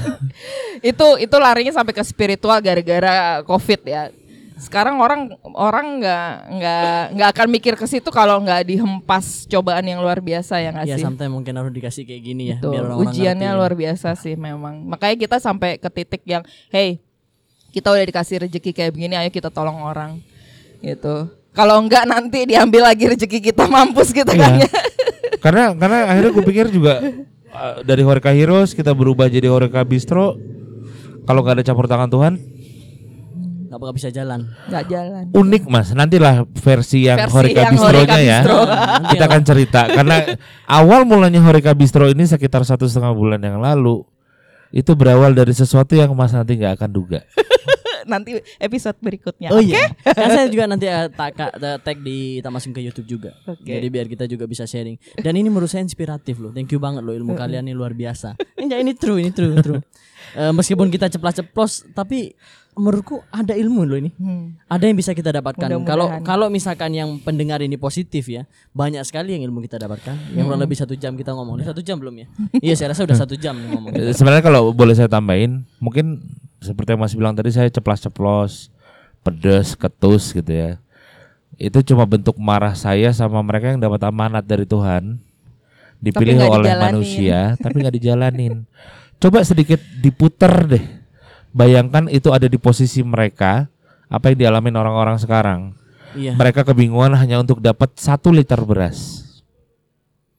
[0.79, 4.03] itu itu larinya sampai ke spiritual gara-gara covid ya
[4.55, 9.99] sekarang orang orang nggak nggak nggak akan mikir ke situ kalau nggak dihempas cobaan yang
[9.99, 12.83] luar biasa ya nggak Ya sih sometimes mungkin harus dikasih kayak gini ya Tuh, biar
[12.85, 13.59] orang-orang ujiannya ngerti.
[13.59, 17.03] luar biasa sih memang makanya kita sampai ke titik yang hey
[17.75, 20.23] kita udah dikasih rezeki kayak begini ayo kita tolong orang
[20.79, 24.69] gitu kalau enggak nanti diambil lagi rezeki kita mampus gitu kan ya
[25.43, 26.93] karena karena akhirnya gue pikir juga
[27.53, 30.35] uh, dari Horeca Heroes kita berubah jadi Horeca Bistro.
[31.23, 32.33] Kalau nggak ada campur tangan Tuhan,
[33.71, 34.51] nggak bakal bisa jalan.
[34.67, 35.95] nggak jalan unik mas.
[35.95, 38.39] Nantilah versi yang Versi Horeca yang Bistronya Horeca ya.
[38.43, 38.59] Bistro.
[39.15, 40.15] kita akan cerita karena
[40.67, 44.03] awal mulanya Horeca Bistro ini sekitar satu setengah bulan yang lalu
[44.75, 47.23] itu berawal dari sesuatu yang mas nanti nggak akan duga.
[48.05, 49.91] Nanti episode berikutnya Oh oke iya.
[50.17, 51.37] Kan saya juga nanti uh, tak
[51.83, 53.31] tag di Tamasum ke YouTube juga.
[53.45, 53.65] Oke.
[53.65, 54.97] Jadi biar kita juga bisa sharing.
[55.19, 56.51] Dan ini menurut saya inspiratif loh.
[56.51, 58.35] Thank you banget loh ilmu kalian ini luar biasa.
[58.63, 59.81] Ini ini true, ini true, true.
[60.33, 62.33] Eh, meskipun kita ceplas-ceplos tapi
[62.73, 64.09] menurutku ada ilmu loh ini.
[64.17, 64.57] Hmm.
[64.65, 65.69] Ada yang bisa kita dapatkan.
[65.85, 70.33] Kalau kalau misalkan yang pendengar ini positif ya, banyak sekali yang ilmu kita dapatkan.
[70.33, 71.61] Yang kurang lebih satu jam kita ngomong.
[71.61, 72.27] Udah satu jam belum ya?
[72.65, 73.91] iya, saya rasa udah satu jam nih ngomong.
[73.93, 76.21] Eh, Sebenarnya kalau boleh saya tambahin, mungkin
[76.59, 78.73] seperti yang Mas bilang tadi saya ceplas-ceplos,
[79.21, 80.81] pedes, ketus gitu ya.
[81.61, 85.21] Itu cuma bentuk marah saya sama mereka yang dapat amanat dari Tuhan.
[86.03, 86.83] Dipilih oleh dijalanin.
[86.83, 88.55] manusia, tapi nggak dijalanin.
[89.19, 90.85] Coba sedikit diputer deh.
[91.53, 93.69] Bayangkan itu ada di posisi mereka,
[94.09, 95.77] apa yang dialamin orang-orang sekarang.
[96.13, 96.37] Iya.
[96.37, 99.21] Mereka kebingungan hanya untuk dapat satu liter beras.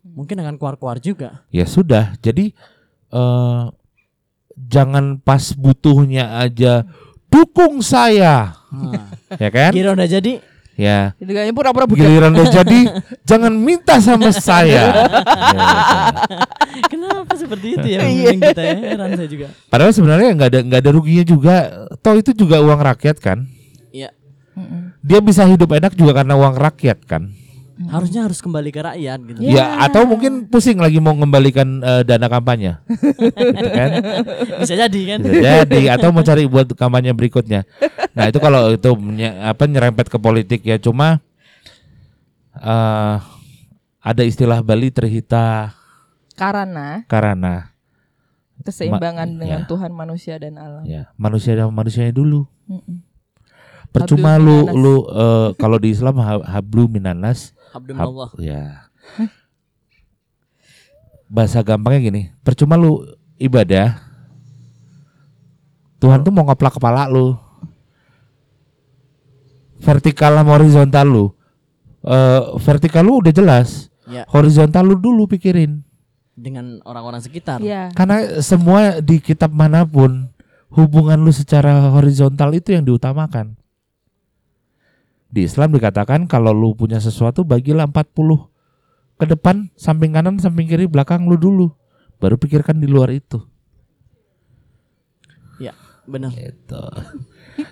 [0.03, 1.43] Mungkin akan keluar-keluar juga.
[1.51, 2.55] Ya sudah, jadi
[3.11, 3.63] eh
[4.55, 6.87] jangan pas butuhnya aja
[7.27, 9.71] dukung saya, Nah, ya kan?
[9.75, 10.39] kira udah jadi
[10.75, 11.15] Ya.
[11.23, 12.81] itu kayaknya pura-pura budak Giliran udah jadi,
[13.23, 14.91] jangan minta sama saya.
[14.91, 15.07] Ya,
[16.91, 18.77] Kenapa seperti itu ya memimpin kita ya?
[18.95, 19.47] Heran saya juga.
[19.71, 21.55] Padahal sebenarnya nggak ada nggak ada ruginya juga.
[22.03, 23.47] Toh itu juga uang rakyat kan.
[23.95, 24.11] Iya.
[24.99, 27.31] Dia bisa hidup enak juga karena uang rakyat kan.
[27.85, 29.39] Harusnya harus kembali ke rakyat gitu.
[29.43, 32.79] Ya atau mungkin pusing lagi mau mengembalikan eh, dana kampanye.
[33.51, 33.91] Gitu kan?
[34.61, 35.19] Bisa jadi kan.
[35.21, 37.67] Bisa jadi atau mau cari buat kampanye berikutnya.
[38.13, 41.19] Nah, itu kalau itu menye- apa nyerempet ke politik ya cuma
[42.55, 43.17] eh
[44.01, 45.75] ada istilah Bali terhita
[46.35, 47.73] Karena karana
[48.61, 49.67] keseimbangan Ma- dengan ya.
[49.67, 50.83] Tuhan manusia dan alam.
[50.85, 52.47] ya manusia dan manusianya dulu.
[52.65, 53.03] Mm-mm.
[53.91, 54.75] Percuma Hablum lu minanas.
[54.77, 58.29] lu eh, kalau di Islam ha- hablu minanas Abdul hab- Allah.
[58.39, 58.65] ya.
[61.27, 63.03] Bahasa gampangnya gini, percuma lu
[63.37, 63.99] ibadah
[65.99, 67.33] Tuhan tuh mau ngeplak kepala lu.
[69.81, 71.27] Vertikal sama horizontal lu.
[72.05, 73.89] Eh vertikal lu udah jelas.
[74.05, 75.81] Ya, Horizontal lu dulu pikirin.
[76.35, 77.63] dengan orang-orang sekitar.
[77.63, 77.95] Iya.
[77.95, 80.29] Karena semua di kitab mana pun
[80.69, 83.55] hubungan lu secara horizontal itu yang diutamakan.
[85.35, 88.55] Di Islam dikatakan kalau lu punya sesuatu bagilah 40
[89.19, 91.75] ke depan, samping kanan, samping kiri, belakang lu dulu.
[92.23, 93.43] Baru pikirkan di luar itu.
[95.59, 95.75] Ya,
[96.07, 96.31] benar.
[96.39, 96.83] Itu.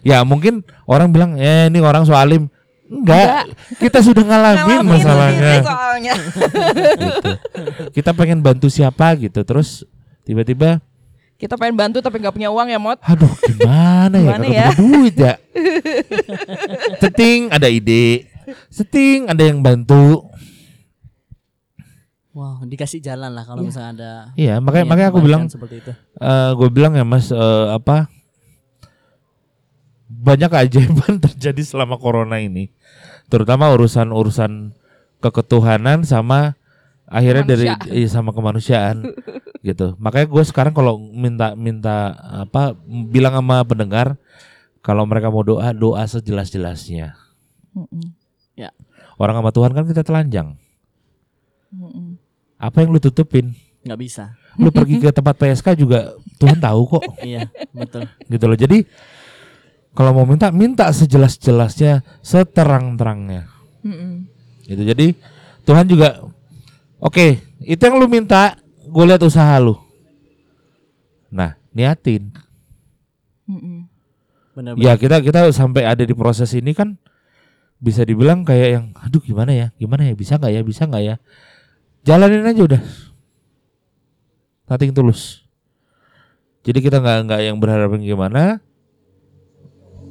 [0.02, 2.51] ya mungkin orang bilang, "Eh, ini orang soalim."
[2.93, 5.52] Enggak, kita sudah ngalamin Ngalamin masalahnya.
[5.56, 7.30] gitu.
[7.97, 9.86] Kita pengen bantu siapa gitu, terus
[10.28, 10.82] tiba-tiba
[11.43, 13.02] Kita pengen bantu tapi nggak punya uang ya, Mot.
[13.02, 14.31] Aduh gimana ya?
[14.31, 14.69] Gimana kalau ya?
[14.78, 15.35] duit ya?
[17.02, 18.31] Seting ada ide.
[18.70, 20.31] Seting ada yang bantu.
[22.31, 25.93] Wow, dikasih jalan lah kalau misalnya ada Iya makanya makanya aku bilang seperti itu.
[26.16, 28.06] eh Gue bilang ya mas eh, Apa?
[30.06, 32.70] Banyak keajaiban terjadi selama corona ini.
[33.27, 34.78] Terutama urusan-urusan
[35.19, 36.55] Keketuhanan sama
[37.12, 39.05] Akhirnya dari iya, sama kemanusiaan
[39.68, 39.93] gitu.
[40.01, 44.16] Makanya gue sekarang kalau minta minta apa bilang sama pendengar
[44.80, 47.12] kalau mereka mau doa doa sejelas-jelasnya.
[47.76, 48.16] Mm-mm.
[49.20, 50.56] Orang sama Tuhan kan kita telanjang.
[51.68, 52.16] Mm-mm.
[52.56, 53.52] Apa yang lu tutupin?
[53.82, 54.24] nggak bisa.
[54.59, 57.05] Lu pergi ke tempat PSK juga Tuhan tahu kok.
[57.26, 58.06] iya, betul.
[58.30, 58.59] Gitu loh.
[58.59, 58.78] Jadi
[59.93, 63.51] kalau mau minta minta sejelas-jelasnya, seterang-terangnya.
[63.82, 64.30] Mm-mm.
[64.64, 64.82] Gitu.
[64.86, 65.06] Jadi
[65.66, 66.22] Tuhan juga
[67.03, 68.55] oke, itu yang lu minta,
[68.87, 69.74] gue lihat usaha lu.
[71.27, 72.31] Nah, niatin.
[73.51, 73.91] Mm-mm.
[74.77, 77.01] Ya kita kita sampai ada di proses ini kan
[77.81, 79.66] bisa dibilang kayak yang aduh gimana ya?
[79.81, 80.12] Gimana ya?
[80.12, 80.61] Bisa nggak ya?
[80.61, 81.16] Bisa nggak ya?
[82.05, 82.83] Jalanin aja udah.
[84.69, 85.41] Nothing tulus.
[86.62, 88.61] Jadi kita nggak nggak yang berharap yang gimana.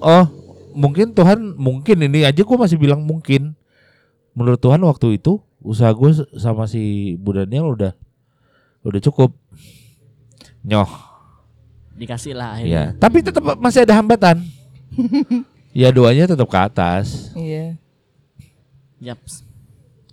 [0.01, 0.25] Oh
[0.73, 3.53] mungkin Tuhan mungkin ini aja gue masih bilang mungkin.
[4.33, 7.93] Menurut Tuhan waktu itu usaha gue sama si Bu Daniel udah
[8.81, 9.31] udah cukup
[10.61, 10.89] nyoh
[11.91, 12.85] Dikasih lah Ya, akhirnya.
[12.97, 14.41] tapi tetap masih ada hambatan.
[15.77, 17.29] ya doanya tetap ke atas.
[17.37, 17.77] Iya,
[18.97, 19.45] Yaps.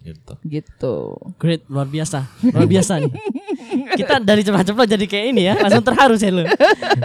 [0.05, 0.33] Gitu.
[0.45, 0.97] gitu.
[1.37, 2.29] Great, luar biasa.
[2.45, 3.13] Luar biasa nih.
[3.97, 6.45] Kita dari cepat-cepat jadi kayak ini ya, langsung terharu saya lo.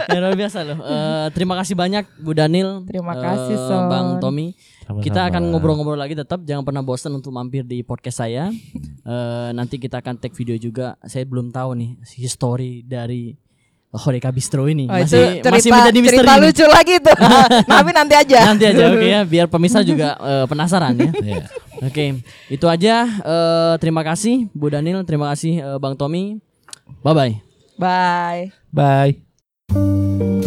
[0.08, 0.76] Ya, luar biasa loh.
[0.80, 2.80] Eh, terima kasih banyak Bu Daniel.
[2.84, 3.88] Terima kasih, Son.
[3.88, 4.52] Bang Tommy.
[4.84, 5.04] Sama-sama.
[5.04, 8.48] Kita akan ngobrol-ngobrol lagi tetap jangan pernah bosan untuk mampir di podcast saya.
[9.04, 10.96] Eh, nanti kita akan take video juga.
[11.04, 13.36] Saya belum tahu nih history dari
[13.94, 14.90] Horeca Bistro ini.
[14.90, 16.18] Oh, masih itu cerita, masih menjadi misteri.
[16.24, 16.44] cerita ini.
[16.48, 17.16] lucu lagi tuh.
[17.76, 18.38] Tapi nanti aja.
[18.50, 21.10] Nanti aja oke ya, biar pemirsa juga eh, penasaran ya.
[21.28, 21.44] Iya.
[21.84, 22.04] Oke,
[22.50, 23.06] itu aja.
[23.06, 26.40] Eh, terima kasih Bu Daniel, terima kasih eh, Bang Tommy.
[27.04, 27.34] Bye bye.
[27.76, 28.42] Bye.
[28.72, 30.43] Bye.